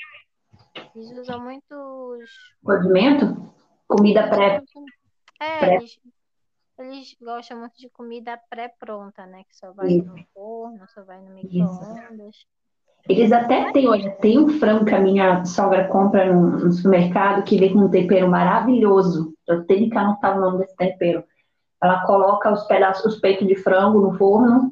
Eles 0.93 1.09
usam 1.17 1.41
muitos. 1.41 2.29
Condimento? 2.63 3.62
Comida 3.95 4.27
pré. 4.27 4.61
É, 5.39 5.59
pré. 5.59 5.75
Eles, 5.75 5.99
eles 6.79 7.15
gostam 7.21 7.59
muito 7.59 7.77
de 7.77 7.89
comida 7.89 8.39
pré-pronta, 8.49 9.25
né? 9.27 9.43
Que 9.47 9.55
só 9.55 9.71
vai 9.71 9.87
Isso. 9.87 10.07
no 10.07 10.23
forno, 10.33 10.79
só 10.87 11.03
vai 11.03 11.21
no 11.21 11.35
micro-ondas. 11.35 12.35
Eles 13.07 13.31
até 13.31 13.71
têm, 13.71 13.87
olha, 13.87 14.11
tem 14.11 14.39
um 14.39 14.57
frango 14.59 14.85
que 14.85 14.95
a 14.95 14.99
minha 14.99 15.45
sogra 15.45 15.87
compra 15.89 16.33
no, 16.33 16.57
no 16.57 16.71
supermercado 16.71 17.43
que 17.43 17.57
vem 17.57 17.73
com 17.73 17.79
um 17.79 17.89
tempero 17.89 18.27
maravilhoso. 18.29 19.33
Eu 19.45 19.65
tenho 19.65 19.89
que 19.89 19.97
anotar 19.97 20.37
o 20.37 20.41
nome 20.41 20.59
desse 20.59 20.75
tempero. 20.75 21.23
ela 21.81 22.03
coloca 22.05 22.51
os 22.51 22.63
pedaços, 22.63 23.13
os 23.13 23.19
peitos 23.19 23.47
de 23.47 23.55
frango 23.55 23.99
no 23.99 24.17
forno 24.17 24.71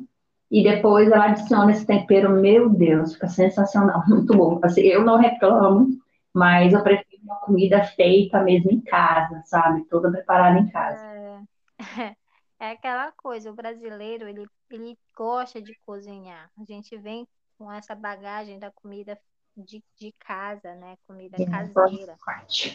e 0.49 0.63
depois 0.63 1.11
ela 1.11 1.25
adiciona 1.25 1.71
esse 1.71 1.85
tempero. 1.85 2.31
Meu 2.31 2.69
Deus, 2.69 3.13
fica 3.13 3.27
sensacional, 3.27 4.01
muito 4.07 4.33
bom. 4.35 4.59
Assim, 4.63 4.81
eu 4.81 5.03
não 5.03 5.17
reclamo, 5.17 5.89
mas 6.33 6.73
eu 6.73 6.81
prefiro 6.81 7.10
uma 7.31 7.39
comida 7.39 7.83
feita 7.83 8.41
mesmo 8.41 8.71
em 8.71 8.81
casa, 8.81 9.41
sabe? 9.45 9.85
Toda 9.85 10.11
preparada 10.11 10.59
em 10.59 10.69
casa. 10.69 11.01
É, 11.01 11.79
é 12.59 12.71
aquela 12.71 13.11
coisa, 13.13 13.49
o 13.49 13.55
brasileiro, 13.55 14.27
ele, 14.27 14.45
ele 14.69 14.97
gosta 15.15 15.61
de 15.61 15.73
cozinhar. 15.85 16.51
A 16.59 16.63
gente 16.65 16.97
vem 16.97 17.27
com 17.57 17.71
essa 17.71 17.95
bagagem 17.95 18.59
da 18.59 18.71
comida 18.71 19.17
de, 19.55 19.83
de 19.97 20.11
casa, 20.19 20.75
né? 20.75 20.97
Comida 21.07 21.37
É, 21.41 21.45
caseira. 21.45 22.17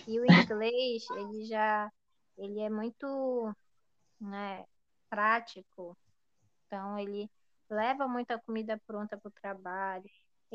E 0.06 0.20
o 0.20 0.24
inglês, 0.24 1.04
ele 1.10 1.44
já, 1.44 1.90
ele 2.38 2.60
é 2.60 2.70
muito, 2.70 3.54
né, 4.20 4.64
prático. 5.10 5.96
Então, 6.66 6.98
ele 6.98 7.30
leva 7.68 8.08
muita 8.08 8.40
comida 8.40 8.80
pronta 8.86 9.18
para 9.18 9.28
o 9.28 9.32
trabalho. 9.32 10.04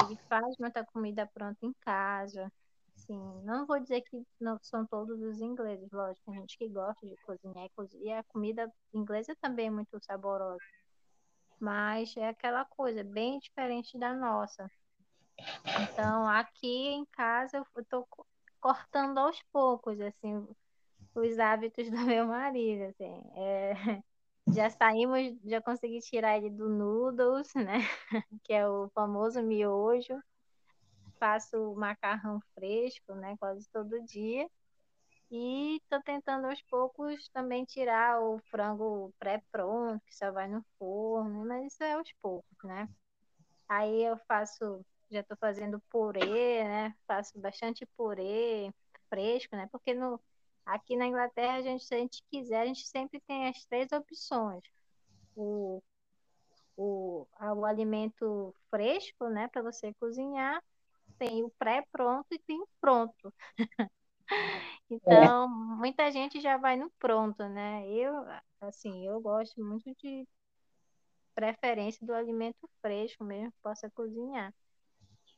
Ele 0.02 0.18
faz 0.30 0.56
muita 0.60 0.86
comida 0.86 1.30
pronta 1.34 1.66
em 1.66 1.74
casa. 1.82 2.52
Assim, 2.96 3.18
não 3.44 3.66
vou 3.66 3.80
dizer 3.80 4.02
que 4.02 4.24
não 4.40 4.58
são 4.62 4.86
todos 4.86 5.20
os 5.22 5.42
ingleses, 5.42 5.90
lógico, 5.92 6.26
tem 6.26 6.36
gente 6.42 6.58
que 6.58 6.70
gosta 6.70 7.06
de 7.08 7.16
cozinhar 7.26 7.66
e 7.66 7.70
cozi- 7.70 7.98
e 8.04 8.12
a 8.12 8.24
comida 8.24 8.72
inglesa 8.94 9.36
também 9.42 9.68
é 9.68 9.72
muito 9.72 10.00
saborosa. 10.04 10.62
Mas 11.60 12.16
é 12.18 12.28
aquela 12.30 12.66
coisa 12.66 13.04
bem 13.04 13.40
diferente 13.40 13.98
da 13.98 14.14
nossa. 14.14 14.70
Então, 15.80 16.28
aqui 16.28 16.88
em 16.90 17.06
casa 17.14 17.58
eu 17.58 17.82
estou 17.82 18.08
cortando 18.60 19.18
aos 19.20 19.42
poucos, 19.52 20.00
assim, 20.02 20.48
os 21.16 21.40
hábitos 21.40 21.90
do 21.92 21.98
meu 22.06 22.26
marido, 22.28 22.84
assim. 22.90 23.22
É, 23.36 23.74
já 24.54 24.70
saímos, 24.70 25.38
já 25.46 25.62
consegui 25.62 26.00
tirar 26.00 26.38
ele 26.38 26.50
do 26.50 26.70
noodles, 26.70 27.54
né? 27.56 27.80
Que 28.44 28.54
é 28.54 28.68
o 28.68 28.90
famoso 28.94 29.42
miojo. 29.44 30.22
Faço 31.22 31.76
macarrão 31.76 32.40
fresco, 32.56 33.14
né? 33.14 33.38
Quase 33.38 33.70
todo 33.70 34.04
dia. 34.06 34.50
E 35.30 35.78
estou 35.78 36.02
tentando 36.02 36.48
aos 36.48 36.64
poucos 36.64 37.30
também 37.30 37.64
tirar 37.64 38.20
o 38.20 38.40
frango 38.50 39.14
pré-pronto, 39.20 40.04
que 40.04 40.16
só 40.16 40.32
vai 40.32 40.48
no 40.48 40.66
forno, 40.80 41.46
mas 41.46 41.72
isso 41.72 41.84
é 41.84 41.94
aos 41.94 42.12
poucos, 42.20 42.58
né? 42.64 42.90
Aí 43.70 44.04
eu 44.04 44.18
faço, 44.28 44.84
já 45.12 45.20
estou 45.20 45.38
fazendo 45.38 45.80
purê, 45.92 46.64
né? 46.64 46.96
Faço 47.08 47.40
bastante 47.40 47.86
purê 47.96 48.74
fresco, 49.08 49.56
né? 49.56 49.70
Porque 49.72 49.94
no, 49.94 50.20
aqui 50.66 50.96
na 50.96 51.06
Inglaterra, 51.06 51.58
a 51.58 51.62
gente, 51.62 51.86
se 51.86 51.94
a 51.94 52.00
gente 52.00 52.24
quiser, 52.32 52.62
a 52.62 52.66
gente 52.66 52.88
sempre 52.88 53.22
tem 53.28 53.48
as 53.48 53.64
três 53.66 53.92
opções. 53.92 54.64
O, 55.36 55.84
o, 56.76 57.28
o 57.40 57.66
alimento 57.66 58.56
fresco, 58.72 59.30
né? 59.30 59.48
Para 59.50 59.62
você 59.62 59.94
cozinhar, 59.94 60.64
tem 61.22 61.44
o 61.44 61.52
pré-pronto 61.52 62.26
e 62.32 62.40
tem 62.40 62.60
o 62.60 62.68
pronto. 62.82 63.32
Então, 64.90 65.48
muita 65.48 66.10
gente 66.12 66.42
já 66.42 66.58
vai 66.58 66.76
no 66.76 66.90
pronto, 67.00 67.48
né? 67.48 67.88
Eu, 67.88 68.14
assim, 68.62 69.06
eu 69.08 69.22
gosto 69.22 69.64
muito 69.64 69.94
de 70.02 70.28
preferência 71.34 72.06
do 72.06 72.14
alimento 72.14 72.70
fresco 72.82 73.24
mesmo, 73.24 73.52
que 73.52 73.58
possa 73.62 73.90
cozinhar. 73.92 74.54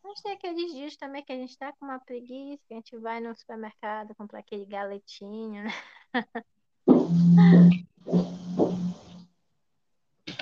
Mas 0.04 0.22
tem 0.22 0.32
aqueles 0.32 0.74
dias 0.74 0.96
também 0.96 1.24
que 1.24 1.32
a 1.32 1.36
gente 1.36 1.58
tá 1.58 1.72
com 1.74 1.86
uma 1.86 2.00
preguiça, 2.00 2.64
que 2.68 2.74
a 2.74 2.78
gente 2.78 2.98
vai 2.98 3.20
no 3.20 3.36
supermercado 3.36 4.16
comprar 4.16 4.40
aquele 4.40 4.66
galetinho, 4.66 5.64
né? 5.64 5.72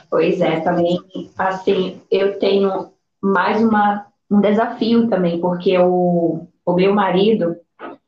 Pois 0.10 0.39
é, 0.41 0.60
também, 0.62 0.97
assim, 1.38 2.01
eu 2.12 2.38
tenho 2.38 2.93
mais 3.21 3.62
uma, 3.63 4.11
um 4.32 4.39
desafio 4.39 5.10
também, 5.10 5.41
porque 5.41 5.78
o, 5.78 6.48
o 6.65 6.74
meu 6.74 6.94
marido, 6.96 7.54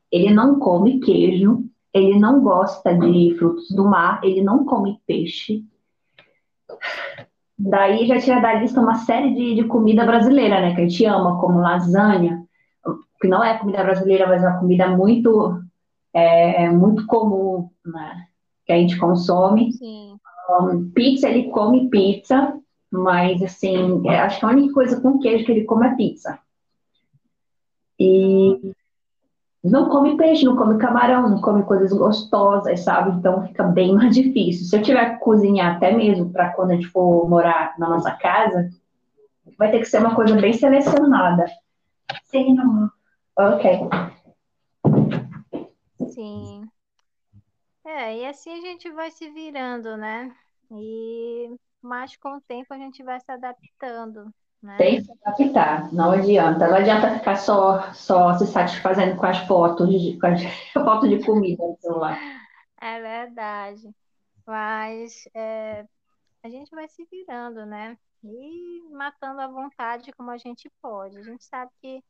ele 0.10 0.34
não 0.34 0.58
come 0.58 1.02
queijo, 1.02 1.66
ele 1.94 2.18
não 2.18 2.42
gosta 2.42 2.96
de 2.96 3.36
frutos 3.38 3.70
do 3.72 3.84
mar, 3.84 4.22
ele 4.24 4.42
não 4.42 4.64
come 4.64 5.02
peixe. 5.06 5.66
Daí 7.60 8.08
já 8.08 8.20
tira 8.20 8.40
da 8.40 8.54
lista 8.54 8.80
uma 8.80 8.96
série 8.96 9.34
de, 9.34 9.56
de 9.56 9.64
comida 9.66 10.06
brasileira, 10.06 10.62
né, 10.62 10.74
que 10.74 10.82
a 10.82 10.88
gente 10.88 11.06
ama, 11.06 11.40
como 11.42 11.60
lasanha, 11.60 12.44
que 13.22 13.28
não 13.28 13.44
é 13.44 13.58
comida 13.58 13.84
brasileira, 13.84 14.26
mas 14.26 14.44
é 14.44 14.48
uma 14.48 14.60
comida 14.60 14.88
muito, 14.88 15.62
é, 16.14 16.70
muito 16.70 17.06
comum, 17.06 17.70
né, 17.86 18.28
que 18.66 18.72
a 18.72 18.78
gente 18.78 18.98
consome. 18.98 19.74
Sim. 19.74 20.18
Pizza, 20.94 21.30
ele 21.30 21.50
come 21.50 21.90
pizza, 21.90 22.58
mas 22.94 23.42
assim, 23.42 24.08
é, 24.08 24.20
acho 24.20 24.40
que 24.40 24.46
a 24.46 24.50
única 24.50 24.72
coisa 24.72 25.02
com 25.02 25.18
queijo 25.18 25.46
que 25.46 25.52
ele 25.52 25.66
come 25.66 25.88
é 25.88 25.96
pizza. 25.96 26.38
E 28.00 28.72
não 29.64 29.90
come 29.90 30.16
peixe, 30.16 30.46
não 30.46 30.56
come 30.56 30.78
camarão, 30.78 31.28
não 31.28 31.42
come 31.42 31.64
coisas 31.64 31.92
gostosas, 31.92 32.82
sabe? 32.82 33.18
Então 33.18 33.48
fica 33.48 33.64
bem 33.64 33.96
mais 33.96 34.14
difícil. 34.14 34.68
Se 34.68 34.78
eu 34.78 34.84
tiver 34.84 35.14
que 35.14 35.24
cozinhar 35.24 35.76
até 35.76 35.92
mesmo 35.92 36.32
para 36.32 36.54
quando 36.54 36.72
a 36.72 36.76
gente 36.76 36.88
for 36.88 37.28
morar 37.28 37.74
na 37.80 37.90
nossa 37.90 38.12
casa, 38.12 38.70
vai 39.58 39.72
ter 39.72 39.80
que 39.80 39.86
ser 39.86 40.00
uma 40.00 40.14
coisa 40.14 40.36
bem 40.40 40.54
selecionada. 40.54 41.46
Sim, 42.26 42.54
não. 42.54 42.92
Ok. 43.36 43.90
Sim. 46.10 46.68
É, 47.86 48.20
e 48.20 48.26
assim 48.28 48.52
a 48.52 48.62
gente 48.62 48.92
vai 48.92 49.10
se 49.10 49.30
virando, 49.32 49.98
né? 49.98 50.32
E 50.72 51.56
mas 51.84 52.16
com 52.16 52.38
o 52.38 52.42
tempo 52.42 52.74
a 52.74 52.78
gente 52.78 53.04
vai 53.04 53.20
se 53.20 53.32
adaptando, 53.32 54.34
né? 54.62 54.78
Tem 54.78 54.96
que 54.96 55.04
se 55.04 55.12
adaptar, 55.24 55.94
não 55.94 56.12
adianta. 56.12 56.68
Não 56.68 56.78
adianta 56.78 57.18
ficar 57.20 57.36
só, 57.36 57.94
só 57.94 58.34
se 58.38 58.48
satisfazendo 58.48 59.18
com 59.18 59.26
as 59.26 59.40
fotos 59.40 59.90
de, 59.90 60.18
com 60.20 60.28
as 60.28 60.42
fotos 60.74 61.10
de 61.10 61.24
comida 61.26 61.64
no 61.64 61.78
celular. 61.80 62.18
É 62.82 63.02
verdade. 63.02 63.94
Mas 64.46 65.28
é, 65.34 65.86
a 66.44 66.50
gente 66.50 66.72
vai 66.72 66.88
se 66.88 67.06
virando, 67.12 67.66
né? 67.66 67.98
E 68.24 68.82
matando 68.92 69.42
à 69.42 69.48
vontade 69.48 70.14
como 70.14 70.32
a 70.32 70.38
gente 70.38 70.72
pode. 70.82 71.18
A 71.18 71.24
gente 71.24 71.44
sabe 71.44 71.72
que 71.82 72.04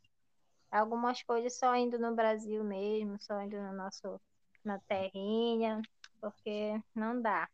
algumas 0.71 1.23
coisas 1.23 1.57
só 1.57 1.75
indo 1.75 1.97
no 1.99 2.15
Brasil 2.15 2.63
mesmo, 2.63 3.17
só 3.19 3.41
indo 3.41 3.57
no 3.57 3.73
nosso, 3.73 4.19
na 4.63 4.79
terrinha, 4.79 5.81
porque 6.21 6.79
não 6.95 7.21
dá. 7.21 7.49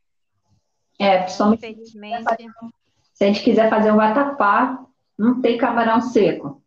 É, 1.00 1.20
principalmente 1.20 1.66
Infelizmente, 1.66 2.26
se 3.14 3.24
a 3.24 3.28
gente 3.28 3.44
quiser 3.44 3.70
fazer 3.70 3.92
um 3.92 3.96
vatapá, 3.96 4.86
não 5.18 5.42
tem 5.42 5.58
camarão 5.58 6.02
seco. 6.02 6.62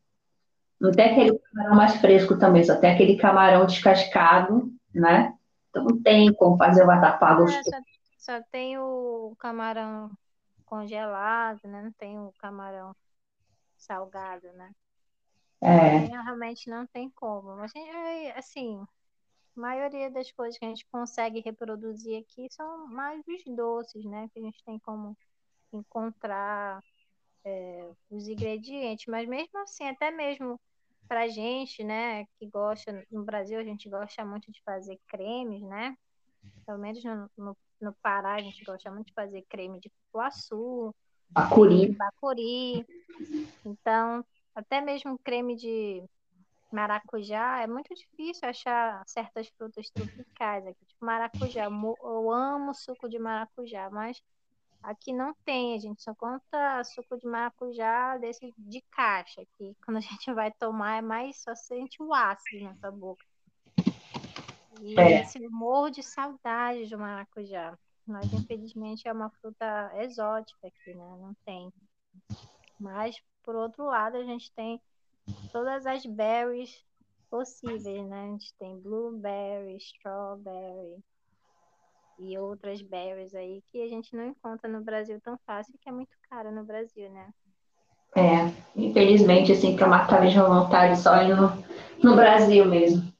Não 0.80 0.90
tem 0.90 1.12
aquele 1.12 1.38
camarão 1.38 1.76
mais 1.76 1.96
fresco 1.96 2.38
também, 2.38 2.64
só 2.64 2.76
tem 2.76 2.92
aquele 2.92 3.16
camarão 3.16 3.66
descascado, 3.66 4.72
né? 4.92 5.36
Então 5.70 5.84
não 5.84 6.02
tem 6.02 6.32
como 6.34 6.56
fazer 6.56 6.82
o 6.82 6.86
vatapá 6.86 7.32
é, 7.32 7.36
gostoso. 7.36 7.70
só, 8.18 8.38
só 8.38 8.42
tem 8.50 8.78
o 8.78 9.36
camarão 9.38 10.10
congelado, 10.64 11.60
né? 11.64 11.82
Não 11.82 11.92
tem 11.92 12.18
o 12.18 12.32
camarão 12.38 12.96
salgado, 13.76 14.50
né? 14.54 14.70
É, 15.60 15.98
realmente 15.98 16.68
não 16.68 16.86
tem 16.86 17.08
como. 17.10 17.56
Mas, 17.56 17.70
é, 17.76 18.36
assim, 18.36 18.84
a 19.56 19.60
maioria 19.60 20.10
das 20.10 20.30
coisas 20.32 20.58
que 20.58 20.64
a 20.64 20.68
gente 20.68 20.86
consegue 20.90 21.40
reproduzir 21.40 22.20
aqui 22.20 22.46
são 22.50 22.86
mais 22.88 23.22
os 23.26 23.54
doces, 23.54 24.04
né? 24.04 24.28
Que 24.32 24.40
a 24.40 24.42
gente 24.42 24.62
tem 24.64 24.78
como 24.78 25.16
encontrar 25.72 26.82
é, 27.44 27.90
os 28.10 28.28
ingredientes. 28.28 29.06
Mas 29.06 29.28
mesmo 29.28 29.58
assim, 29.60 29.84
até 29.88 30.10
mesmo 30.10 30.60
pra 31.08 31.28
gente, 31.28 31.84
né, 31.84 32.24
que 32.38 32.46
gosta, 32.46 33.04
no 33.10 33.24
Brasil 33.24 33.58
a 33.58 33.64
gente 33.64 33.88
gosta 33.88 34.24
muito 34.24 34.50
de 34.50 34.62
fazer 34.62 34.98
cremes, 35.08 35.62
né? 35.62 35.94
Pelo 36.66 36.78
menos 36.78 37.04
no, 37.04 37.30
no, 37.36 37.56
no 37.80 37.92
Pará 38.02 38.34
a 38.34 38.40
gente 38.40 38.64
gosta 38.64 38.90
muito 38.90 39.08
de 39.08 39.12
fazer 39.12 39.44
creme 39.48 39.78
de 39.78 39.90
cupuaçu, 39.90 40.94
bacuri. 41.30 41.92
bacuri. 41.92 42.86
Então, 43.64 44.24
até 44.54 44.80
mesmo 44.80 45.18
creme 45.18 45.54
de 45.56 46.02
maracujá, 46.74 47.62
é 47.62 47.66
muito 47.66 47.94
difícil 47.94 48.48
achar 48.48 49.02
certas 49.06 49.48
frutas 49.56 49.90
tropicais 49.90 50.66
aqui, 50.66 50.84
tipo 50.86 51.04
maracujá. 51.04 51.64
Eu 51.64 51.70
mo- 51.70 51.98
Eu 52.02 52.30
amo 52.32 52.74
suco 52.74 53.08
de 53.08 53.18
maracujá, 53.18 53.90
mas 53.90 54.20
aqui 54.82 55.12
não 55.12 55.34
tem, 55.44 55.76
a 55.76 55.80
gente 55.80 56.02
só 56.02 56.14
conta 56.14 56.84
suco 56.84 57.18
de 57.18 57.26
maracujá 57.28 58.18
desse 58.18 58.52
de 58.58 58.82
caixa, 58.92 59.42
que 59.58 59.74
quando 59.86 59.98
a 59.98 60.00
gente 60.00 60.32
vai 60.34 60.52
tomar 60.52 60.98
é 60.98 61.02
mais 61.02 61.42
só 61.42 61.54
sente 61.54 62.02
o 62.02 62.14
ácido 62.14 62.64
na 62.64 62.74
sua 62.76 62.90
boca. 62.92 63.24
E 64.82 64.94
É. 64.98 65.22
eu 65.40 65.50
morro 65.50 65.90
de 65.90 66.02
saudade 66.02 66.86
do 66.88 66.98
maracujá. 66.98 67.78
Mas 68.06 68.32
infelizmente 68.32 69.06
é 69.06 69.12
uma 69.12 69.30
fruta 69.40 69.92
exótica 70.02 70.66
aqui, 70.66 70.94
né? 70.94 71.04
Não 71.20 71.34
tem. 71.44 71.72
Mas, 72.78 73.16
por 73.42 73.54
outro 73.56 73.84
lado, 73.84 74.16
a 74.16 74.24
gente 74.24 74.52
tem 74.52 74.80
todas 75.52 75.86
as 75.86 76.04
berries 76.04 76.84
possíveis, 77.30 78.06
né? 78.08 78.24
A 78.24 78.26
gente 78.26 78.54
tem 78.58 78.78
blueberry, 78.78 79.76
strawberry, 79.76 81.02
e 82.18 82.38
outras 82.38 82.80
berries 82.82 83.34
aí 83.34 83.62
que 83.66 83.82
a 83.82 83.88
gente 83.88 84.14
não 84.14 84.26
encontra 84.26 84.68
no 84.68 84.82
Brasil 84.82 85.20
tão 85.20 85.38
fácil, 85.46 85.74
que 85.80 85.88
é 85.88 85.92
muito 85.92 86.16
caro 86.28 86.52
no 86.52 86.64
Brasil, 86.64 87.10
né? 87.10 87.32
É, 88.14 88.52
infelizmente, 88.76 89.52
assim, 89.52 89.74
para 89.74 89.86
uma 89.86 90.04
de 90.04 90.38
voluntário 90.38 90.94
só 90.96 91.16
no, 91.24 91.48
no 92.02 92.14
Brasil 92.14 92.66
mesmo. 92.66 93.10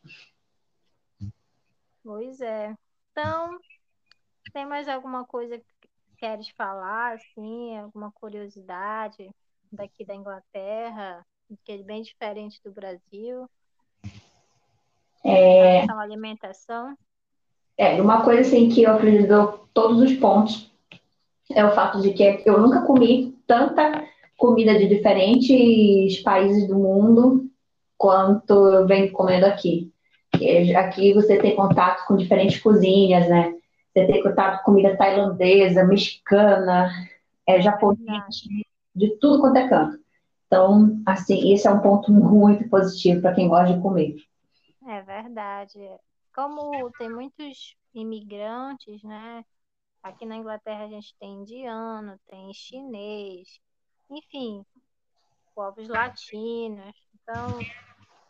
Pois 2.04 2.40
é. 2.40 2.74
Então, 3.10 3.58
tem 4.52 4.66
mais 4.66 4.86
alguma 4.88 5.24
coisa 5.24 5.58
que 5.58 5.88
queres 6.18 6.48
falar, 6.50 7.14
assim, 7.14 7.78
alguma 7.78 8.12
curiosidade 8.12 9.30
daqui 9.72 10.04
da 10.04 10.14
Inglaterra, 10.14 11.24
que 11.64 11.72
é 11.72 11.78
bem 11.78 12.02
diferente 12.02 12.60
do 12.64 12.72
Brasil? 12.72 13.48
É... 15.24 15.90
À 15.90 16.00
alimentação? 16.00 16.96
É, 17.76 18.00
uma 18.00 18.22
coisa 18.22 18.42
assim 18.42 18.68
que 18.68 18.82
eu 18.82 18.92
acredito 18.92 19.68
todos 19.72 20.00
os 20.00 20.12
pontos 20.18 20.70
é 21.54 21.64
o 21.64 21.74
fato 21.74 22.00
de 22.00 22.12
que 22.12 22.42
eu 22.44 22.60
nunca 22.60 22.82
comi 22.82 23.36
tanta 23.46 24.06
comida 24.36 24.76
de 24.78 24.88
diferentes 24.88 26.20
países 26.22 26.66
do 26.66 26.76
mundo 26.76 27.50
quanto 27.96 28.52
eu 28.68 28.86
venho 28.86 29.12
comendo 29.12 29.46
aqui. 29.46 29.92
Aqui 30.76 31.12
você 31.12 31.38
tem 31.38 31.54
contato 31.54 32.06
com 32.06 32.16
diferentes 32.16 32.60
cozinhas, 32.60 33.28
né? 33.28 33.54
Você 33.94 34.06
tem 34.06 34.22
contato 34.22 34.58
com 34.58 34.72
comida 34.72 34.96
tailandesa, 34.96 35.84
mexicana, 35.84 36.90
é, 37.46 37.60
japonês, 37.60 38.42
de 38.94 39.10
tudo 39.18 39.40
quanto 39.40 39.56
é 39.56 39.68
canto. 39.68 40.01
Então, 40.52 41.02
assim, 41.06 41.50
esse 41.50 41.66
é 41.66 41.70
um 41.70 41.80
ponto 41.80 42.12
muito 42.12 42.68
positivo 42.68 43.22
para 43.22 43.34
quem 43.34 43.48
gosta 43.48 43.74
de 43.74 43.80
comer. 43.80 44.16
É 44.86 45.00
verdade. 45.00 45.78
Como 46.34 46.90
tem 46.98 47.08
muitos 47.08 47.74
imigrantes, 47.94 49.02
né? 49.02 49.46
Aqui 50.02 50.26
na 50.26 50.36
Inglaterra 50.36 50.84
a 50.84 50.88
gente 50.88 51.16
tem 51.18 51.40
indiano, 51.40 52.20
tem 52.28 52.52
chinês, 52.52 53.48
enfim, 54.10 54.62
povos 55.54 55.88
latinos. 55.88 56.94
Então, 57.14 57.58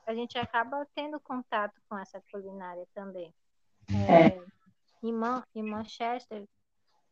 a 0.06 0.14
gente 0.14 0.38
acaba 0.38 0.86
tendo 0.94 1.18
contato 1.18 1.74
com 1.88 1.98
essa 1.98 2.22
culinária 2.30 2.86
também. 2.94 3.34
É, 3.90 4.26
é. 4.28 4.44
Em, 5.02 5.12
Man 5.12 5.42
em 5.56 5.64
Manchester 5.64 6.48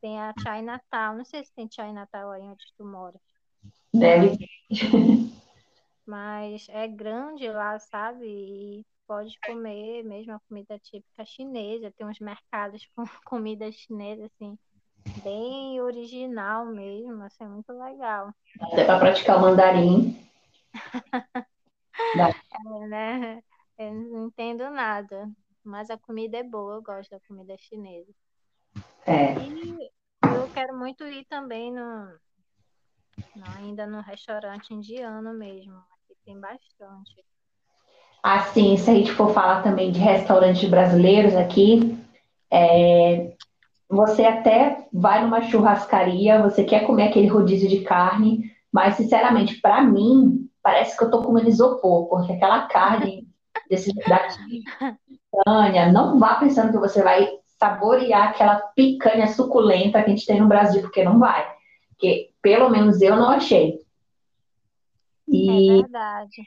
tem 0.01 0.21
a 0.21 0.33
Chinatown. 0.39 1.17
Não 1.17 1.25
sei 1.25 1.45
se 1.45 1.53
tem 1.53 1.69
Chinatown 1.69 2.31
aí 2.31 2.43
onde 2.43 2.65
tu 2.79 2.85
mora. 2.85 3.21
Deve. 3.93 4.39
Mas 6.07 6.67
é 6.71 6.89
grande 6.89 7.49
lá, 7.49 7.79
sabe? 7.79 8.27
E 8.27 8.87
pode 9.07 9.39
comer 9.41 10.03
mesmo 10.05 10.33
a 10.33 10.41
comida 10.49 10.79
típica 10.79 11.25
chinesa. 11.25 11.93
Tem 11.97 12.07
uns 12.07 12.19
mercados 12.19 12.89
com 12.95 13.05
comida 13.25 13.71
chinesa, 13.71 14.27
assim, 14.27 14.59
bem 15.23 15.81
original 15.81 16.67
mesmo, 16.67 17.23
assim, 17.23 17.45
muito 17.45 17.73
legal. 17.73 18.33
Até 18.61 18.85
para 18.85 18.99
praticar 18.99 19.39
o 19.39 19.41
mandarim. 19.41 20.17
é, 22.17 22.87
né? 22.89 23.43
Eu 23.79 23.95
não 23.95 24.27
entendo 24.27 24.69
nada, 24.71 25.31
mas 25.65 25.91
a 25.91 25.99
comida 25.99 26.39
é 26.39 26.43
boa, 26.43 26.75
eu 26.75 26.83
gosto 26.83 27.11
da 27.11 27.21
comida 27.21 27.57
chinesa. 27.59 28.13
É. 29.07 29.35
E 29.35 29.91
eu 30.23 30.49
quero 30.53 30.77
muito 30.77 31.05
ir 31.05 31.25
também 31.27 31.73
no, 31.73 32.19
no 33.37 33.45
ainda 33.59 33.87
no 33.87 34.01
restaurante 34.01 34.73
indiano 34.73 35.33
mesmo, 35.35 35.75
aqui 35.75 36.17
tem 36.25 36.39
bastante. 36.39 37.25
Assim, 38.23 38.77
se 38.77 38.91
a 38.91 38.95
gente 38.95 39.13
for 39.13 39.33
falar 39.33 39.63
também 39.63 39.91
de 39.91 39.99
restaurantes 39.99 40.69
brasileiros 40.69 41.35
aqui, 41.35 41.99
é, 42.51 43.33
você 43.89 44.25
até 44.25 44.87
vai 44.93 45.23
numa 45.23 45.43
churrascaria, 45.43 46.43
você 46.43 46.65
quer 46.65 46.87
comer 46.87 47.09
aquele 47.09 47.29
rodízio 47.29 47.69
de 47.69 47.81
carne, 47.81 48.51
mas 48.71 48.97
sinceramente, 48.97 49.61
para 49.61 49.83
mim, 49.83 50.49
parece 50.63 50.97
que 50.97 51.05
eu 51.05 51.11
tô 51.11 51.23
comendo 51.23 51.49
isopor, 51.49 52.09
porque 52.09 52.33
aquela 52.33 52.67
carne 52.67 53.27
desse 53.69 53.93
daqui, 54.07 54.63
picanha, 55.33 55.91
não 55.91 56.19
vá 56.19 56.35
pensando 56.37 56.73
que 56.73 56.79
você 56.79 57.03
vai 57.03 57.29
saborear 57.59 58.29
aquela 58.29 58.57
picanha 58.75 59.29
suculenta 59.29 60.03
que 60.03 60.11
a 60.11 60.15
gente 60.15 60.27
tem 60.27 60.41
no 60.41 60.49
Brasil, 60.49 60.83
porque 60.83 61.05
não 61.05 61.19
vai. 61.19 61.47
Porque 61.91 62.30
pelo 62.43 62.69
menos 62.69 63.01
eu 63.01 63.17
não 63.17 63.31
achei. 63.31 63.79
E... 65.29 65.71
É 65.71 65.83
verdade. 65.83 66.43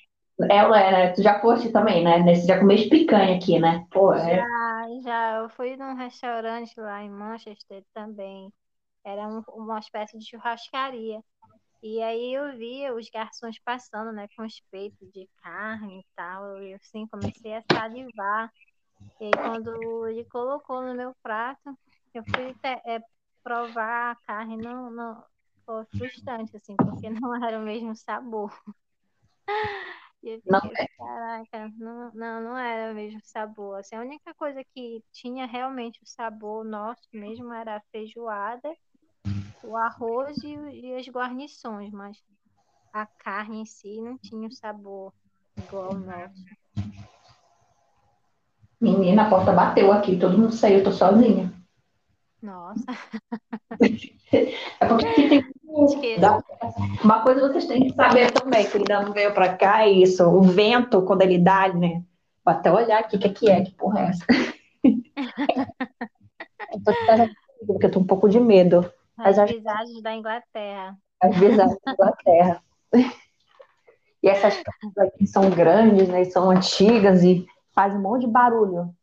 Ela, 0.49 0.81
é, 0.81 0.91
né? 0.91 1.11
Tu 1.13 1.21
já 1.21 1.39
foste 1.39 1.71
também, 1.71 2.03
né? 2.03 2.35
Você 2.35 2.47
já 2.47 2.59
comeste 2.59 2.89
picanha 2.89 3.37
aqui, 3.37 3.59
né? 3.59 3.85
Pô, 3.91 4.13
é... 4.13 4.37
Já, 4.37 4.87
já. 5.03 5.35
Eu 5.37 5.49
fui 5.49 5.77
num 5.77 5.95
restaurante 5.95 6.73
lá 6.79 7.03
em 7.03 7.09
Manchester 7.09 7.83
também. 7.93 8.51
Era 9.05 9.27
um, 9.27 9.43
uma 9.49 9.79
espécie 9.79 10.17
de 10.17 10.27
churrascaria. 10.27 11.21
E 11.83 12.01
aí 12.01 12.33
eu 12.33 12.57
via 12.57 12.95
os 12.95 13.09
garçons 13.09 13.59
passando, 13.59 14.13
né, 14.13 14.27
com 14.35 14.45
os 14.45 14.61
peitos 14.71 15.11
de 15.11 15.29
carne 15.43 15.99
e 15.99 16.05
tal. 16.15 16.57
Eu, 16.57 16.77
assim, 16.77 17.05
comecei 17.07 17.55
a 17.55 17.63
salivar. 17.71 18.49
E 19.19 19.25
aí, 19.25 19.31
quando 19.31 20.07
ele 20.07 20.23
colocou 20.25 20.81
no 20.81 20.95
meu 20.95 21.13
prato, 21.21 21.77
eu 22.13 22.23
fui 22.23 22.55
é, 22.63 23.01
provar 23.43 24.11
a 24.11 24.15
carne. 24.25 24.55
Não, 24.57 24.89
não, 24.89 25.23
foi 25.65 25.85
frustrante, 25.97 26.55
assim, 26.55 26.75
porque 26.75 27.09
não 27.21 27.35
era 27.43 27.59
o 27.59 27.63
mesmo 27.63 27.95
sabor. 27.95 28.51
E 30.23 30.29
eu 30.29 30.41
fiquei, 30.41 30.71
não. 30.71 30.71
caraca, 30.97 31.73
não, 31.77 32.11
não, 32.13 32.41
não 32.41 32.57
era 32.57 32.93
o 32.93 32.95
mesmo 32.95 33.19
sabor. 33.23 33.79
Assim, 33.79 33.95
a 33.95 34.01
única 34.01 34.33
coisa 34.35 34.63
que 34.73 35.03
tinha 35.11 35.45
realmente 35.45 36.01
o 36.01 36.07
sabor 36.07 36.63
nosso 36.63 37.03
mesmo 37.11 37.51
era 37.53 37.75
a 37.75 37.81
feijoada, 37.91 38.73
o 39.61 39.75
arroz 39.75 40.37
e, 40.43 40.55
e 40.55 40.95
as 40.95 41.07
guarnições, 41.07 41.91
mas 41.91 42.17
a 42.93 43.05
carne 43.05 43.61
em 43.61 43.65
si 43.65 43.99
não 44.01 44.17
tinha 44.17 44.47
o 44.47 44.51
sabor 44.51 45.13
igual 45.57 45.87
ao 45.87 45.99
nosso. 45.99 46.43
Menina, 48.79 49.23
a 49.23 49.29
porta 49.29 49.51
bateu 49.51 49.91
aqui, 49.91 50.17
todo 50.19 50.37
mundo 50.37 50.53
saiu, 50.53 50.79
eu 50.79 50.83
tô 50.83 50.91
sozinha. 50.91 51.51
Nossa. 52.43 52.83
É 54.79 54.87
porque 54.87 55.27
tem 55.27 55.43
uma 57.03 57.23
coisa 57.23 57.47
vocês 57.47 57.65
têm 57.65 57.87
que 57.87 57.95
saber 57.95 58.31
também, 58.31 58.69
que 58.69 58.77
ainda 58.77 59.01
não 59.01 59.13
veio 59.13 59.33
para 59.33 59.55
cá, 59.55 59.83
é 59.83 59.89
isso. 59.89 60.23
O 60.23 60.41
vento, 60.41 61.01
quando 61.03 61.21
ele 61.21 61.39
dá, 61.39 61.73
né? 61.73 62.03
Vou 62.45 62.53
até 62.53 62.71
olhar 62.71 62.99
aqui 62.99 63.15
o 63.15 63.19
que, 63.19 63.27
é 63.27 63.33
que 63.33 63.49
é, 63.49 63.63
que 63.63 63.71
porra 63.71 64.01
é 64.01 64.09
essa. 64.09 64.25
eu 66.73 66.83
tô 66.83 66.91
porque 67.65 67.85
eu 67.85 67.91
tô 67.91 67.99
um 67.99 68.05
pouco 68.05 68.29
de 68.29 68.39
medo. 68.39 68.91
As 69.17 69.39
acho... 69.39 69.53
visagens 69.53 70.01
da 70.01 70.13
Inglaterra. 70.13 70.97
As 71.21 71.35
visagens 71.37 71.79
da 71.85 71.93
Inglaterra. 71.93 72.63
E 74.21 74.27
essas 74.27 74.55
casas 74.55 74.97
aqui 74.97 75.25
são 75.25 75.49
grandes, 75.49 76.07
né? 76.09 76.21
E 76.21 76.25
são 76.25 76.49
antigas 76.49 77.23
e 77.23 77.45
fazem 77.73 77.97
um 77.97 78.01
monte 78.01 78.25
de 78.25 78.31
barulho. 78.31 78.93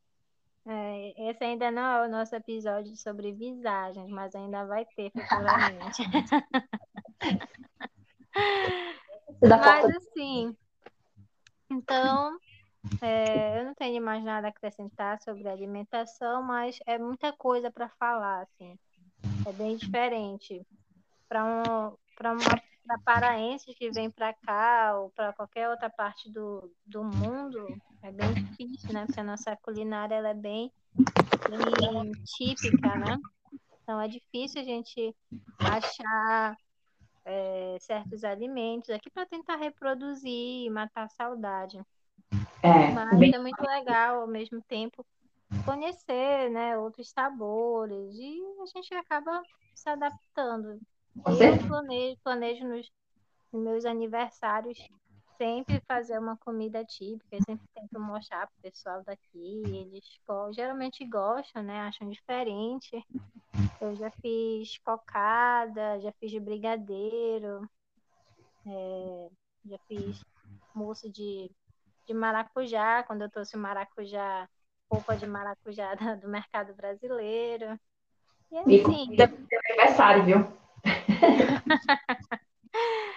É, 1.01 1.31
esse 1.31 1.43
ainda 1.43 1.71
não 1.71 1.83
é 1.83 2.07
o 2.07 2.11
nosso 2.11 2.35
episódio 2.35 2.95
sobre 2.95 3.33
visagens, 3.33 4.11
mas 4.11 4.35
ainda 4.35 4.67
vai 4.67 4.85
ter 4.85 5.11
futuramente. 5.11 6.03
mas 9.41 9.97
assim, 9.97 10.55
então, 11.71 12.37
é, 13.01 13.61
eu 13.61 13.65
não 13.65 13.75
tenho 13.75 14.03
mais 14.03 14.23
nada 14.23 14.49
a 14.49 14.51
acrescentar 14.51 15.19
sobre 15.23 15.49
alimentação, 15.49 16.43
mas 16.43 16.79
é 16.87 16.99
muita 16.99 17.33
coisa 17.33 17.71
para 17.71 17.89
falar, 17.91 18.43
assim. 18.43 18.79
É 19.47 19.53
bem 19.53 19.77
diferente. 19.77 20.67
Para 21.27 21.47
um, 21.47 21.97
para 22.15 22.33
uma 22.33 22.61
para 22.87 22.99
paraenses 22.99 23.75
que 23.77 23.91
vêm 23.91 24.11
para 24.11 24.35
cá 24.35 24.99
ou 24.99 25.11
para 25.11 25.33
qualquer 25.33 25.69
outra 25.69 25.89
parte 25.89 26.31
do, 26.31 26.73
do 26.85 27.05
mundo, 27.05 27.69
é 28.03 28.11
bem 28.11 28.35
difícil, 28.35 28.93
né? 28.93 29.07
Porque 29.07 29.21
a 29.21 29.25
nossa 29.25 29.57
culinária 29.57 30.17
ela 30.17 30.31
é 30.31 30.35
bem, 30.35 30.73
bem 30.95 32.13
típica, 32.25 32.97
né? 32.97 33.19
Então 33.83 34.01
é 34.01 34.09
difícil 34.09 34.61
a 34.61 34.65
gente 34.65 35.15
achar 35.59 36.57
é, 37.25 37.77
certos 37.81 38.25
alimentos 38.25 38.91
aqui 38.91 39.11
para 39.11 39.27
tentar 39.27 39.57
reproduzir 39.57 40.67
e 40.67 40.71
matar 40.71 41.05
a 41.05 41.09
saudade. 41.09 41.81
É, 42.63 42.93
Mas 42.93 43.19
bem... 43.19 43.35
é 43.35 43.39
muito 43.39 43.61
legal 43.63 44.21
ao 44.21 44.27
mesmo 44.27 44.63
tempo 44.63 45.05
conhecer 45.65 46.51
né, 46.51 46.79
outros 46.79 47.11
sabores 47.11 48.15
e 48.15 48.41
a 48.63 48.67
gente 48.67 48.95
acaba 48.95 49.43
se 49.75 49.89
adaptando. 49.89 50.81
Eu 51.27 51.69
planejo, 51.69 52.17
planejo 52.23 52.69
nos, 52.69 52.91
nos 53.53 53.63
meus 53.63 53.85
aniversários 53.85 54.79
sempre 55.41 55.81
fazer 55.89 56.19
uma 56.19 56.37
comida 56.37 56.85
típica, 56.85 57.37
eu 57.37 57.43
sempre 57.43 57.67
tento 57.75 57.99
mostrar 57.99 58.47
pro 58.47 58.71
pessoal 58.71 59.03
daqui, 59.03 59.63
eles 59.65 60.05
geralmente 60.55 61.03
gostam, 61.07 61.63
né? 61.63 61.81
Acham 61.81 62.11
diferente. 62.11 63.03
Eu 63.81 63.97
já 63.97 64.11
fiz 64.21 64.77
cocada, 64.85 65.99
já 66.01 66.13
fiz 66.21 66.31
de 66.31 66.39
brigadeiro, 66.39 67.67
é, 68.67 69.29
já 69.65 69.79
fiz 69.89 70.23
mousse 70.75 71.09
de, 71.09 71.51
de 72.07 72.13
maracujá, 72.13 73.03
quando 73.05 73.23
eu 73.23 73.31
trouxe 73.31 73.57
maracujá, 73.57 74.47
roupa 74.93 75.17
de 75.17 75.27
maracujá 75.27 75.95
do 76.21 76.29
mercado 76.29 76.75
brasileiro. 76.75 77.81
E, 78.53 78.59
assim, 78.59 79.15
e 79.15 79.23
aniversário, 79.23 80.25
viu? 80.25 80.61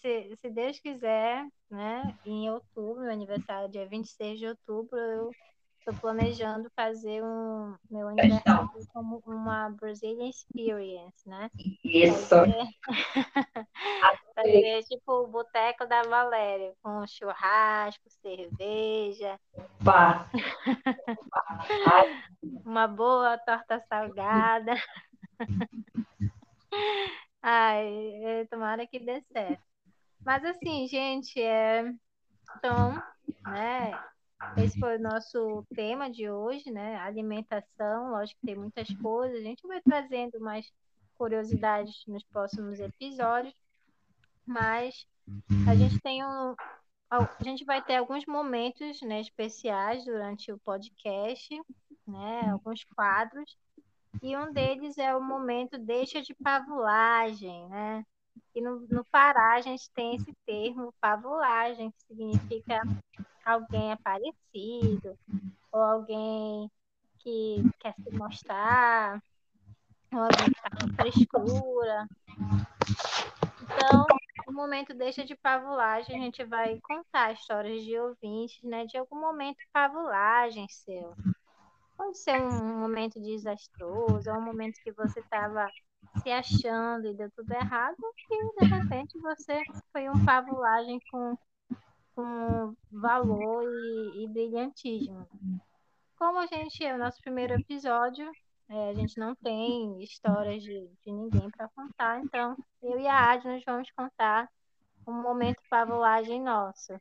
se, 0.00 0.36
se 0.40 0.50
Deus 0.50 0.78
quiser, 0.78 1.46
né, 1.70 2.14
em 2.24 2.50
outubro, 2.50 3.02
meu 3.02 3.12
aniversário, 3.12 3.70
dia 3.70 3.86
26 3.86 4.38
de 4.38 4.46
outubro, 4.46 4.98
eu 4.98 5.30
estou 5.78 5.94
planejando 6.00 6.70
fazer 6.74 7.22
um 7.22 7.74
meu 7.90 8.08
aniversário 8.08 8.68
como 8.92 9.22
uma 9.26 9.70
Brazilian 9.70 10.28
Experience, 10.28 11.28
né? 11.28 11.50
Isso. 11.84 12.28
Fazer, 12.28 12.66
fazer 14.34 14.82
tipo 14.84 15.12
o 15.12 15.26
boteco 15.26 15.86
da 15.86 16.02
Valéria, 16.02 16.72
com 16.82 17.06
churrasco, 17.06 18.08
cerveja. 18.22 19.38
Uma 22.64 22.88
boa 22.88 23.38
torta 23.38 23.80
salgada. 23.88 24.74
Ai, 27.46 28.24
é, 28.24 28.46
tomara 28.46 28.86
que 28.86 28.98
dê 28.98 29.20
certo. 29.30 29.62
Mas 30.24 30.42
assim, 30.46 30.88
gente, 30.88 31.38
é... 31.38 31.92
então, 32.56 32.94
né? 33.42 33.92
Esse 34.56 34.80
foi 34.80 34.96
o 34.96 35.02
nosso 35.02 35.62
tema 35.74 36.10
de 36.10 36.30
hoje, 36.30 36.70
né? 36.70 36.96
Alimentação, 36.96 38.12
lógico 38.12 38.40
que 38.40 38.46
tem 38.46 38.56
muitas 38.56 38.88
coisas. 38.96 39.38
A 39.38 39.42
gente 39.42 39.66
vai 39.66 39.78
trazendo 39.82 40.40
mais 40.40 40.72
curiosidades 41.18 42.02
nos 42.06 42.22
próximos 42.24 42.80
episódios, 42.80 43.54
mas 44.46 45.06
a 45.68 45.74
gente 45.74 46.00
tem 46.00 46.24
um, 46.24 46.54
a 47.10 47.28
gente 47.42 47.62
vai 47.66 47.82
ter 47.82 47.96
alguns 47.96 48.24
momentos 48.24 49.02
né, 49.02 49.20
especiais 49.20 50.02
durante 50.06 50.50
o 50.50 50.58
podcast, 50.60 51.54
né? 52.06 52.48
Alguns 52.50 52.84
quadros 52.84 53.54
e 54.22 54.36
um 54.36 54.52
deles 54.52 54.96
é 54.98 55.14
o 55.14 55.22
momento 55.22 55.78
deixa 55.78 56.22
de 56.22 56.34
pavulagem, 56.34 57.68
né? 57.68 58.04
E 58.54 58.60
no, 58.60 58.80
no 58.88 59.04
Pará 59.06 59.54
a 59.54 59.60
gente 59.60 59.90
tem 59.92 60.14
esse 60.14 60.32
termo 60.46 60.94
pavulagem, 61.00 61.90
que 61.90 62.02
significa 62.04 62.80
alguém 63.44 63.92
aparecido, 63.92 65.18
ou 65.72 65.80
alguém 65.80 66.70
que 67.18 67.62
quer 67.80 67.94
se 67.94 68.10
mostrar, 68.12 69.20
ou 70.12 70.20
alguém 70.20 70.50
que 70.50 70.56
está 70.56 70.70
com 70.70 70.88
frescura. 70.94 72.08
Então, 73.60 74.06
no 74.46 74.52
momento 74.52 74.94
deixa 74.94 75.24
de 75.24 75.34
pavulagem, 75.36 76.16
a 76.16 76.20
gente 76.20 76.44
vai 76.44 76.78
contar 76.80 77.32
histórias 77.32 77.82
de 77.82 77.98
ouvintes, 77.98 78.62
né? 78.62 78.84
De 78.86 78.96
algum 78.96 79.20
momento 79.20 79.58
pavulagem 79.72 80.66
seu. 80.68 81.14
Pode 82.04 82.18
ser 82.18 82.38
um 82.38 82.80
momento 82.80 83.18
desastroso, 83.18 84.30
ou 84.30 84.36
um 84.36 84.44
momento 84.44 84.78
que 84.82 84.92
você 84.92 85.20
estava 85.20 85.66
se 86.22 86.30
achando 86.30 87.08
e 87.08 87.14
deu 87.14 87.30
tudo 87.30 87.50
errado, 87.50 87.96
e 88.30 88.60
de 88.60 88.66
repente 88.66 89.18
você 89.20 89.62
foi 89.90 90.10
um 90.10 90.22
pavulagem 90.22 91.00
com, 91.10 91.34
com 92.14 92.76
valor 92.92 93.64
e, 93.64 94.22
e 94.22 94.28
brilhantismo. 94.28 95.26
Como 96.18 96.40
a 96.40 96.46
gente 96.46 96.84
é 96.84 96.94
o 96.94 96.98
nosso 96.98 97.22
primeiro 97.22 97.54
episódio, 97.54 98.30
é, 98.68 98.90
a 98.90 98.94
gente 98.94 99.18
não 99.18 99.34
tem 99.36 100.02
histórias 100.02 100.62
de, 100.62 100.86
de 101.06 101.10
ninguém 101.10 101.50
para 101.52 101.70
contar, 101.70 102.20
então 102.20 102.54
eu 102.82 103.00
e 103.00 103.08
a 103.08 103.32
Adi 103.32 103.48
nós 103.48 103.62
vamos 103.64 103.90
contar 103.92 104.46
um 105.08 105.22
momento 105.22 105.62
pavulagem 105.70 106.42
nosso. 106.42 107.00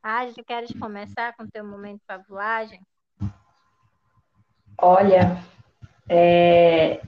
Adi, 0.00 0.40
queres 0.44 0.70
começar 0.78 1.34
com 1.36 1.42
o 1.42 1.50
teu 1.50 1.66
momento 1.66 2.00
pavulagem? 2.06 2.80
Olha, 4.80 5.36
é... 6.08 7.00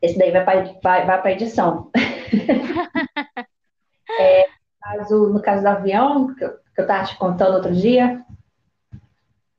esse 0.00 0.18
daí 0.18 0.30
vai 0.30 0.44
para 0.44 0.72
vai, 0.82 1.06
vai 1.06 1.32
edição. 1.32 1.90
é, 4.18 4.46
caso, 4.80 5.28
no 5.28 5.42
caso 5.42 5.62
do 5.62 5.68
avião, 5.68 6.34
que 6.34 6.44
eu, 6.44 6.58
estava 6.78 7.04
te 7.04 7.16
contando 7.18 7.56
outro 7.56 7.74
dia. 7.74 8.24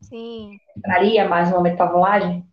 Sim. 0.02 0.58
Traria 0.82 1.28
mais 1.28 1.50
um 1.50 1.56
momento 1.56 1.78
para 1.78 1.92
volagem? 1.92 2.46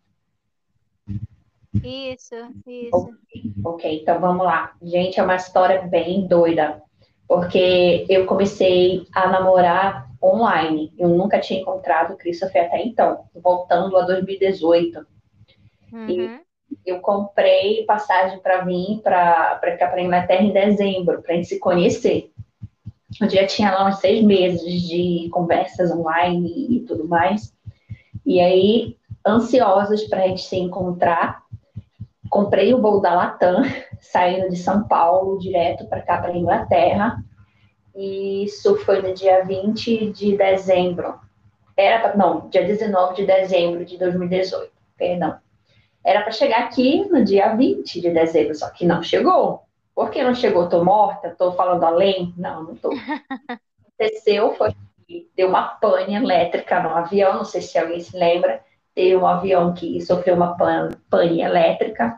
Isso, 1.83 2.35
isso. 2.65 2.95
Okay, 2.95 3.53
ok, 3.63 4.01
então 4.01 4.19
vamos 4.19 4.45
lá. 4.45 4.73
Gente, 4.81 5.19
é 5.19 5.23
uma 5.23 5.35
história 5.35 5.81
bem 5.81 6.27
doida. 6.27 6.81
Porque 7.27 8.05
eu 8.09 8.25
comecei 8.25 9.05
a 9.13 9.27
namorar 9.27 10.08
online. 10.21 10.93
Eu 10.97 11.09
nunca 11.09 11.39
tinha 11.39 11.61
encontrado 11.61 12.13
o 12.13 12.17
Christopher 12.17 12.65
até 12.65 12.83
então, 12.83 13.25
voltando 13.35 13.97
a 13.97 14.01
2018. 14.01 15.05
Uhum. 15.91 16.07
E 16.07 16.39
eu 16.85 16.99
comprei 16.99 17.85
passagem 17.85 18.39
para 18.39 18.61
vir 18.61 19.01
para 19.01 19.77
cá 19.77 19.87
para 19.87 20.01
Inglaterra 20.01 20.43
em 20.43 20.51
dezembro, 20.51 21.21
para 21.21 21.33
a 21.33 21.35
gente 21.35 21.47
se 21.47 21.59
conhecer. 21.59 22.31
Eu 23.19 23.29
já 23.29 23.45
tinha 23.45 23.71
lá 23.71 23.87
uns 23.87 23.99
seis 23.99 24.23
meses 24.23 24.81
de 24.87 25.29
conversas 25.31 25.91
online 25.91 26.67
e 26.69 26.79
tudo 26.81 27.07
mais. 27.07 27.53
E 28.25 28.39
aí, 28.39 28.97
ansiosos 29.25 30.03
para 30.03 30.23
a 30.23 30.27
gente 30.27 30.43
se 30.43 30.57
encontrar, 30.57 31.43
comprei 32.29 32.73
o 32.73 32.81
voo 32.81 33.01
da 33.01 33.13
Latam, 33.13 33.63
saindo 33.99 34.49
de 34.49 34.57
São 34.57 34.87
Paulo 34.87 35.39
direto 35.39 35.87
para 35.87 36.01
cá, 36.01 36.19
para 36.19 36.37
Inglaterra. 36.37 37.23
E 37.99 38.45
isso 38.45 38.77
foi 38.77 39.01
no 39.01 39.13
dia 39.13 39.43
20 39.43 40.11
de 40.11 40.37
dezembro. 40.37 41.19
Era 41.75 41.99
pra, 41.99 42.15
não, 42.15 42.47
dia 42.47 42.63
19 42.65 43.13
de 43.13 43.25
dezembro 43.25 43.83
de 43.83 43.97
2018, 43.97 44.71
perdão. 44.97 45.37
Era 46.01 46.21
para 46.21 46.31
chegar 46.31 46.59
aqui 46.59 47.05
no 47.09 47.25
dia 47.25 47.53
20 47.53 47.99
de 47.99 48.09
dezembro, 48.09 48.55
só 48.55 48.69
que 48.69 48.85
não 48.85 49.03
chegou. 49.03 49.63
Por 49.93 50.11
que 50.11 50.23
não 50.23 50.33
chegou? 50.33 50.69
Tô 50.69 50.81
morta? 50.81 51.35
Tô 51.37 51.51
falando 51.51 51.83
além? 51.83 52.33
Não, 52.37 52.63
não 52.63 52.75
tô. 52.75 52.89
Aconteceu 53.99 54.53
foi 54.53 54.73
que 55.05 55.29
deu 55.35 55.49
uma 55.49 55.63
pane 55.63 56.15
elétrica 56.15 56.81
no 56.81 56.91
avião, 56.91 57.33
não 57.33 57.43
sei 57.43 57.61
se 57.61 57.77
alguém 57.77 57.99
se 57.99 58.17
lembra. 58.17 58.61
Teve 58.95 59.17
um 59.17 59.27
avião 59.27 59.73
que 59.73 59.99
sofreu 59.99 60.35
uma 60.35 60.55
pane 60.55 61.41
elétrica. 61.41 62.17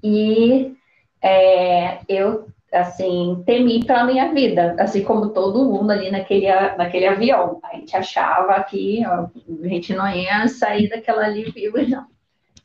E 0.00 0.76
é, 1.20 1.98
eu 2.08 2.46
assim, 2.74 3.42
temi 3.46 3.84
pela 3.84 4.04
minha 4.04 4.32
vida, 4.34 4.74
assim 4.78 5.02
como 5.02 5.30
todo 5.30 5.64
mundo 5.64 5.90
ali 5.90 6.10
naquele, 6.10 6.46
naquele 6.76 7.06
avião. 7.06 7.60
A 7.62 7.76
gente 7.76 7.96
achava 7.96 8.62
que 8.64 9.02
ó, 9.06 9.28
a 9.62 9.68
gente 9.68 9.94
não 9.94 10.08
ia 10.08 10.48
sair 10.48 10.88
daquela 10.88 11.24
ali 11.24 11.50
viva, 11.50 11.82
não. 11.82 12.06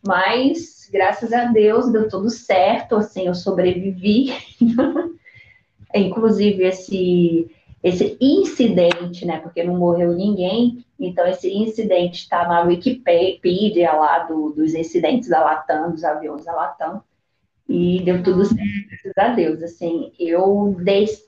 Mas, 0.05 0.89
graças 0.91 1.31
a 1.33 1.45
Deus, 1.45 1.91
deu 1.91 2.07
tudo 2.07 2.29
certo, 2.29 2.95
assim, 2.95 3.27
eu 3.27 3.35
sobrevivi. 3.35 4.33
Inclusive, 5.93 6.63
esse, 6.63 7.49
esse 7.83 8.17
incidente, 8.21 9.25
né, 9.25 9.39
porque 9.39 9.63
não 9.63 9.77
morreu 9.77 10.13
ninguém, 10.13 10.85
então 10.99 11.25
esse 11.27 11.51
incidente 11.51 12.23
está 12.23 12.47
na 12.47 12.61
Wikipedia 12.61 13.93
lá 13.93 14.19
do, 14.19 14.51
dos 14.51 14.73
incidentes 14.73 15.29
da 15.29 15.43
Latam, 15.43 15.91
dos 15.91 16.03
aviões 16.03 16.45
da 16.45 16.53
Latam, 16.53 17.01
e 17.69 18.01
deu 18.03 18.23
tudo 18.23 18.43
certo, 18.43 18.89
graças 18.89 19.17
a 19.17 19.27
Deus. 19.35 19.61
Assim, 19.61 20.11
eu 20.19 20.75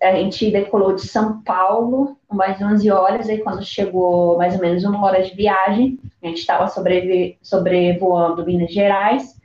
a 0.01 0.15
gente 0.15 0.49
decolou 0.49 0.95
de 0.95 1.07
São 1.07 1.43
Paulo 1.43 2.17
mais 2.27 2.59
11 2.59 2.89
horas, 2.89 3.29
aí 3.29 3.37
quando 3.37 3.63
chegou 3.63 4.39
mais 4.39 4.55
ou 4.55 4.61
menos 4.61 4.83
uma 4.83 5.05
hora 5.05 5.21
de 5.21 5.35
viagem, 5.35 5.99
a 6.21 6.27
gente 6.27 6.39
estava 6.39 6.67
sobrevoando 6.67 8.45
Minas 8.45 8.73
Gerais 8.73 9.39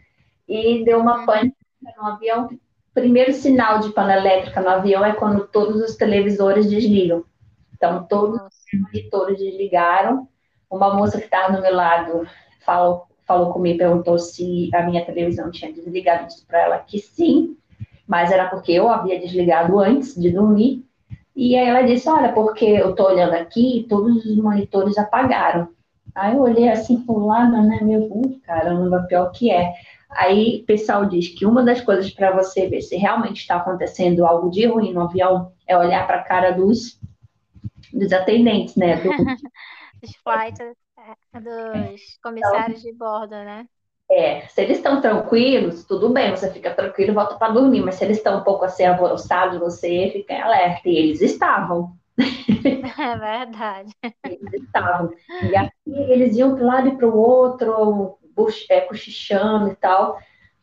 e 0.49 0.83
deu 0.85 0.99
uma 1.01 1.27
pane 1.27 1.53
no 1.99 2.07
avião. 2.07 2.49
Primeiro 2.95 3.35
sinal 3.35 3.81
de 3.81 3.91
pane 3.91 4.15
elétrica 4.15 4.63
no 4.63 4.71
avião 4.71 5.05
é 5.05 5.13
quando 5.13 5.47
todos 5.49 5.83
os 5.83 5.97
televisores 5.97 6.71
desligam. 6.71 7.25
Então, 7.75 8.05
todos 8.05 8.41
os 8.41 8.81
monitores 8.81 9.37
desligaram. 9.37 10.27
Uma 10.71 10.95
moça 10.95 11.19
que 11.19 11.25
estava 11.25 11.53
no 11.53 11.61
meu 11.61 11.75
lado 11.75 12.27
falou 12.65 13.07
falou 13.27 13.53
comigo, 13.53 13.79
perguntou 13.79 14.19
se 14.19 14.71
a 14.75 14.83
minha 14.83 15.05
televisão 15.05 15.51
tinha 15.51 15.73
desligado, 15.73 16.27
disse 16.27 16.47
para 16.47 16.61
ela 16.61 16.79
que 16.79 16.99
sim, 16.99 17.57
mas 18.07 18.31
era 18.31 18.49
porque 18.49 18.73
eu 18.73 18.89
havia 18.89 19.19
desligado 19.19 19.79
antes 19.81 20.15
de 20.15 20.31
dormir. 20.31 20.85
E 21.35 21.57
aí 21.57 21.69
ela 21.69 21.83
disse: 21.83 22.09
Olha, 22.09 22.33
porque 22.33 22.65
eu 22.65 22.91
estou 22.91 23.07
olhando 23.07 23.35
aqui, 23.35 23.85
todos 23.89 24.25
os 24.25 24.37
monitores 24.37 24.97
apagaram. 24.97 25.69
Aí 26.15 26.35
eu 26.35 26.41
olhei 26.41 26.69
assim 26.69 27.05
o 27.07 27.27
lado, 27.27 27.61
né? 27.63 27.81
Meu, 27.83 28.09
caramba, 28.45 29.03
pior 29.03 29.31
que 29.33 29.51
é. 29.51 29.75
Aí 30.09 30.61
o 30.63 30.65
pessoal 30.65 31.05
diz 31.05 31.29
que 31.29 31.45
uma 31.45 31.63
das 31.63 31.81
coisas 31.81 32.11
para 32.11 32.31
você 32.31 32.69
ver 32.69 32.81
se 32.81 32.97
realmente 32.97 33.41
está 33.41 33.57
acontecendo 33.57 34.25
algo 34.25 34.51
de 34.51 34.67
ruim 34.67 34.95
no 34.95 35.03
avião 35.03 35.53
é 35.67 35.77
olhar 35.77 36.07
para 36.07 36.21
a 36.21 36.23
cara 36.23 36.53
dos, 36.53 36.99
dos 37.93 38.13
atendentes, 38.13 38.77
né? 38.77 38.97
Do... 38.97 39.11
Os 40.03 40.15
flight 40.23 40.59
dos 41.35 42.19
comissários 42.23 42.81
então, 42.81 42.93
de 42.93 42.99
bordo, 42.99 43.35
né? 43.35 43.67
É, 44.11 44.43
se 44.47 44.63
eles 44.63 44.77
estão 44.77 45.01
tranquilos, 45.01 45.85
tudo 45.85 46.11
bem, 46.11 46.31
você 46.31 46.51
fica 46.53 46.73
tranquilo 46.73 47.11
e 47.11 47.15
volta 47.15 47.35
para 47.35 47.53
dormir, 47.53 47.83
mas 47.83 47.97
se 47.97 48.05
eles 48.05 48.19
estão 48.19 48.39
um 48.39 48.45
pouco 48.45 48.65
assim 48.65 48.85
alvoroçados, 48.85 49.59
você 49.59 50.11
fica 50.13 50.33
em 50.33 50.41
alerta, 50.41 50.89
e 50.89 50.97
eles 50.97 51.21
estavam. 51.21 51.93
É 52.99 53.19
verdade. 53.19 53.93
Eles 54.25 54.53
estavam. 54.55 55.13
E 55.43 55.55
aqui 55.55 55.73
eles 55.87 56.37
iam 56.37 56.55
para 56.55 56.65
um 56.65 56.67
lado 56.67 56.89
e 56.89 56.97
para 56.97 57.07
o 57.07 57.17
outro, 57.17 58.19
é, 58.71 58.81
cochichando 58.81 59.69
e 59.69 59.77
tal, 59.77 60.19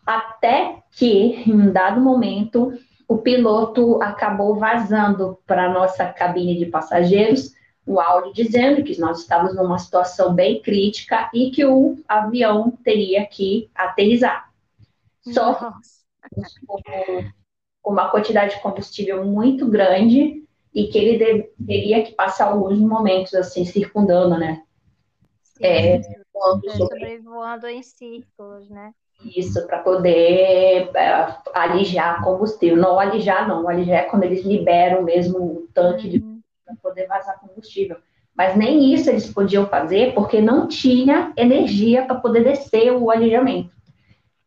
até 0.06 0.80
que, 0.92 1.44
em 1.48 1.54
um 1.54 1.72
dado 1.72 2.02
momento, 2.02 2.74
o 3.08 3.18
piloto 3.20 4.02
acabou 4.02 4.56
vazando 4.56 5.40
para 5.46 5.66
a 5.66 5.70
nossa 5.70 6.06
cabine 6.08 6.58
de 6.58 6.66
passageiros 6.66 7.54
o 7.86 8.00
áudio 8.00 8.34
dizendo 8.34 8.84
que 8.84 9.00
nós 9.00 9.22
estávamos 9.22 9.56
numa 9.56 9.78
situação 9.78 10.34
bem 10.34 10.62
crítica 10.62 11.30
e 11.34 11.52
que 11.52 11.66
o 11.66 11.98
avião 12.08 12.72
teria 12.84 13.26
que 13.26 13.70
aterrizar. 13.76 14.50
Só 15.22 15.74
com 17.82 17.92
uma 17.92 18.10
quantidade 18.10 18.56
de 18.56 18.62
combustível 18.62 19.26
muito 19.26 19.68
grande 19.68 20.44
e 20.74 20.88
que 20.88 20.98
ele 20.98 21.44
teria 21.66 22.04
que 22.04 22.14
passar 22.14 22.46
alguns 22.46 22.80
momentos 22.80 23.34
assim 23.34 23.66
circundando, 23.66 24.38
né? 24.38 24.64
Sim, 25.44 25.66
é, 25.66 26.02
voando 26.34 26.70
sobrevoando 26.72 27.68
em 27.68 27.84
círculos, 27.84 28.70
né? 28.70 28.94
Isso, 29.24 29.66
para 29.68 29.80
poder 29.80 30.90
é, 30.96 31.38
alijar 31.54 32.24
combustível. 32.24 32.76
Não 32.76 33.00
alijar, 33.00 33.48
não. 33.48 33.70
Alijar 33.70 34.00
é 34.00 34.04
quando 34.04 34.24
eles 34.24 34.44
liberam 34.44 35.04
mesmo 35.04 35.38
o 35.38 35.68
tanque 35.74 36.18
uhum. 36.18 36.33
Para 36.66 36.76
poder 36.82 37.08
vazar 37.08 37.40
combustível. 37.40 37.98
Mas 38.36 38.56
nem 38.58 38.94
isso 38.94 39.10
eles 39.10 39.32
podiam 39.32 39.68
fazer 39.68 40.14
porque 40.14 40.42
não 40.42 40.68
tinha 40.68 41.32
energia 41.38 42.06
para 42.06 42.16
poder 42.16 42.44
descer 42.44 42.92
o 42.92 43.12
alijamento. 43.12 43.72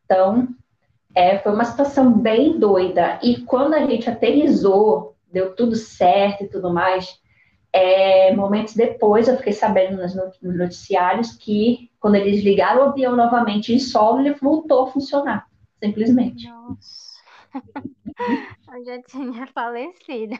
Então, 0.04 0.48
é, 1.14 1.38
foi 1.38 1.52
uma 1.52 1.64
situação 1.64 2.12
bem 2.12 2.58
doida. 2.58 3.18
E 3.22 3.38
quando 3.42 3.74
a 3.74 3.86
gente 3.86 4.10
aterrizou, 4.10 5.16
deu 5.32 5.54
tudo 5.54 5.76
certo 5.76 6.44
e 6.44 6.48
tudo 6.48 6.72
mais, 6.72 7.18
é, 7.72 8.34
momentos 8.34 8.74
depois 8.74 9.28
eu 9.28 9.36
fiquei 9.36 9.52
sabendo 9.52 9.96
nos 9.96 10.14
noticiários 10.42 11.32
que 11.32 11.90
quando 12.00 12.14
eles 12.14 12.42
ligaram 12.42 12.82
o 12.82 12.88
avião 12.90 13.14
novamente 13.14 13.72
em 13.72 13.78
solo, 13.78 14.20
ele 14.20 14.34
voltou 14.34 14.84
a 14.84 14.90
funcionar, 14.90 15.46
simplesmente. 15.82 16.48
Nossa. 16.48 17.16
Eu 18.72 18.84
já 18.84 19.02
tinha 19.02 19.46
falecido. 19.48 20.34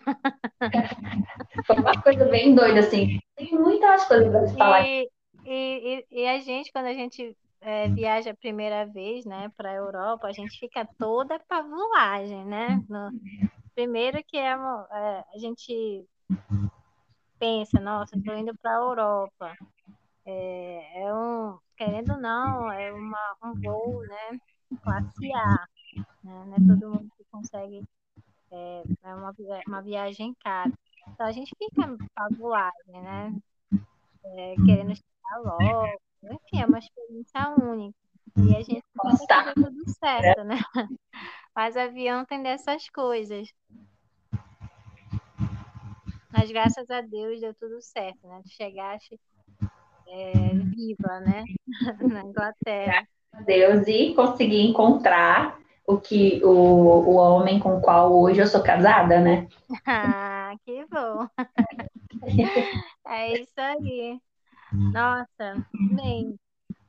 Foi 1.66 1.76
uma 1.76 2.02
coisa 2.02 2.24
bem 2.26 2.54
doida, 2.54 2.80
assim. 2.80 3.18
Tem 3.36 3.52
muitas 3.52 4.04
coisas 4.04 4.30
para 4.30 4.48
falar. 4.48 4.86
E, 4.86 5.08
e, 5.44 6.06
e, 6.10 6.26
a 6.26 6.38
gente, 6.40 6.72
quando 6.72 6.86
a 6.86 6.94
gente 6.94 7.36
é, 7.60 7.88
viaja 7.88 8.30
a 8.30 8.36
primeira 8.36 8.86
vez, 8.86 9.24
né, 9.24 9.50
para 9.56 9.70
a 9.70 9.74
Europa, 9.74 10.26
a 10.26 10.32
gente 10.32 10.58
fica 10.58 10.88
toda 10.98 11.38
pavulagem, 11.48 12.44
né? 12.44 12.82
No, 12.88 13.10
primeiro 13.74 14.22
que 14.26 14.38
é, 14.38 14.52
é, 14.52 14.54
a 14.54 15.38
gente 15.38 16.04
pensa, 17.38 17.78
nossa, 17.78 18.16
estou 18.16 18.36
indo 18.36 18.56
para 18.58 18.70
a 18.72 18.80
Europa. 18.80 19.54
É, 20.24 21.02
é, 21.02 21.14
um, 21.14 21.58
querendo 21.76 22.14
ou 22.14 22.20
não, 22.20 22.72
é 22.72 22.92
uma, 22.92 23.36
um 23.44 23.60
voo, 23.60 24.02
né, 24.02 24.40
classe 24.82 25.32
A, 25.32 25.68
né? 26.24 26.44
Não 26.46 26.54
é 26.54 26.56
todo 26.56 26.90
mundo 26.90 27.15
consegue, 27.36 27.82
é, 28.50 28.82
é 29.02 29.14
uma, 29.14 29.34
uma 29.66 29.82
viagem 29.82 30.34
cara. 30.42 30.72
Então 31.08 31.26
a 31.26 31.32
gente 31.32 31.52
fica 31.56 31.96
pavulagem, 32.14 33.02
né? 33.02 33.36
É, 34.24 34.54
querendo 34.56 34.94
chegar 34.94 35.38
logo, 35.44 35.86
enfim, 36.24 36.62
é 36.62 36.66
uma 36.66 36.78
experiência 36.78 37.48
única. 37.60 37.96
E 38.36 38.56
a 38.56 38.60
gente 38.60 38.82
que 38.82 39.26
dê 39.26 39.54
tudo 39.54 39.88
certo, 39.98 40.44
né? 40.44 40.58
Mas 41.54 41.76
avião 41.76 42.24
tem 42.24 42.42
dessas 42.42 42.88
coisas. 42.90 43.48
Mas 46.30 46.50
graças 46.50 46.90
a 46.90 47.00
Deus 47.00 47.40
deu 47.40 47.54
tudo 47.54 47.80
certo, 47.80 48.26
né? 48.26 48.42
Tu 48.42 48.50
chegaste 48.50 49.18
é, 50.08 50.32
viva, 50.54 51.20
né? 51.20 51.44
Na 52.12 52.22
Inglaterra. 52.22 53.06
Graças 53.06 53.08
a 53.32 53.40
Deus 53.40 53.86
e 53.86 54.14
consegui 54.14 54.60
encontrar 54.66 55.58
o 55.86 55.98
que 55.98 56.44
o, 56.44 56.50
o 56.50 57.14
homem 57.14 57.60
com 57.60 57.76
o 57.76 57.80
qual 57.80 58.12
hoje 58.12 58.40
eu 58.40 58.46
sou 58.46 58.62
casada, 58.62 59.20
né? 59.20 59.48
Ah, 59.86 60.52
que 60.64 60.84
bom. 60.86 61.26
É 63.06 63.32
isso 63.40 63.60
aí. 63.60 64.20
Nossa, 64.72 65.64
bem, 65.96 66.38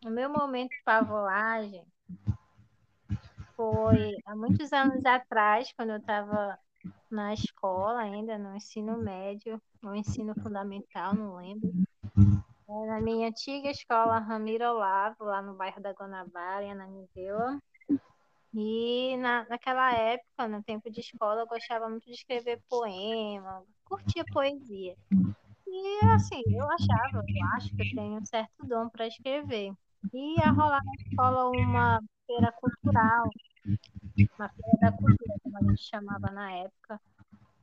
o 0.05 0.09
meu 0.09 0.29
momento 0.29 0.71
de 0.71 0.81
pavolagem 0.83 1.85
foi 3.55 4.15
há 4.25 4.35
muitos 4.35 4.71
anos 4.73 5.05
atrás, 5.05 5.71
quando 5.75 5.91
eu 5.91 5.97
estava 5.97 6.57
na 7.09 7.33
escola 7.33 7.99
ainda, 7.99 8.37
no 8.37 8.55
ensino 8.55 8.97
médio, 8.97 9.61
ou 9.83 9.95
ensino 9.95 10.33
fundamental, 10.41 11.13
não 11.13 11.35
lembro. 11.35 11.71
É, 12.69 12.85
na 12.87 13.01
minha 13.01 13.29
antiga 13.29 13.69
escola 13.69 14.19
Ramiro 14.19 14.65
Olavo, 14.65 15.23
lá 15.23 15.41
no 15.41 15.55
bairro 15.55 15.81
da 15.81 15.91
Guanabara, 15.91 16.63
em 16.63 16.71
Ananindeua. 16.71 17.59
E 18.59 19.15
na, 19.17 19.45
naquela 19.47 19.93
época, 19.93 20.47
no 20.47 20.63
tempo 20.63 20.89
de 20.89 20.99
escola, 20.99 21.41
eu 21.41 21.47
gostava 21.47 21.87
muito 21.87 22.05
de 22.05 22.13
escrever 22.13 22.59
poema, 22.67 23.63
curtia 23.85 24.25
poesia. 24.33 24.97
E 25.67 26.05
assim, 26.07 26.41
eu 26.47 26.67
achava, 26.71 27.23
eu 27.27 27.47
acho 27.53 27.75
que 27.75 27.83
eu 27.83 27.95
tenho 27.95 28.17
um 28.17 28.25
certo 28.25 28.65
dom 28.65 28.89
para 28.89 29.05
escrever. 29.05 29.71
E 30.11 30.37
ia 30.37 30.49
rolar 30.49 30.83
na 30.83 30.93
escola 30.95 31.51
uma 31.51 32.01
feira 32.25 32.51
cultural, 32.53 33.29
uma 34.39 34.49
feira 34.49 34.77
da 34.81 34.91
cultura, 34.91 35.35
como 35.43 35.57
a 35.57 35.61
gente 35.61 35.83
chamava 35.83 36.31
na 36.31 36.51
época. 36.51 36.99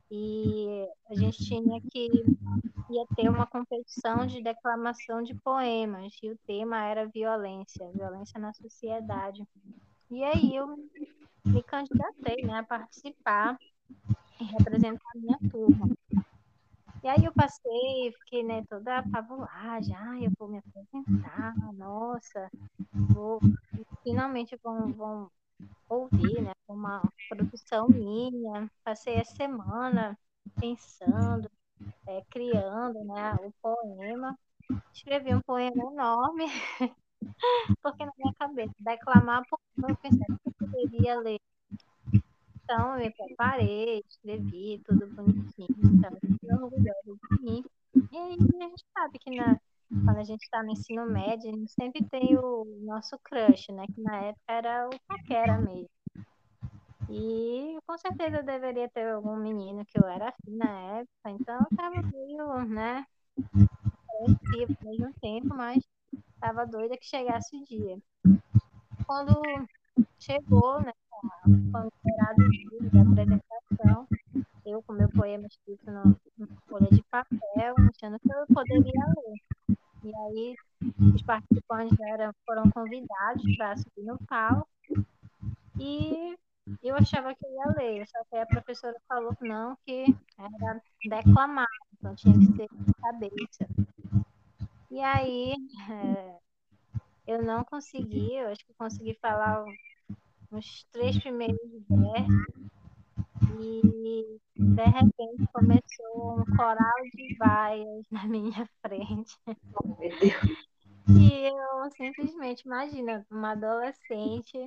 E 0.09 0.87
a 1.09 1.15
gente 1.15 1.43
tinha 1.43 1.81
que 1.91 2.07
ia 2.89 3.05
ter 3.17 3.27
uma 3.27 3.45
competição 3.45 4.25
de 4.25 4.41
declamação 4.41 5.21
de 5.21 5.35
poemas, 5.35 6.13
e 6.23 6.29
o 6.29 6.37
tema 6.47 6.85
era 6.85 7.05
violência, 7.05 7.91
violência 7.91 8.39
na 8.39 8.53
sociedade. 8.53 9.45
E 10.09 10.23
aí 10.23 10.55
eu 10.55 10.67
me 11.45 11.63
candidatei 11.63 12.45
né, 12.45 12.59
a 12.59 12.63
participar 12.63 13.57
e 14.39 14.43
representar 14.43 15.09
a 15.15 15.17
minha 15.17 15.39
turma. 15.51 15.89
E 17.03 17.07
aí 17.07 17.23
eu 17.23 17.33
passei, 17.33 18.11
fiquei 18.23 18.43
né, 18.43 18.63
toda 18.67 18.97
apavulada, 18.97 19.53
ah, 19.95 20.19
eu 20.19 20.31
vou 20.39 20.47
me 20.47 20.57
apresentar, 20.57 21.55
nossa, 21.73 22.49
vou, 22.91 23.39
finalmente 24.03 24.57
vão, 24.63 24.91
vão 24.93 25.31
ouvir, 25.87 26.41
né, 26.41 26.51
uma 26.67 27.01
produção 27.29 27.87
minha. 27.87 28.69
Passei 28.83 29.19
a 29.19 29.25
semana 29.25 30.17
pensando, 30.59 31.49
é, 32.07 32.21
criando, 32.29 33.03
né, 33.05 33.35
o 33.35 33.51
poema. 33.61 34.37
Escrevi 34.93 35.35
um 35.35 35.41
poema 35.41 35.83
enorme, 35.91 36.45
porque 37.81 38.05
na 38.05 38.11
minha 38.17 38.33
cabeça, 38.39 38.73
declamar 38.79 39.43
poema, 39.47 39.91
eu 39.91 39.95
pensei 39.97 40.25
que 40.25 40.47
eu 40.47 40.53
poderia 40.59 41.19
ler 41.19 41.39
então, 42.65 42.95
eu 42.95 43.05
me 43.05 43.11
preparei, 43.11 44.03
escrevi 44.09 44.81
tudo 44.85 45.05
bonitinho, 45.13 45.95
estava 45.95 46.17
super 46.19 46.63
orgulhosa 46.63 46.99
de 47.05 47.43
mim. 47.43 47.63
E 48.11 48.17
a 48.17 48.29
gente 48.31 48.83
sabe 48.91 49.19
que 49.19 49.35
na, 49.35 49.59
quando 50.03 50.17
a 50.17 50.23
gente 50.23 50.41
está 50.41 50.63
no 50.63 50.71
ensino 50.71 51.05
médio, 51.05 51.47
a 51.47 51.55
gente 51.55 51.71
sempre 51.71 52.03
tem 52.09 52.35
o 52.35 52.65
nosso 52.81 53.19
crush, 53.19 53.71
né? 53.71 53.85
Que 53.93 54.01
na 54.01 54.17
época 54.17 54.41
era 54.47 54.87
o 54.87 54.99
paquera 55.07 55.59
mesmo. 55.59 55.89
E 57.07 57.77
com 57.85 57.97
certeza 57.99 58.37
eu 58.37 58.43
deveria 58.43 58.89
ter 58.89 59.11
algum 59.11 59.35
menino 59.35 59.85
que 59.85 59.99
eu 59.99 60.07
era 60.07 60.29
afim 60.29 60.57
na 60.57 60.99
época, 60.99 61.29
então 61.29 61.59
eu 61.59 61.77
tava 61.77 62.01
meio, 62.01 62.65
né? 62.65 63.05
Ao 63.37 64.27
mesmo 64.27 65.13
tempo, 65.21 65.49
mas 65.49 65.83
tava 66.45 66.67
doida 66.67 66.95
que 66.95 67.05
chegasse 67.07 67.55
o 67.55 67.65
dia. 67.65 67.97
Quando 69.07 69.33
chegou, 70.19 70.79
né? 70.79 70.93
Quando 71.71 71.87
o 71.87 72.49
dia 72.49 72.89
da 72.91 73.01
apresentação, 73.01 74.07
eu 74.63 74.83
com 74.83 74.93
meu 74.93 75.09
poema 75.09 75.47
escrito 75.47 75.89
no, 75.89 76.15
folha 76.67 76.87
de 76.91 77.03
papel, 77.09 77.73
achando 77.89 78.19
que 78.19 78.31
eu 78.31 78.45
poderia 78.53 79.05
ler. 79.07 79.77
E 80.03 80.15
aí 80.15 80.55
os 81.15 81.23
participantes 81.23 81.99
eram, 81.99 82.31
foram 82.45 82.69
convidados 82.69 83.57
para 83.57 83.77
subir 83.77 84.03
no 84.03 84.19
palco 84.27 84.67
e 85.79 86.35
eu 86.83 86.95
achava 86.95 87.33
que 87.33 87.43
eu 87.43 87.51
ia 87.51 87.73
ler, 87.75 88.07
só 88.07 88.23
que 88.29 88.37
a 88.37 88.45
professora 88.45 88.95
falou 89.07 89.35
não, 89.41 89.75
que 89.83 90.15
era 90.37 90.81
declamar, 91.09 91.67
então 91.93 92.13
tinha 92.15 92.37
que 92.37 92.45
ser 92.55 92.67
de 92.71 92.93
cabeça. 93.01 93.67
E 94.91 94.99
aí 95.01 95.55
é, 95.89 96.37
eu 97.27 97.43
não 97.43 97.63
consegui, 97.63 98.35
eu 98.35 98.47
acho 98.49 98.65
que 98.65 98.73
consegui 98.75 99.17
falar 99.21 99.65
os 100.51 100.85
três 100.91 101.17
primeiros 101.19 101.59
versos 101.89 102.55
e 103.59 104.39
de 104.57 104.85
repente 104.85 105.47
começou 105.53 106.39
um 106.39 106.45
coral 106.55 107.03
de 107.13 107.35
vaias 107.37 108.05
na 108.11 108.25
minha 108.27 108.67
frente. 108.81 109.37
Oh, 109.47 109.87
meu 109.99 110.09
Deus. 110.19 110.65
E 111.07 111.47
eu 111.47 111.91
simplesmente 111.91 112.61
imagina 112.65 113.25
uma 113.29 113.51
adolescente 113.51 114.57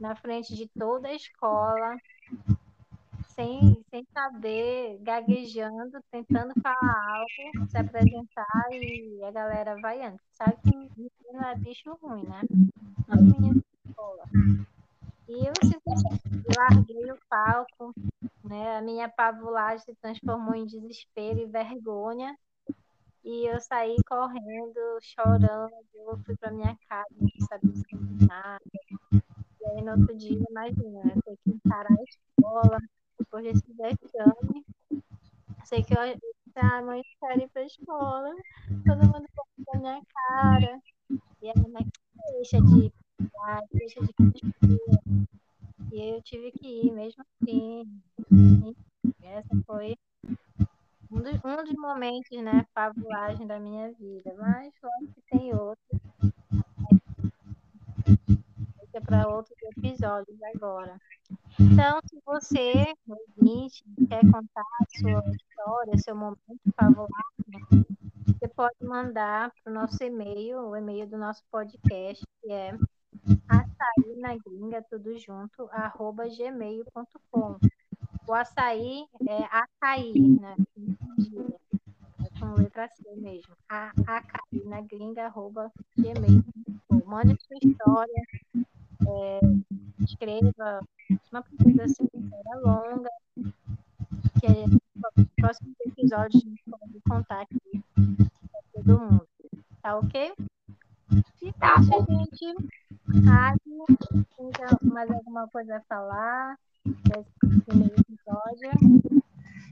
na 0.00 0.16
frente 0.16 0.54
de 0.54 0.68
toda 0.68 1.08
a 1.08 1.14
escola, 1.14 1.96
sem, 3.40 3.82
sem 3.88 4.06
saber, 4.12 4.98
gaguejando, 5.00 5.98
tentando 6.10 6.52
falar 6.62 7.16
algo, 7.16 7.68
se 7.70 7.78
apresentar 7.78 8.68
e 8.70 9.24
a 9.24 9.30
galera 9.30 9.80
vaiando. 9.80 10.20
Sabe 10.32 10.56
que 10.62 10.76
menino 10.76 11.44
é 11.46 11.54
bicho 11.56 11.96
ruim, 12.02 12.24
né? 12.24 12.42
As 13.08 13.22
meninas 13.22 13.54
de 13.54 13.88
escola. 13.88 14.24
E 15.28 15.46
eu 15.46 15.54
simplesmente 15.64 16.22
larguei 16.54 17.12
o 17.12 17.18
palco, 17.30 17.94
né? 18.44 18.76
A 18.76 18.82
minha 18.82 19.08
pavulagem 19.08 19.86
se 19.86 19.94
transformou 20.02 20.54
em 20.54 20.66
desespero 20.66 21.40
e 21.40 21.46
vergonha. 21.46 22.36
E 23.24 23.46
eu 23.46 23.60
saí 23.60 23.96
correndo, 24.06 24.98
chorando, 25.00 25.72
eu 25.94 26.18
fui 26.24 26.36
para 26.36 26.50
minha 26.50 26.76
casa, 26.88 27.08
não 27.18 27.28
sabia 27.46 28.26
nada. 28.26 28.60
E 29.12 29.66
aí 29.66 29.82
no 29.82 29.92
outro 29.92 30.16
dia, 30.16 30.42
imagina, 30.50 31.00
eu 31.04 31.22
ter 31.22 31.36
que 31.44 31.50
encarar 31.50 31.90
a 31.90 32.02
escola, 32.02 32.78
depois 33.30 33.44
desse 33.44 33.72
vexame. 33.74 34.66
Sei 35.64 35.84
que 35.84 35.94
eu 35.94 36.00
ah, 36.56 36.82
mãe 36.82 37.02
quero 37.20 37.40
ir 37.40 37.48
pra 37.50 37.64
escola, 37.64 38.34
todo 38.84 39.06
mundo 39.06 39.26
com 39.34 39.76
a 39.76 39.78
minha 39.78 40.02
cara. 40.12 40.80
E 41.40 41.48
a 41.48 41.54
minha 41.54 41.86
deixa 42.32 42.60
de 42.60 42.92
deixa 43.72 44.00
de 44.00 44.12
E 45.92 46.10
eu 46.10 46.22
tive 46.22 46.50
que 46.50 46.66
ir 46.66 46.92
mesmo 46.92 47.24
assim. 47.40 48.02
essa 49.22 49.56
foi 49.64 49.96
um 51.10 51.20
dos, 51.20 51.40
um 51.44 51.64
dos 51.64 51.74
momentos, 51.76 52.42
né, 52.42 52.66
fabulagem 52.74 53.46
da 53.46 53.60
minha 53.60 53.92
vida. 53.92 54.34
Mas 54.36 54.72
logo 54.82 55.12
que 55.14 55.22
tem 55.30 55.54
outros. 55.54 56.00
Fica 58.80 59.00
para 59.06 59.28
outros 59.28 59.56
episódios 59.76 60.42
agora. 60.54 61.00
Então, 61.60 62.00
se 62.08 62.18
você, 62.24 62.94
ouvinte, 63.06 63.84
quer 64.08 64.22
contar 64.22 64.62
a 64.62 64.98
sua 64.98 65.22
história, 65.30 65.98
seu 65.98 66.16
momento 66.16 66.38
favorável, 66.74 67.84
você 68.26 68.48
pode 68.48 68.76
mandar 68.82 69.52
para 69.62 69.70
o 69.70 69.74
nosso 69.74 70.02
e-mail, 70.02 70.58
o 70.58 70.76
e-mail 70.76 71.06
do 71.06 71.18
nosso 71.18 71.42
podcast, 71.50 72.24
que 72.40 72.50
é 72.50 72.74
açaí 73.46 74.16
na 74.16 74.34
gringa, 74.38 74.82
tudo 74.88 75.18
junto, 75.18 75.68
arroba 75.70 76.26
gmail.com. 76.28 77.58
O 78.26 78.32
açaí 78.34 79.04
é 79.28 79.44
açaí, 79.50 80.14
né? 80.18 80.56
Com 82.38 82.54
letra 82.54 82.88
C 82.88 83.16
mesmo. 83.16 83.54
A, 83.68 83.92
açaí 84.06 84.64
na 84.64 84.80
gringa, 84.80 85.26
arroba 85.26 85.70
gmail.com. 85.94 87.04
Mande 87.04 87.36
sua 87.42 87.56
história, 87.62 88.22
é, 89.06 89.40
escreva 90.04 90.80
uma 91.32 91.42
pesquisa 91.42 91.86
longa, 92.62 93.10
que 94.40 94.46
é, 94.46 94.66
no 94.66 95.26
próximo 95.36 95.74
episódio 95.86 96.40
a 96.40 96.48
gente 96.48 96.62
pode 96.70 97.00
contar 97.08 97.42
aqui 97.42 97.82
para 97.94 98.62
todo 98.74 98.98
mundo. 98.98 99.28
Tá 99.82 99.96
ok? 99.96 100.32
E 101.42 101.52
tá, 101.54 101.76
gente. 101.80 102.54
Rádio, 103.26 103.86
tem 104.36 104.90
mais 104.90 105.10
alguma 105.10 105.48
coisa 105.48 105.76
a 105.76 105.80
falar 105.82 106.56
desse 106.84 107.64
primeiro 107.66 107.94
episódio? 107.98 109.22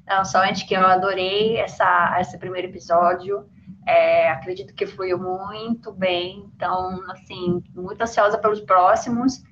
Não, 0.07 0.25
somente 0.25 0.67
que 0.67 0.75
eu 0.75 0.85
adorei 0.87 1.59
essa, 1.59 2.17
esse 2.21 2.39
primeiro 2.39 2.69
episódio. 2.69 3.47
É, 3.87 4.31
acredito 4.31 4.75
que 4.75 4.87
fluiu 4.87 5.19
muito 5.19 5.93
bem. 5.93 6.51
Então, 6.57 7.03
assim, 7.11 7.63
muito 7.75 8.01
ansiosa 8.01 8.39
pelos 8.39 8.61
próximos. 8.61 9.43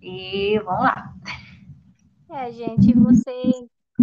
E 0.00 0.58
vamos 0.60 0.82
lá. 0.82 1.14
É, 2.30 2.52
gente, 2.52 2.92
você 2.94 3.52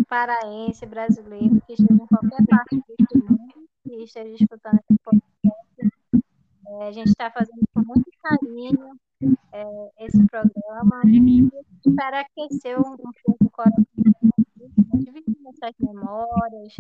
paraense, 0.08 0.86
brasileiro, 0.86 1.62
que 1.62 1.74
esteja 1.74 1.94
em 1.94 1.98
qualquer 1.98 2.46
parte 2.48 2.76
do 2.76 3.20
mundo 3.24 3.68
e 3.86 4.04
esteja 4.04 4.36
escutando 4.36 4.80
esse 4.90 5.00
podcast, 5.04 5.96
é, 6.68 6.88
a 6.88 6.92
gente 6.92 7.08
está 7.08 7.32
fazendo 7.32 7.64
com 7.74 7.82
muito 7.82 8.10
carinho 8.22 8.98
é, 9.54 10.06
esse 10.06 10.26
programa 10.28 11.02
espera 11.86 12.22
aquecer 12.22 12.78
um, 12.80 12.94
um 12.94 13.12
pouco 13.24 13.46
o 13.46 13.50
coração, 13.50 13.86
dividir 14.96 15.38
essas 15.48 15.74
memórias, 15.80 16.76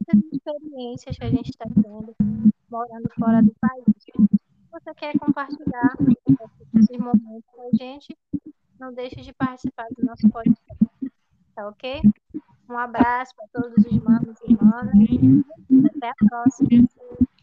essas 0.00 0.24
experiências 0.32 1.18
que 1.18 1.24
a 1.24 1.30
gente 1.30 1.50
está 1.50 1.66
tendo 1.66 2.14
morando 2.68 3.08
fora 3.18 3.42
do 3.42 3.54
país. 3.60 3.84
Se 3.98 4.12
você 4.72 4.94
quer 4.94 5.18
compartilhar 5.18 5.94
esses 6.78 6.98
momentos 6.98 7.44
com 7.52 7.62
a 7.62 7.70
gente, 7.76 8.16
não 8.78 8.92
deixe 8.92 9.20
de 9.20 9.32
participar 9.32 9.86
do 9.96 10.04
nosso 10.04 10.28
podcast, 10.30 10.58
tá 11.54 11.68
ok? 11.68 12.02
Um 12.68 12.78
abraço 12.78 13.34
para 13.36 13.62
todos 13.62 13.84
os 13.84 14.02
manos 14.02 14.36
e 14.46 14.56
manas. 14.62 14.94
Até 15.96 16.10
a 16.10 16.14
próxima. 16.28 16.88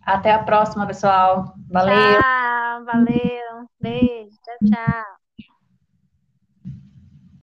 Até 0.03 0.33
a 0.33 0.43
próxima, 0.43 0.87
pessoal. 0.87 1.53
Valeu. 1.69 2.21
Tchau, 2.21 2.85
valeu. 2.85 3.69
Beijo. 3.79 4.37
Tchau, 4.43 4.69
tchau. 4.69 5.20